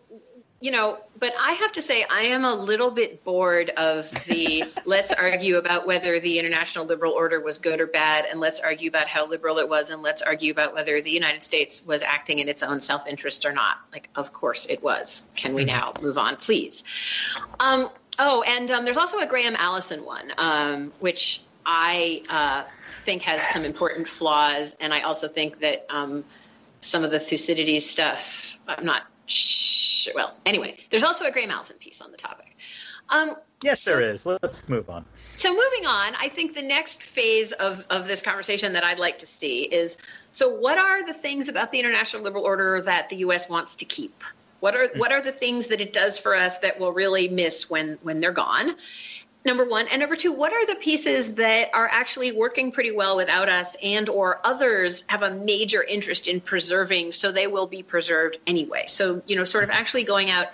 you 0.61 0.71
know, 0.71 0.99
but 1.17 1.33
I 1.39 1.53
have 1.53 1.71
to 1.73 1.81
say, 1.81 2.05
I 2.09 2.23
am 2.23 2.43
a 2.43 2.53
little 2.53 2.91
bit 2.91 3.23
bored 3.23 3.69
of 3.71 4.09
the 4.25 4.65
let's 4.85 5.13
argue 5.13 5.57
about 5.57 5.87
whether 5.87 6.19
the 6.19 6.37
international 6.37 6.85
liberal 6.85 7.13
order 7.13 7.39
was 7.39 7.57
good 7.57 7.79
or 7.79 7.87
bad, 7.87 8.25
and 8.25 8.39
let's 8.39 8.59
argue 8.59 8.89
about 8.89 9.07
how 9.07 9.25
liberal 9.25 9.59
it 9.59 9.69
was, 9.69 9.89
and 9.89 10.01
let's 10.01 10.21
argue 10.21 10.51
about 10.51 10.73
whether 10.73 11.01
the 11.01 11.11
United 11.11 11.43
States 11.43 11.85
was 11.85 12.03
acting 12.03 12.39
in 12.39 12.49
its 12.49 12.61
own 12.61 12.81
self 12.81 13.07
interest 13.07 13.45
or 13.45 13.53
not. 13.53 13.77
Like, 13.93 14.09
of 14.15 14.33
course 14.33 14.65
it 14.65 14.83
was. 14.83 15.27
Can 15.35 15.53
we 15.53 15.63
mm-hmm. 15.63 15.77
now 15.77 15.93
move 16.01 16.17
on, 16.17 16.35
please? 16.35 16.83
Um, 17.59 17.89
oh, 18.17 18.43
and 18.45 18.69
um, 18.71 18.83
there's 18.83 18.97
also 18.97 19.19
a 19.19 19.27
Graham 19.27 19.55
Allison 19.57 20.03
one, 20.03 20.31
um, 20.37 20.91
which 20.99 21.41
I 21.65 22.23
uh, 22.29 22.69
think 23.03 23.21
has 23.21 23.41
some 23.49 23.63
important 23.63 24.09
flaws, 24.09 24.75
and 24.81 24.93
I 24.93 25.01
also 25.01 25.29
think 25.29 25.59
that 25.61 25.85
um, 25.89 26.25
some 26.81 27.05
of 27.05 27.11
the 27.11 27.19
Thucydides 27.19 27.85
stuff, 27.85 28.59
I'm 28.67 28.85
not 28.85 29.03
sure. 29.29 30.13
Well, 30.15 30.35
anyway, 30.45 30.77
there's 30.89 31.03
also 31.03 31.25
a 31.25 31.31
Graham 31.31 31.51
Allison 31.51 31.77
piece 31.77 32.01
on 32.01 32.11
the 32.11 32.17
topic. 32.17 32.57
Um, 33.09 33.35
yes, 33.63 33.83
there 33.85 34.01
is. 34.01 34.25
Let's 34.25 34.67
move 34.69 34.89
on. 34.89 35.05
So, 35.37 35.49
moving 35.49 35.85
on, 35.87 36.13
I 36.19 36.29
think 36.29 36.55
the 36.55 36.61
next 36.61 37.03
phase 37.03 37.51
of, 37.53 37.85
of 37.89 38.07
this 38.07 38.21
conversation 38.21 38.73
that 38.73 38.83
I'd 38.83 38.99
like 38.99 39.19
to 39.19 39.25
see 39.25 39.63
is 39.63 39.97
so, 40.31 40.49
what 40.49 40.77
are 40.77 41.05
the 41.05 41.13
things 41.13 41.49
about 41.49 41.71
the 41.71 41.79
international 41.79 42.23
liberal 42.23 42.43
order 42.43 42.81
that 42.81 43.09
the 43.09 43.17
U.S. 43.17 43.49
wants 43.49 43.77
to 43.77 43.85
keep? 43.85 44.23
What 44.59 44.75
are 44.75 44.89
what 44.97 45.11
are 45.11 45.21
the 45.21 45.31
things 45.31 45.67
that 45.67 45.79
it 45.81 45.93
does 45.93 46.17
for 46.17 46.35
us 46.35 46.59
that 46.59 46.79
we'll 46.79 46.91
really 46.91 47.29
miss 47.29 47.69
when 47.69 47.97
when 48.01 48.19
they're 48.19 48.31
gone? 48.31 48.75
Number 49.45 49.65
one 49.65 49.87
and 49.87 49.99
number 49.99 50.15
two 50.15 50.31
what 50.31 50.51
are 50.51 50.65
the 50.65 50.75
pieces 50.75 51.35
that 51.35 51.69
are 51.73 51.87
actually 51.87 52.31
working 52.31 52.71
pretty 52.71 52.91
well 52.91 53.15
without 53.15 53.49
us 53.49 53.75
and 53.81 54.09
or 54.09 54.39
others 54.43 55.03
have 55.07 55.21
a 55.21 55.31
major 55.31 55.83
interest 55.83 56.27
in 56.27 56.41
preserving 56.41 57.11
so 57.11 57.31
they 57.31 57.47
will 57.47 57.67
be 57.67 57.81
preserved 57.81 58.37
anyway 58.45 58.83
so 58.87 59.21
you 59.27 59.35
know 59.35 59.43
sort 59.43 59.63
of 59.63 59.69
actually 59.69 60.03
going 60.03 60.29
out 60.29 60.47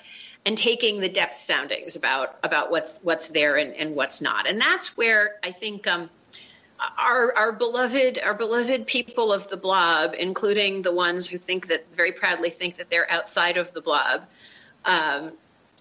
and 0.45 0.57
taking 0.57 0.99
the 0.99 1.09
depth 1.09 1.39
soundings 1.39 1.95
about 1.95 2.37
about 2.43 2.69
what's 2.69 2.99
what's 3.01 3.29
there 3.29 3.55
and, 3.55 3.73
and 3.73 3.95
what's 3.95 4.21
not 4.21 4.47
and 4.47 4.61
that's 4.61 4.95
where 4.95 5.35
i 5.43 5.51
think 5.51 5.87
um, 5.87 6.09
our 6.97 7.35
our 7.35 7.51
beloved 7.51 8.19
our 8.19 8.33
beloved 8.33 8.85
people 8.87 9.31
of 9.31 9.47
the 9.49 9.57
blob, 9.57 10.13
including 10.17 10.81
the 10.81 10.93
ones 10.93 11.27
who 11.27 11.37
think 11.37 11.67
that 11.67 11.85
very 11.93 12.11
proudly 12.11 12.49
think 12.49 12.77
that 12.77 12.89
they're 12.89 13.09
outside 13.09 13.57
of 13.57 13.73
the 13.73 13.81
blob, 13.81 14.25
um, 14.83 15.31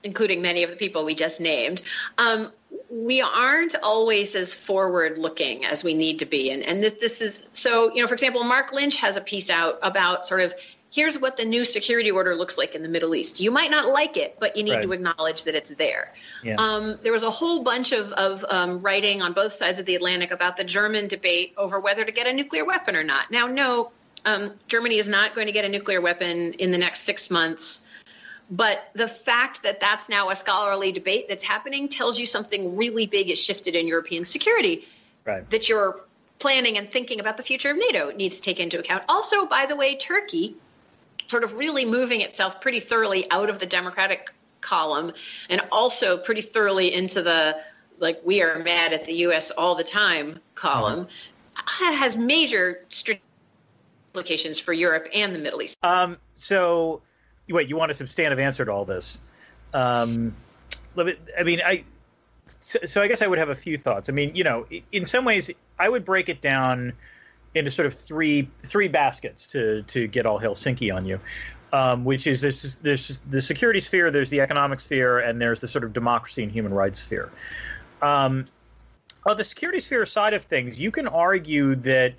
including 0.02 0.42
many 0.42 0.62
of 0.62 0.70
the 0.70 0.76
people 0.76 1.04
we 1.04 1.14
just 1.14 1.40
named. 1.40 1.82
Um, 2.18 2.52
we 2.94 3.20
aren't 3.20 3.74
always 3.82 4.36
as 4.36 4.54
forward 4.54 5.18
looking 5.18 5.64
as 5.64 5.82
we 5.82 5.94
need 5.94 6.20
to 6.20 6.26
be, 6.26 6.52
and 6.52 6.62
and 6.62 6.82
this 6.82 6.92
this 6.94 7.20
is 7.20 7.44
so 7.52 7.92
you 7.92 8.00
know 8.00 8.06
for 8.06 8.14
example, 8.14 8.44
Marc 8.44 8.72
Lynch 8.72 8.96
has 8.98 9.16
a 9.16 9.20
piece 9.20 9.50
out 9.50 9.80
about 9.82 10.26
sort 10.26 10.42
of 10.42 10.54
here's 10.92 11.18
what 11.18 11.36
the 11.36 11.44
new 11.44 11.64
security 11.64 12.12
order 12.12 12.36
looks 12.36 12.56
like 12.56 12.76
in 12.76 12.82
the 12.82 12.88
Middle 12.88 13.16
East. 13.16 13.40
You 13.40 13.50
might 13.50 13.68
not 13.68 13.86
like 13.86 14.16
it, 14.16 14.36
but 14.38 14.56
you 14.56 14.62
need 14.62 14.74
right. 14.74 14.82
to 14.82 14.92
acknowledge 14.92 15.42
that 15.42 15.56
it's 15.56 15.70
there. 15.70 16.12
Yeah. 16.44 16.54
Um, 16.56 17.00
there 17.02 17.10
was 17.10 17.24
a 17.24 17.30
whole 17.30 17.64
bunch 17.64 17.90
of, 17.90 18.12
of 18.12 18.44
um, 18.48 18.80
writing 18.80 19.20
on 19.20 19.32
both 19.32 19.54
sides 19.54 19.80
of 19.80 19.86
the 19.86 19.96
Atlantic 19.96 20.30
about 20.30 20.56
the 20.56 20.62
German 20.62 21.08
debate 21.08 21.52
over 21.56 21.80
whether 21.80 22.04
to 22.04 22.12
get 22.12 22.28
a 22.28 22.32
nuclear 22.32 22.64
weapon 22.64 22.94
or 22.94 23.02
not. 23.02 23.32
Now, 23.32 23.48
no, 23.48 23.90
um, 24.24 24.52
Germany 24.68 24.98
is 24.98 25.08
not 25.08 25.34
going 25.34 25.48
to 25.48 25.52
get 25.52 25.64
a 25.64 25.68
nuclear 25.68 26.00
weapon 26.00 26.52
in 26.54 26.70
the 26.70 26.78
next 26.78 27.00
six 27.00 27.28
months. 27.28 27.83
But 28.50 28.90
the 28.94 29.08
fact 29.08 29.62
that 29.62 29.80
that's 29.80 30.08
now 30.08 30.28
a 30.28 30.36
scholarly 30.36 30.92
debate 30.92 31.26
that's 31.28 31.44
happening 31.44 31.88
tells 31.88 32.18
you 32.18 32.26
something 32.26 32.76
really 32.76 33.06
big 33.06 33.28
has 33.28 33.38
shifted 33.38 33.74
in 33.74 33.88
European 33.88 34.24
security. 34.24 34.86
Right. 35.24 35.48
That 35.50 35.68
you're 35.68 36.00
planning 36.38 36.76
and 36.76 36.90
thinking 36.90 37.20
about 37.20 37.36
the 37.36 37.42
future 37.42 37.70
of 37.70 37.76
NATO 37.76 38.10
needs 38.10 38.36
to 38.36 38.42
take 38.42 38.60
into 38.60 38.78
account. 38.78 39.04
Also, 39.08 39.46
by 39.46 39.66
the 39.66 39.76
way, 39.76 39.96
Turkey 39.96 40.56
sort 41.26 41.44
of 41.44 41.56
really 41.56 41.84
moving 41.84 42.20
itself 42.20 42.60
pretty 42.60 42.80
thoroughly 42.80 43.30
out 43.30 43.48
of 43.48 43.58
the 43.58 43.66
Democratic 43.66 44.30
column 44.60 45.12
and 45.48 45.62
also 45.70 46.16
pretty 46.16 46.40
thoroughly 46.40 46.92
into 46.92 47.22
the 47.22 47.56
like 47.98 48.20
we 48.24 48.42
are 48.42 48.58
mad 48.58 48.92
at 48.92 49.06
the 49.06 49.12
US 49.26 49.50
all 49.50 49.74
the 49.74 49.84
time 49.84 50.38
column 50.54 51.06
uh-huh. 51.56 51.92
has 51.92 52.16
major 52.16 52.84
strategic 52.88 53.22
implications 54.14 54.58
for 54.58 54.72
Europe 54.72 55.08
and 55.14 55.34
the 55.34 55.38
Middle 55.38 55.62
East. 55.62 55.76
Um, 55.82 56.18
so 56.34 57.02
wait, 57.48 57.68
you 57.68 57.76
want 57.76 57.90
a 57.90 57.94
substantive 57.94 58.38
answer 58.38 58.64
to 58.64 58.72
all 58.72 58.84
this? 58.84 59.18
Um, 59.72 60.34
I 60.96 61.42
mean, 61.42 61.60
I 61.64 61.84
so, 62.60 62.80
so 62.84 63.02
I 63.02 63.08
guess 63.08 63.22
I 63.22 63.26
would 63.26 63.38
have 63.38 63.48
a 63.48 63.54
few 63.54 63.76
thoughts. 63.76 64.08
I 64.08 64.12
mean, 64.12 64.36
you 64.36 64.44
know, 64.44 64.66
in 64.92 65.06
some 65.06 65.24
ways, 65.24 65.50
I 65.78 65.88
would 65.88 66.04
break 66.04 66.28
it 66.28 66.40
down 66.40 66.94
into 67.54 67.70
sort 67.70 67.86
of 67.86 67.94
three 67.94 68.48
three 68.62 68.88
baskets 68.88 69.48
to 69.48 69.82
to 69.82 70.06
get 70.06 70.26
all 70.26 70.40
Helsinki 70.40 70.94
on 70.94 71.06
you, 71.06 71.20
um, 71.72 72.04
which 72.04 72.26
is 72.26 72.40
this 72.40 72.74
this 72.74 73.20
the 73.28 73.42
security 73.42 73.80
sphere, 73.80 74.10
there's 74.10 74.30
the 74.30 74.40
economic 74.40 74.80
sphere, 74.80 75.18
and 75.18 75.40
there's 75.40 75.60
the 75.60 75.68
sort 75.68 75.84
of 75.84 75.92
democracy 75.92 76.42
and 76.42 76.52
human 76.52 76.72
rights 76.72 77.00
sphere. 77.00 77.30
Um, 78.02 78.46
on 79.26 79.36
the 79.36 79.44
security 79.44 79.80
sphere 79.80 80.04
side 80.04 80.34
of 80.34 80.42
things, 80.42 80.80
you 80.80 80.90
can 80.90 81.08
argue 81.08 81.76
that 81.76 82.14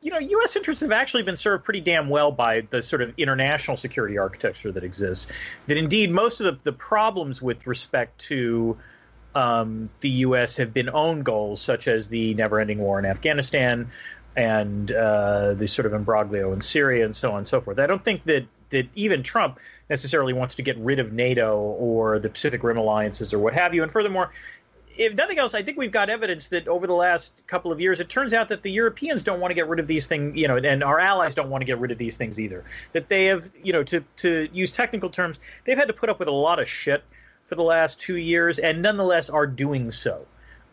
you 0.00 0.10
know 0.10 0.18
U.S. 0.18 0.56
interests 0.56 0.82
have 0.82 0.92
actually 0.92 1.24
been 1.24 1.36
served 1.36 1.64
pretty 1.64 1.80
damn 1.80 2.08
well 2.08 2.30
by 2.30 2.62
the 2.70 2.82
sort 2.82 3.02
of 3.02 3.14
international 3.16 3.76
security 3.76 4.18
architecture 4.18 4.72
that 4.72 4.84
exists. 4.84 5.30
That 5.66 5.76
indeed 5.76 6.10
most 6.10 6.40
of 6.40 6.46
the, 6.46 6.70
the 6.70 6.72
problems 6.72 7.42
with 7.42 7.66
respect 7.66 8.18
to 8.26 8.78
um, 9.34 9.90
the 10.00 10.10
U.S. 10.10 10.56
have 10.56 10.72
been 10.72 10.88
own 10.88 11.22
goals, 11.22 11.60
such 11.60 11.88
as 11.88 12.08
the 12.08 12.34
never-ending 12.34 12.78
war 12.78 12.98
in 12.98 13.04
Afghanistan, 13.04 13.90
and 14.36 14.90
uh, 14.90 15.54
the 15.54 15.66
sort 15.66 15.86
of 15.86 15.94
imbroglio 15.94 16.52
in 16.52 16.60
Syria 16.60 17.04
and 17.04 17.14
so 17.14 17.32
on 17.32 17.38
and 17.38 17.48
so 17.48 17.60
forth. 17.60 17.78
I 17.78 17.86
don't 17.86 18.02
think 18.02 18.24
that 18.24 18.46
that 18.70 18.88
even 18.94 19.22
Trump 19.22 19.58
necessarily 19.88 20.32
wants 20.32 20.56
to 20.56 20.62
get 20.62 20.76
rid 20.76 20.98
of 20.98 21.12
NATO 21.12 21.58
or 21.58 22.18
the 22.18 22.28
Pacific 22.28 22.62
Rim 22.62 22.76
alliances 22.76 23.32
or 23.32 23.38
what 23.38 23.54
have 23.54 23.74
you. 23.74 23.82
And 23.82 23.90
furthermore, 23.90 24.30
if 24.98 25.14
nothing 25.14 25.38
else, 25.38 25.54
I 25.54 25.62
think 25.62 25.78
we've 25.78 25.92
got 25.92 26.10
evidence 26.10 26.48
that 26.48 26.66
over 26.66 26.86
the 26.86 26.94
last 26.94 27.46
couple 27.46 27.70
of 27.70 27.80
years, 27.80 28.00
it 28.00 28.08
turns 28.08 28.32
out 28.32 28.48
that 28.48 28.62
the 28.62 28.70
Europeans 28.70 29.22
don't 29.22 29.40
want 29.40 29.52
to 29.52 29.54
get 29.54 29.68
rid 29.68 29.78
of 29.78 29.86
these 29.86 30.08
things, 30.08 30.36
you 30.36 30.48
know, 30.48 30.56
and 30.56 30.82
our 30.82 30.98
allies 30.98 31.36
don't 31.36 31.50
want 31.50 31.62
to 31.62 31.66
get 31.66 31.78
rid 31.78 31.92
of 31.92 31.98
these 31.98 32.16
things 32.16 32.40
either. 32.40 32.64
That 32.92 33.08
they 33.08 33.26
have, 33.26 33.50
you 33.62 33.72
know, 33.72 33.84
to 33.84 34.04
to 34.18 34.48
use 34.52 34.72
technical 34.72 35.08
terms, 35.08 35.38
they've 35.64 35.78
had 35.78 35.88
to 35.88 35.94
put 35.94 36.10
up 36.10 36.18
with 36.18 36.28
a 36.28 36.32
lot 36.32 36.58
of 36.58 36.68
shit 36.68 37.04
for 37.46 37.54
the 37.54 37.62
last 37.62 38.00
two 38.00 38.16
years, 38.16 38.58
and 38.58 38.82
nonetheless 38.82 39.30
are 39.30 39.46
doing 39.46 39.92
so. 39.92 40.26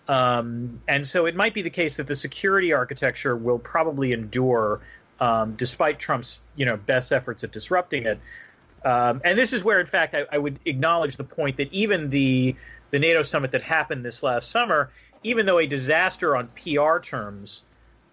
Um, 0.08 0.82
and 0.88 1.08
so 1.08 1.28
it 1.28 1.36
might 1.36 1.54
be 1.54 1.62
the 1.62 1.70
case 1.70 1.98
that 1.98 2.08
the 2.08 2.16
security 2.16 2.74
architecture 2.74 3.36
will 3.36 3.60
probably 3.60 4.12
endure 4.12 4.82
um, 5.20 5.56
despite 5.56 6.00
Trump's 6.00 6.42
you 6.56 6.66
know 6.66 6.78
best 6.78 7.12
efforts 7.12 7.44
at 7.44 7.52
disrupting 7.52 8.06
it. 8.06 8.20
Um, 8.84 9.22
and 9.24 9.38
this 9.38 9.52
is 9.54 9.64
where, 9.64 9.80
in 9.80 9.88
fact, 9.88 10.14
I, 10.14 10.26
I, 10.32 10.38
would 10.38 10.60
acknowledge 10.66 11.18
the 11.18 11.24
point 11.24 11.58
that 11.58 11.74
even 11.74 12.12
the 12.12 12.56
the 12.96 13.00
NATO 13.00 13.24
summit 13.24 13.52
that 13.52 13.62
happened 13.62 14.06
this 14.06 14.24
last 14.24 14.50
summer, 14.50 14.90
even 15.22 15.46
though 15.46 15.60
a 15.60 15.68
disaster 15.68 16.34
on 16.38 16.48
PR 16.48 17.00
terms, 17.00 17.62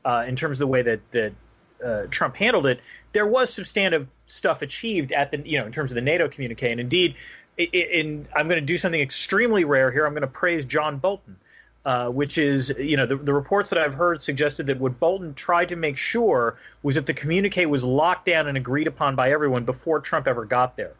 uh, 0.04 0.24
in 0.26 0.34
terms 0.34 0.56
of 0.56 0.58
the 0.58 0.66
way 0.66 0.82
that 0.82 1.00
that 1.12 1.32
uh, 1.84 2.06
Trump 2.10 2.34
handled 2.34 2.66
it, 2.66 2.80
there 3.12 3.26
was 3.26 3.54
substantive 3.54 4.08
stuff 4.26 4.60
achieved 4.60 5.12
at 5.12 5.30
the 5.30 5.38
you 5.48 5.60
know 5.60 5.66
in 5.66 5.70
terms 5.70 5.92
of 5.92 5.94
the 5.94 6.00
NATO 6.00 6.28
communique. 6.28 6.72
And 6.72 6.80
indeed, 6.80 7.14
in, 7.56 8.26
I'm 8.34 8.48
going 8.48 8.60
to 8.60 8.66
do 8.66 8.76
something 8.76 9.00
extremely 9.00 9.64
rare 9.64 9.92
here. 9.92 10.04
I'm 10.04 10.14
going 10.14 10.22
to 10.22 10.26
praise 10.26 10.64
John 10.64 10.98
Bolton 10.98 11.36
uh, 11.84 12.08
which 12.08 12.38
is, 12.38 12.72
you 12.78 12.96
know, 12.96 13.06
the, 13.06 13.16
the, 13.16 13.34
reports 13.34 13.70
that 13.70 13.78
I've 13.78 13.94
heard 13.94 14.22
suggested 14.22 14.66
that 14.66 14.78
what 14.78 15.00
Bolton 15.00 15.34
tried 15.34 15.70
to 15.70 15.76
make 15.76 15.96
sure 15.96 16.56
was 16.82 16.94
that 16.94 17.06
the 17.06 17.14
communique 17.14 17.66
was 17.66 17.84
locked 17.84 18.26
down 18.26 18.46
and 18.46 18.56
agreed 18.56 18.86
upon 18.86 19.16
by 19.16 19.32
everyone 19.32 19.64
before 19.64 20.00
Trump 20.00 20.28
ever 20.28 20.44
got 20.44 20.76
there, 20.76 20.92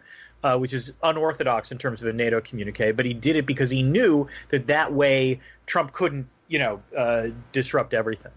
uh, 0.43 0.59
which 0.59 0.72
is 0.72 0.95
unorthodox 1.03 1.72
in 1.72 1.78
terms 1.78 2.03
of 2.03 2.09
a 2.09 2.12
NATO 2.12 2.40
communique. 2.40 2.93
But 2.93 3.05
he 3.05 3.14
did 3.14 3.36
it 3.36 3.47
because 3.47 3.70
he 3.70 3.82
knew 3.82 4.28
that 4.51 4.66
that 4.68 4.93
way 4.93 5.40
Trump 5.66 5.93
couldn't, 5.93 6.28
you 6.49 6.59
know, 6.59 6.82
uh, 6.97 7.28
disrupt 7.53 7.95
everything. 7.95 8.32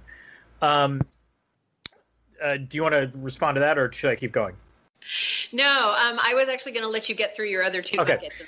Um, 0.61 1.01
uh, 2.41 2.57
do 2.57 2.77
you 2.77 2.83
want 2.83 2.93
to 2.93 3.11
respond 3.15 3.55
to 3.55 3.61
that, 3.61 3.77
or 3.77 3.91
should 3.91 4.11
I 4.11 4.15
keep 4.15 4.31
going? 4.31 4.55
No, 5.51 5.63
um, 5.63 6.19
I 6.21 6.33
was 6.33 6.49
actually 6.49 6.73
going 6.73 6.83
to 6.83 6.89
let 6.89 7.09
you 7.09 7.15
get 7.15 7.35
through 7.35 7.47
your 7.47 7.63
other 7.63 7.81
two 7.81 7.99
okay. 7.99 8.15
buckets. 8.15 8.43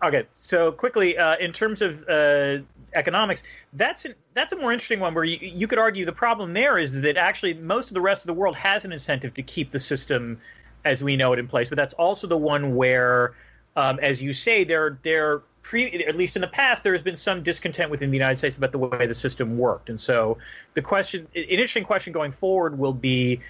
Okay, 0.00 0.26
so 0.38 0.70
quickly, 0.70 1.18
uh, 1.18 1.36
in 1.38 1.52
terms 1.52 1.82
of 1.82 2.08
uh, 2.08 2.58
economics, 2.94 3.42
that's 3.72 4.04
a, 4.04 4.10
that's 4.32 4.52
a 4.52 4.56
more 4.56 4.72
interesting 4.72 5.00
one 5.00 5.12
where 5.12 5.24
you, 5.24 5.38
you 5.40 5.66
could 5.66 5.80
argue 5.80 6.04
the 6.04 6.12
problem 6.12 6.54
there 6.54 6.78
is 6.78 7.00
that 7.00 7.16
actually 7.16 7.54
most 7.54 7.90
of 7.90 7.94
the 7.94 8.00
rest 8.00 8.22
of 8.22 8.28
the 8.28 8.34
world 8.34 8.54
has 8.54 8.84
an 8.84 8.92
incentive 8.92 9.34
to 9.34 9.42
keep 9.42 9.72
the 9.72 9.80
system 9.80 10.40
as 10.84 11.02
we 11.02 11.16
know 11.16 11.32
it 11.32 11.38
in 11.38 11.48
place, 11.48 11.68
but 11.68 11.76
that's 11.76 11.94
also 11.94 12.26
the 12.26 12.36
one 12.36 12.74
where, 12.74 13.34
um, 13.76 13.98
as 14.00 14.22
you 14.22 14.32
say, 14.32 14.64
there 14.64 14.98
there 15.02 15.42
pre, 15.62 16.04
at 16.04 16.16
least 16.16 16.36
in 16.36 16.42
the 16.42 16.48
past 16.48 16.82
there 16.82 16.92
has 16.92 17.02
been 17.02 17.16
some 17.16 17.42
discontent 17.42 17.90
within 17.90 18.10
the 18.10 18.16
United 18.16 18.36
States 18.36 18.56
about 18.56 18.72
the 18.72 18.78
way 18.78 19.06
the 19.06 19.14
system 19.14 19.58
worked, 19.58 19.88
and 19.88 20.00
so 20.00 20.38
the 20.74 20.82
question, 20.82 21.26
an 21.34 21.44
interesting 21.44 21.84
question 21.84 22.12
going 22.12 22.32
forward 22.32 22.78
will 22.78 22.94
be 22.94 23.40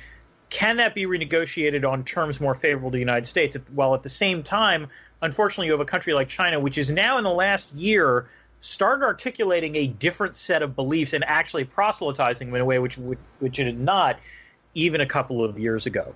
can 0.51 0.79
that 0.79 0.95
be 0.95 1.05
renegotiated 1.05 1.89
on 1.89 2.05
terms 2.05 2.41
more 2.41 2.55
favorable 2.55 2.91
to 2.91 2.95
the 2.95 3.01
United 3.01 3.27
States? 3.27 3.57
While 3.73 3.95
at 3.95 4.03
the 4.03 4.09
same 4.09 4.43
time, 4.43 4.89
unfortunately, 5.21 5.67
you 5.67 5.73
have 5.73 5.81
a 5.81 5.85
country 5.85 6.15
like 6.15 6.29
China, 6.29 6.59
which 6.59 6.79
is 6.79 6.91
now 6.91 7.19
in 7.19 7.25
the 7.25 7.31
last 7.31 7.73
year 7.75 8.29
started 8.61 9.05
articulating 9.05 9.77
a 9.77 9.87
different 9.87 10.37
set 10.37 10.63
of 10.63 10.75
beliefs 10.75 11.13
and 11.13 11.25
actually 11.25 11.65
proselytizing 11.65 12.49
them 12.49 12.57
in 12.57 12.61
a 12.61 12.65
way 12.65 12.79
which 12.79 12.97
which 13.39 13.59
it 13.59 13.67
had 13.67 13.79
not 13.79 14.19
even 14.75 15.01
a 15.01 15.07
couple 15.07 15.45
of 15.45 15.59
years 15.59 15.87
ago. 15.87 16.15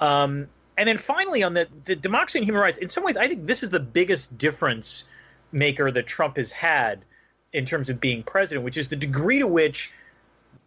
Um, 0.00 0.48
and 0.76 0.88
then 0.88 0.98
finally, 0.98 1.42
on 1.42 1.54
the, 1.54 1.68
the 1.84 1.96
democracy 1.96 2.38
and 2.38 2.46
human 2.46 2.60
rights, 2.60 2.78
in 2.78 2.88
some 2.88 3.04
ways, 3.04 3.16
I 3.16 3.28
think 3.28 3.44
this 3.44 3.62
is 3.62 3.70
the 3.70 3.80
biggest 3.80 4.36
difference 4.36 5.04
maker 5.52 5.90
that 5.90 6.06
Trump 6.06 6.36
has 6.36 6.50
had 6.50 7.04
in 7.52 7.64
terms 7.64 7.90
of 7.90 8.00
being 8.00 8.22
president, 8.22 8.64
which 8.64 8.76
is 8.76 8.88
the 8.88 8.96
degree 8.96 9.38
to 9.38 9.46
which 9.46 9.92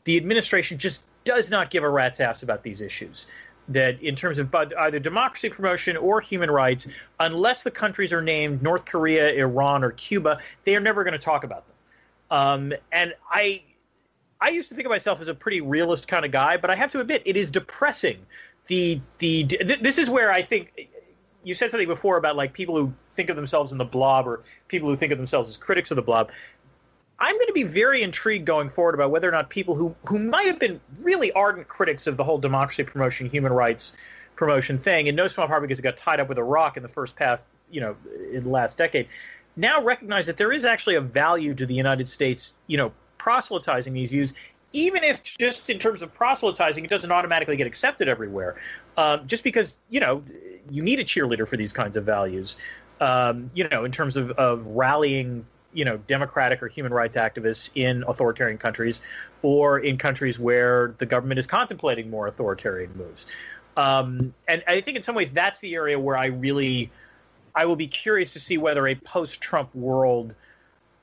the 0.06 0.16
administration 0.16 0.78
just 0.78 1.04
does 1.26 1.50
not 1.50 1.70
give 1.70 1.84
a 1.84 1.90
rat's 1.90 2.22
ass 2.22 2.44
about 2.44 2.64
these 2.64 2.80
issues. 2.80 3.28
That 3.70 4.02
in 4.02 4.16
terms 4.16 4.40
of 4.40 4.56
either 4.56 5.00
democracy 5.00 5.50
promotion 5.50 5.98
or 5.98 6.22
human 6.22 6.50
rights, 6.50 6.88
unless 7.20 7.64
the 7.64 7.72
countries 7.72 8.14
are 8.14 8.22
named 8.22 8.64
North 8.64 8.86
Korea, 8.86 9.34
Iran, 9.34 9.84
or 9.84 9.92
Cuba, 9.92 10.40
they 10.64 10.78
are 10.78 10.80
never 10.80 11.04
going 11.04 11.12
to 11.12 11.20
talk 11.20 11.44
about 11.44 11.66
them. 11.68 11.76
Um, 12.32 12.74
and 12.94 13.14
I, 13.30 13.64
I 14.40 14.50
used 14.50 14.70
to 14.70 14.76
think 14.76 14.86
of 14.86 14.90
myself 14.90 15.20
as 15.20 15.28
a 15.28 15.34
pretty 15.34 15.60
realist 15.60 16.08
kind 16.08 16.24
of 16.24 16.32
guy, 16.32 16.56
but 16.56 16.70
I 16.70 16.76
have 16.76 16.92
to 16.92 17.02
admit 17.02 17.24
it 17.26 17.36
is 17.36 17.52
depressing. 17.52 18.26
The 18.68 19.02
the 19.20 19.44
this 19.44 19.98
is 19.98 20.10
where 20.10 20.32
I 20.32 20.42
think 20.42 20.90
you 21.44 21.54
said 21.54 21.72
something 21.72 21.88
before 21.88 22.18
about 22.18 22.36
like 22.36 22.54
people 22.54 22.76
who 22.76 22.94
think 23.16 23.30
of 23.30 23.36
themselves 23.36 23.72
in 23.72 23.78
the 23.78 23.86
blob 23.86 24.28
or 24.28 24.44
people 24.68 24.90
who 24.90 24.96
think 24.96 25.12
of 25.12 25.18
themselves 25.18 25.50
as 25.50 25.58
critics 25.58 25.92
of 25.92 25.96
the 25.96 26.02
blob. 26.02 26.30
I'm 27.20 27.36
going 27.36 27.48
to 27.48 27.54
be 27.54 27.64
very 27.64 28.04
intrigued 28.04 28.46
going 28.46 28.70
forward 28.70 28.94
about 28.94 29.10
whether 29.10 29.28
or 29.28 29.32
not 29.32 29.50
people 29.50 29.74
who, 29.74 29.96
who 30.06 30.20
might 30.20 30.46
have 30.46 30.60
been 30.60 30.80
really 31.02 31.32
ardent 31.32 31.68
critics 31.68 32.06
of 32.06 32.16
the 32.16 32.24
whole 32.24 32.38
democracy 32.38 32.84
promotion, 32.84 33.28
human 33.28 33.52
rights 33.52 33.96
promotion 34.36 34.78
thing, 34.78 35.08
in 35.08 35.16
no 35.16 35.28
small 35.28 35.48
part 35.48 35.64
because 35.64 35.80
it 35.80 35.82
got 35.82 35.98
tied 35.98 36.20
up 36.20 36.30
with 36.30 36.38
Iraq 36.38 36.78
in 36.78 36.84
the 36.84 36.90
first 36.90 37.16
past, 37.16 37.44
you 37.72 37.82
know, 37.82 37.96
in 38.32 38.44
the 38.44 38.50
last 38.50 38.78
decade, 38.78 39.08
now 39.56 39.82
recognize 39.82 40.28
that 40.28 40.38
there 40.38 40.52
is 40.52 40.64
actually 40.64 40.94
a 40.94 41.02
value 41.02 41.56
to 41.56 41.66
the 41.66 41.74
United 41.74 42.08
States, 42.08 42.54
you 42.68 42.78
know, 42.78 42.94
proselytizing 43.18 43.94
these 43.94 44.12
views, 44.12 44.34
even 44.74 45.04
if 45.04 45.24
just 45.24 45.70
in 45.70 45.80
terms 45.80 46.02
of 46.02 46.14
proselytizing, 46.14 46.84
it 46.84 46.90
doesn't 46.90 47.12
automatically 47.12 47.58
get 47.58 47.68
accepted 47.68 48.08
everywhere. 48.08 48.56
Um, 48.98 49.28
just 49.28 49.44
because, 49.44 49.78
you 49.90 50.00
know, 50.00 50.24
you 50.70 50.84
need 50.84 51.00
a 51.00 51.04
cheerleader 51.04 51.48
for 51.48 51.58
these 51.58 51.74
kinds 51.74 51.98
of 51.98 52.06
values, 52.06 52.58
um, 53.00 53.52
you 53.54 53.68
know, 53.68 53.86
in 53.86 53.92
terms 53.92 54.18
of, 54.18 54.32
of 54.32 54.68
rallying 54.68 55.46
you 55.74 55.86
know 55.86 55.98
democratic 55.98 56.64
or 56.64 56.68
human 56.68 56.94
rights 56.94 57.16
activists 57.16 57.72
in 57.76 58.04
authoritarian 58.08 58.58
countries, 58.58 59.00
or 59.42 59.78
in 59.80 59.98
countries 59.98 60.40
where 60.40 60.96
the 60.98 61.06
government 61.06 61.40
is 61.40 61.46
contemplating 61.46 62.10
more 62.10 62.28
authoritarian 62.28 62.98
moves. 62.98 63.26
Um, 63.76 64.34
and 64.48 64.64
I 64.68 64.82
think 64.82 64.98
in 64.98 65.04
some 65.04 65.14
ways 65.14 65.32
that's 65.32 65.60
the 65.60 65.76
area 65.76 66.00
where 66.00 66.18
I 66.18 66.28
really 66.28 66.90
I 67.54 67.66
will 67.66 67.76
be 67.76 67.88
curious 67.88 68.34
to 68.34 68.40
see 68.40 68.58
whether 68.58 68.88
a 68.88 68.96
post-Trump 68.96 69.76
world 69.76 70.36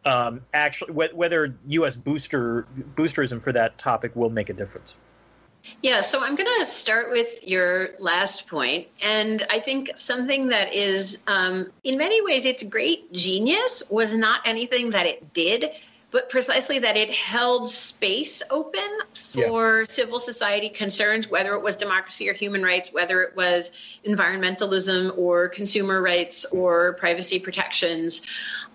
um, 0.04 0.42
actually 0.52 0.92
whether 0.92 1.54
U.S. 1.66 1.96
booster 1.96 2.66
boosterism 2.94 3.42
for 3.42 3.52
that 3.52 3.78
topic 3.78 4.14
will 4.14 4.30
make 4.30 4.50
a 4.50 4.52
difference. 4.52 4.96
Yeah, 5.82 6.02
so 6.02 6.22
I'm 6.22 6.36
going 6.36 6.50
to 6.60 6.66
start 6.66 7.10
with 7.10 7.48
your 7.48 7.90
last 7.98 8.48
point, 8.48 8.88
and 9.02 9.46
I 9.48 9.60
think 9.60 9.92
something 9.96 10.48
that 10.48 10.74
is, 10.74 11.22
um, 11.26 11.72
in 11.82 11.96
many 11.96 12.22
ways, 12.22 12.44
its 12.44 12.62
great 12.62 13.10
genius 13.12 13.82
was 13.88 14.12
not 14.12 14.42
anything 14.46 14.90
that 14.90 15.06
it 15.06 15.32
did, 15.32 15.70
but 16.14 16.30
precisely 16.30 16.78
that 16.78 16.96
it 16.96 17.10
held 17.10 17.68
space 17.68 18.40
open 18.48 18.80
for 19.14 19.80
yeah. 19.80 19.86
civil 19.88 20.20
society 20.20 20.68
concerns, 20.68 21.28
whether 21.28 21.54
it 21.54 21.60
was 21.60 21.74
democracy 21.74 22.30
or 22.30 22.32
human 22.32 22.62
rights, 22.62 22.92
whether 22.92 23.22
it 23.22 23.34
was 23.34 23.72
environmentalism 24.06 25.18
or 25.18 25.48
consumer 25.48 26.00
rights 26.00 26.44
or 26.44 26.92
privacy 27.00 27.40
protections, 27.40 28.22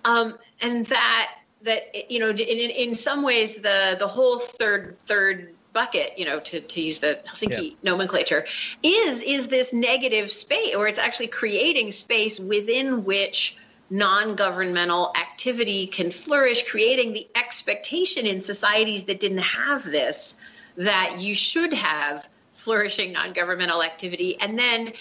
um, 0.03 0.37
and 0.61 0.85
that 0.87 1.33
that 1.61 2.11
you 2.11 2.19
know 2.19 2.29
in, 2.29 2.37
in 2.37 2.95
some 2.95 3.23
ways 3.23 3.61
the 3.61 3.95
the 3.97 4.07
whole 4.07 4.37
third 4.37 4.97
third 5.05 5.55
bucket, 5.71 6.19
you 6.19 6.25
know, 6.25 6.41
to, 6.41 6.59
to 6.59 6.81
use 6.81 6.99
the 6.99 7.19
Helsinki 7.25 7.71
yeah. 7.71 7.77
nomenclature, 7.83 8.43
is 8.83 9.21
is 9.21 9.47
this 9.47 9.71
negative 9.71 10.29
space, 10.29 10.75
or 10.75 10.89
it's 10.89 10.99
actually 10.99 11.27
creating 11.27 11.91
space 11.91 12.37
within 12.37 13.05
which 13.05 13.57
non-governmental 13.89 15.13
activity 15.19 15.87
can 15.87 16.11
flourish, 16.11 16.69
creating 16.69 17.13
the 17.13 17.27
expectation 17.35 18.25
in 18.25 18.41
societies 18.41 19.05
that 19.05 19.19
didn't 19.19 19.39
have 19.39 19.83
this 19.83 20.37
that 20.77 21.17
you 21.19 21.35
should 21.35 21.73
have 21.73 22.27
flourishing 22.53 23.11
non-governmental 23.13 23.81
activity, 23.83 24.39
and 24.39 24.57
then 24.57 24.93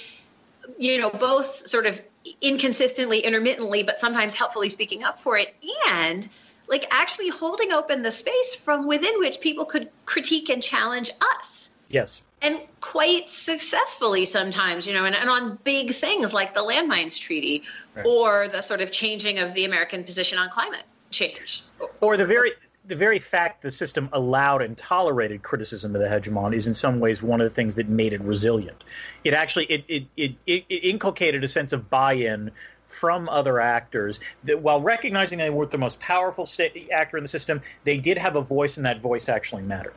you 0.78 0.98
know 1.00 1.10
both 1.10 1.46
sort 1.46 1.86
of 1.86 2.00
inconsistently, 2.40 3.20
intermittently, 3.20 3.82
but 3.82 4.00
sometimes 4.00 4.34
helpfully 4.34 4.68
speaking 4.68 5.04
up 5.04 5.20
for 5.20 5.36
it, 5.36 5.54
and 5.88 6.28
like 6.68 6.86
actually 6.90 7.28
holding 7.28 7.72
open 7.72 8.02
the 8.02 8.10
space 8.10 8.54
from 8.54 8.86
within 8.86 9.18
which 9.18 9.40
people 9.40 9.64
could 9.64 9.88
critique 10.04 10.48
and 10.50 10.62
challenge 10.62 11.10
us. 11.20 11.70
Yes. 11.88 12.22
And 12.40 12.60
quite 12.80 13.28
successfully 13.28 14.24
sometimes, 14.24 14.86
you 14.86 14.94
know, 14.94 15.04
and, 15.04 15.14
and 15.14 15.28
on 15.28 15.58
big 15.64 15.92
things 15.92 16.32
like 16.32 16.54
the 16.54 16.60
Landmines 16.60 17.18
Treaty 17.18 17.64
right. 17.94 18.06
or 18.06 18.48
the 18.48 18.62
sort 18.62 18.80
of 18.80 18.92
changing 18.92 19.38
of 19.38 19.54
the 19.54 19.64
American 19.64 20.04
position 20.04 20.38
on 20.38 20.48
climate 20.48 20.84
change. 21.10 21.62
Or 22.00 22.16
the 22.16 22.26
very 22.26 22.52
the 22.86 22.96
very 22.96 23.18
fact 23.18 23.60
the 23.62 23.70
system 23.70 24.08
allowed 24.12 24.62
and 24.62 24.76
tolerated 24.76 25.42
criticism 25.42 25.94
of 25.94 26.00
the 26.00 26.08
hegemon 26.08 26.54
is 26.54 26.66
in 26.66 26.74
some 26.74 27.00
ways 27.00 27.22
one 27.22 27.40
of 27.40 27.48
the 27.48 27.54
things 27.54 27.74
that 27.74 27.88
made 27.88 28.14
it 28.14 28.20
resilient. 28.22 28.82
It 29.24 29.34
actually 29.34 29.64
it 29.66 29.84
it, 29.88 30.06
it, 30.16 30.64
it 30.68 30.84
inculcated 30.84 31.44
a 31.44 31.48
sense 31.48 31.72
of 31.72 31.90
buy-in 31.90 32.50
from 32.86 33.28
other 33.28 33.60
actors 33.60 34.20
that 34.44 34.62
while 34.62 34.80
recognizing 34.80 35.38
they 35.38 35.50
weren't 35.50 35.70
the 35.70 35.78
most 35.78 36.00
powerful 36.00 36.48
actor 36.90 37.18
in 37.18 37.24
the 37.24 37.28
system, 37.28 37.60
they 37.84 37.98
did 37.98 38.16
have 38.16 38.34
a 38.34 38.40
voice 38.40 38.78
and 38.78 38.86
that 38.86 39.00
voice 39.00 39.28
actually 39.28 39.62
mattered. 39.62 39.94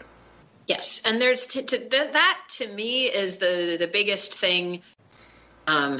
Yes, 0.67 1.01
and 1.05 1.21
there's 1.21 1.47
to, 1.47 1.63
to, 1.63 1.77
that 1.89 2.39
to 2.51 2.67
me 2.69 3.05
is 3.05 3.37
the 3.37 3.77
the 3.79 3.87
biggest 3.87 4.37
thing. 4.37 4.81
Um, 5.67 5.99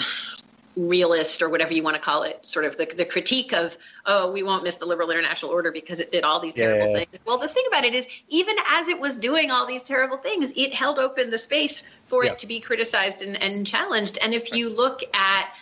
realist 0.77 1.41
or 1.41 1.49
whatever 1.49 1.73
you 1.73 1.83
want 1.83 1.95
to 1.95 2.01
call 2.01 2.23
it 2.23 2.39
sort 2.47 2.63
of 2.63 2.77
the, 2.77 2.85
the 2.95 3.03
critique 3.03 3.51
of 3.51 3.77
oh 4.05 4.31
we 4.31 4.41
won't 4.41 4.63
miss 4.63 4.77
the 4.77 4.85
liberal 4.85 5.11
international 5.11 5.51
order 5.51 5.69
because 5.69 5.99
it 5.99 6.13
did 6.13 6.23
all 6.23 6.39
these 6.39 6.55
terrible 6.55 6.77
yeah, 6.77 6.85
yeah, 6.85 6.97
yeah. 6.99 7.05
things 7.05 7.19
well 7.25 7.37
the 7.37 7.47
thing 7.47 7.63
about 7.67 7.83
it 7.83 7.93
is 7.93 8.07
even 8.29 8.55
as 8.69 8.87
it 8.87 8.97
was 8.97 9.17
doing 9.17 9.51
all 9.51 9.67
these 9.67 9.83
terrible 9.83 10.15
things 10.15 10.53
it 10.55 10.73
held 10.73 10.97
open 10.97 11.29
the 11.29 11.37
space 11.37 11.83
for 12.05 12.23
it 12.23 12.37
to 12.37 12.47
be 12.47 12.61
criticized 12.61 13.21
and, 13.21 13.35
and 13.43 13.67
challenged 13.67 14.17
and 14.19 14.33
if 14.33 14.53
you 14.53 14.69
look 14.69 15.01
at 15.13 15.53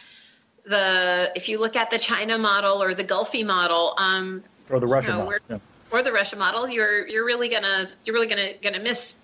the 0.70 1.32
if 1.36 1.50
you 1.50 1.60
look 1.60 1.76
at 1.76 1.89
the 1.89 1.97
China 1.97 2.38
model 2.38 2.82
or 2.82 2.93
the 2.93 3.04
Gulfy 3.04 3.45
model, 3.45 3.95
um, 3.97 4.43
or 4.70 4.80
the 4.80 4.88
Russian 4.88 5.12
you 5.12 5.18
know, 5.18 5.26
model, 5.26 5.39
yeah. 5.50 5.58
Or 5.92 6.04
the 6.04 6.12
Russia 6.12 6.36
model, 6.36 6.68
you're 6.68 7.08
you're 7.08 7.26
really 7.26 7.50
gonna 7.50 7.90
you're 8.06 8.14
really 8.14 8.28
gonna 8.28 8.54
gonna 8.62 8.80
miss 8.80 9.16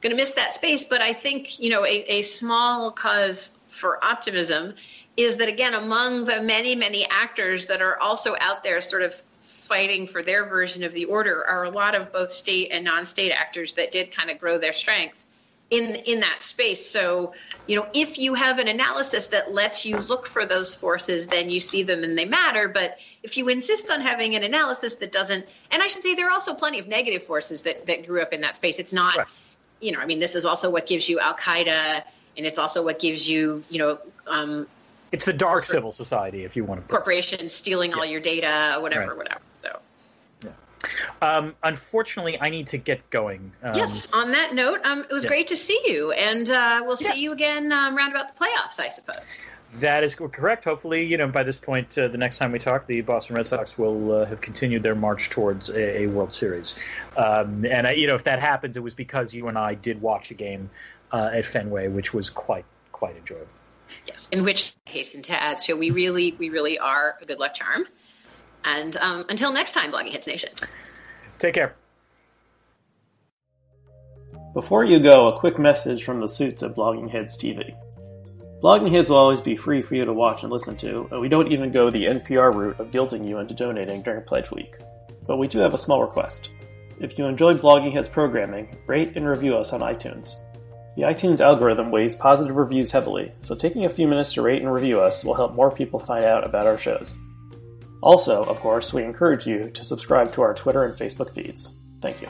gonna 0.00 0.16
miss 0.16 0.32
that 0.32 0.54
space. 0.54 0.84
But 0.84 1.00
I 1.00 1.12
think 1.12 1.58
you 1.60 1.70
know 1.70 1.84
a, 1.84 2.04
a 2.18 2.22
small 2.22 2.90
cause 2.90 3.56
for 3.68 4.02
optimism 4.04 4.74
is 5.16 5.36
that 5.36 5.48
again 5.48 5.74
among 5.74 6.24
the 6.24 6.40
many 6.42 6.74
many 6.74 7.06
actors 7.10 7.66
that 7.66 7.82
are 7.82 7.98
also 8.00 8.34
out 8.40 8.62
there 8.62 8.80
sort 8.80 9.02
of 9.02 9.14
fighting 9.14 10.06
for 10.06 10.22
their 10.22 10.46
version 10.46 10.82
of 10.82 10.92
the 10.92 11.04
order 11.04 11.44
are 11.44 11.64
a 11.64 11.70
lot 11.70 11.94
of 11.94 12.12
both 12.12 12.32
state 12.32 12.70
and 12.70 12.84
non-state 12.84 13.30
actors 13.30 13.74
that 13.74 13.92
did 13.92 14.10
kind 14.10 14.30
of 14.30 14.38
grow 14.38 14.58
their 14.58 14.72
strength 14.72 15.26
in 15.70 15.94
in 16.06 16.20
that 16.20 16.40
space 16.40 16.88
so 16.88 17.34
you 17.66 17.76
know 17.76 17.86
if 17.92 18.18
you 18.18 18.32
have 18.32 18.58
an 18.58 18.68
analysis 18.68 19.28
that 19.28 19.52
lets 19.52 19.84
you 19.84 19.98
look 19.98 20.26
for 20.26 20.46
those 20.46 20.74
forces 20.74 21.26
then 21.26 21.50
you 21.50 21.60
see 21.60 21.82
them 21.82 22.04
and 22.04 22.16
they 22.16 22.24
matter 22.24 22.68
but 22.68 22.98
if 23.22 23.36
you 23.36 23.48
insist 23.48 23.90
on 23.90 24.00
having 24.00 24.34
an 24.34 24.42
analysis 24.42 24.96
that 24.96 25.12
doesn't 25.12 25.44
and 25.70 25.82
i 25.82 25.88
should 25.88 26.02
say 26.02 26.14
there 26.14 26.28
are 26.28 26.32
also 26.32 26.54
plenty 26.54 26.78
of 26.78 26.88
negative 26.88 27.22
forces 27.22 27.62
that 27.62 27.86
that 27.86 28.06
grew 28.06 28.22
up 28.22 28.32
in 28.32 28.40
that 28.40 28.56
space 28.56 28.78
it's 28.78 28.94
not 28.94 29.16
right. 29.18 29.26
you 29.80 29.92
know 29.92 30.00
i 30.00 30.06
mean 30.06 30.20
this 30.20 30.34
is 30.34 30.46
also 30.46 30.70
what 30.70 30.86
gives 30.86 31.06
you 31.06 31.20
al 31.20 31.34
qaeda 31.34 32.02
and 32.38 32.46
it's 32.46 32.58
also 32.58 32.82
what 32.82 32.98
gives 32.98 33.28
you 33.28 33.62
you 33.68 33.78
know 33.78 33.98
um, 34.26 34.66
it's 35.12 35.26
the 35.26 35.32
dark 35.34 35.66
civil 35.66 35.92
society 35.92 36.44
if 36.44 36.56
you 36.56 36.64
want 36.64 36.80
to 36.80 36.88
corporations 36.88 37.52
stealing 37.52 37.90
yeah. 37.90 37.98
all 37.98 38.06
your 38.06 38.20
data 38.22 38.74
or 38.76 38.80
whatever 38.80 39.08
right. 39.08 39.18
whatever 39.18 39.40
um, 41.20 41.54
unfortunately, 41.62 42.40
I 42.40 42.50
need 42.50 42.68
to 42.68 42.78
get 42.78 43.10
going. 43.10 43.52
Um, 43.62 43.72
yes. 43.74 44.12
On 44.12 44.32
that 44.32 44.54
note, 44.54 44.80
um, 44.84 45.00
it 45.00 45.12
was 45.12 45.24
yeah. 45.24 45.30
great 45.30 45.48
to 45.48 45.56
see 45.56 45.80
you, 45.86 46.12
and 46.12 46.48
uh, 46.48 46.82
we'll 46.84 46.96
see 46.96 47.06
yeah. 47.06 47.14
you 47.14 47.32
again 47.32 47.72
um, 47.72 47.96
round 47.96 48.12
about 48.12 48.34
the 48.34 48.44
playoffs, 48.44 48.80
I 48.80 48.88
suppose. 48.88 49.38
That 49.74 50.02
is 50.02 50.14
correct. 50.14 50.64
Hopefully, 50.64 51.04
you 51.04 51.18
know, 51.18 51.28
by 51.28 51.42
this 51.42 51.58
point, 51.58 51.96
uh, 51.98 52.08
the 52.08 52.16
next 52.16 52.38
time 52.38 52.52
we 52.52 52.58
talk, 52.58 52.86
the 52.86 53.02
Boston 53.02 53.36
Red 53.36 53.46
Sox 53.46 53.76
will 53.76 54.12
uh, 54.12 54.24
have 54.24 54.40
continued 54.40 54.82
their 54.82 54.94
march 54.94 55.28
towards 55.28 55.68
a, 55.68 56.02
a 56.02 56.06
World 56.06 56.32
Series. 56.32 56.78
Um, 57.16 57.66
and 57.66 57.86
you 57.98 58.06
know, 58.06 58.14
if 58.14 58.24
that 58.24 58.40
happens, 58.40 58.78
it 58.78 58.82
was 58.82 58.94
because 58.94 59.34
you 59.34 59.48
and 59.48 59.58
I 59.58 59.74
did 59.74 60.00
watch 60.00 60.30
a 60.30 60.34
game 60.34 60.70
uh, 61.12 61.30
at 61.34 61.44
Fenway, 61.44 61.88
which 61.88 62.14
was 62.14 62.30
quite 62.30 62.64
quite 62.92 63.16
enjoyable. 63.16 63.46
Yes, 64.06 64.28
in 64.32 64.42
which 64.42 64.74
I 64.86 64.90
hasten 64.90 65.22
to 65.22 65.32
add, 65.32 65.60
so 65.60 65.76
we 65.76 65.90
really 65.90 66.34
we 66.38 66.48
really 66.48 66.78
are 66.78 67.16
a 67.20 67.26
good 67.26 67.38
luck 67.38 67.54
charm. 67.54 67.86
And 68.64 68.96
um, 68.96 69.24
until 69.28 69.52
next 69.52 69.72
time, 69.72 69.92
Blogging 69.92 70.12
Heads 70.12 70.26
Nation. 70.26 70.50
Take 71.38 71.54
care. 71.54 71.76
Before 74.54 74.84
you 74.84 74.98
go, 74.98 75.28
a 75.28 75.38
quick 75.38 75.58
message 75.58 76.04
from 76.04 76.20
the 76.20 76.28
suits 76.28 76.62
at 76.62 76.74
Blogging 76.74 77.10
Heads 77.10 77.36
TV. 77.36 77.76
Blogging 78.62 78.90
Heads 78.90 79.08
will 79.08 79.18
always 79.18 79.40
be 79.40 79.54
free 79.54 79.82
for 79.82 79.94
you 79.94 80.04
to 80.04 80.12
watch 80.12 80.42
and 80.42 80.50
listen 80.50 80.76
to, 80.78 81.06
and 81.12 81.20
we 81.20 81.28
don't 81.28 81.52
even 81.52 81.70
go 81.70 81.90
the 81.90 82.06
NPR 82.06 82.52
route 82.52 82.80
of 82.80 82.90
guilting 82.90 83.28
you 83.28 83.38
into 83.38 83.54
donating 83.54 84.02
during 84.02 84.24
Pledge 84.24 84.50
Week. 84.50 84.74
But 85.28 85.36
we 85.36 85.46
do 85.46 85.60
have 85.60 85.74
a 85.74 85.78
small 85.78 86.02
request. 86.02 86.50
If 86.98 87.16
you 87.16 87.26
enjoy 87.26 87.54
Blogging 87.54 87.92
Heads 87.92 88.08
programming, 88.08 88.76
rate 88.88 89.12
and 89.14 89.28
review 89.28 89.56
us 89.56 89.72
on 89.72 89.80
iTunes. 89.80 90.34
The 90.96 91.02
iTunes 91.02 91.40
algorithm 91.40 91.92
weighs 91.92 92.16
positive 92.16 92.56
reviews 92.56 92.90
heavily, 92.90 93.30
so 93.42 93.54
taking 93.54 93.84
a 93.84 93.88
few 93.88 94.08
minutes 94.08 94.32
to 94.32 94.42
rate 94.42 94.62
and 94.62 94.72
review 94.72 95.00
us 95.00 95.24
will 95.24 95.34
help 95.34 95.54
more 95.54 95.70
people 95.70 96.00
find 96.00 96.24
out 96.24 96.44
about 96.44 96.66
our 96.66 96.78
shows. 96.78 97.16
Also, 98.00 98.44
of 98.44 98.60
course, 98.60 98.92
we 98.92 99.02
encourage 99.02 99.46
you 99.46 99.70
to 99.70 99.84
subscribe 99.84 100.32
to 100.34 100.42
our 100.42 100.54
Twitter 100.54 100.84
and 100.84 100.94
Facebook 100.94 101.34
feeds. 101.34 101.78
Thank 102.00 102.22
you. 102.22 102.28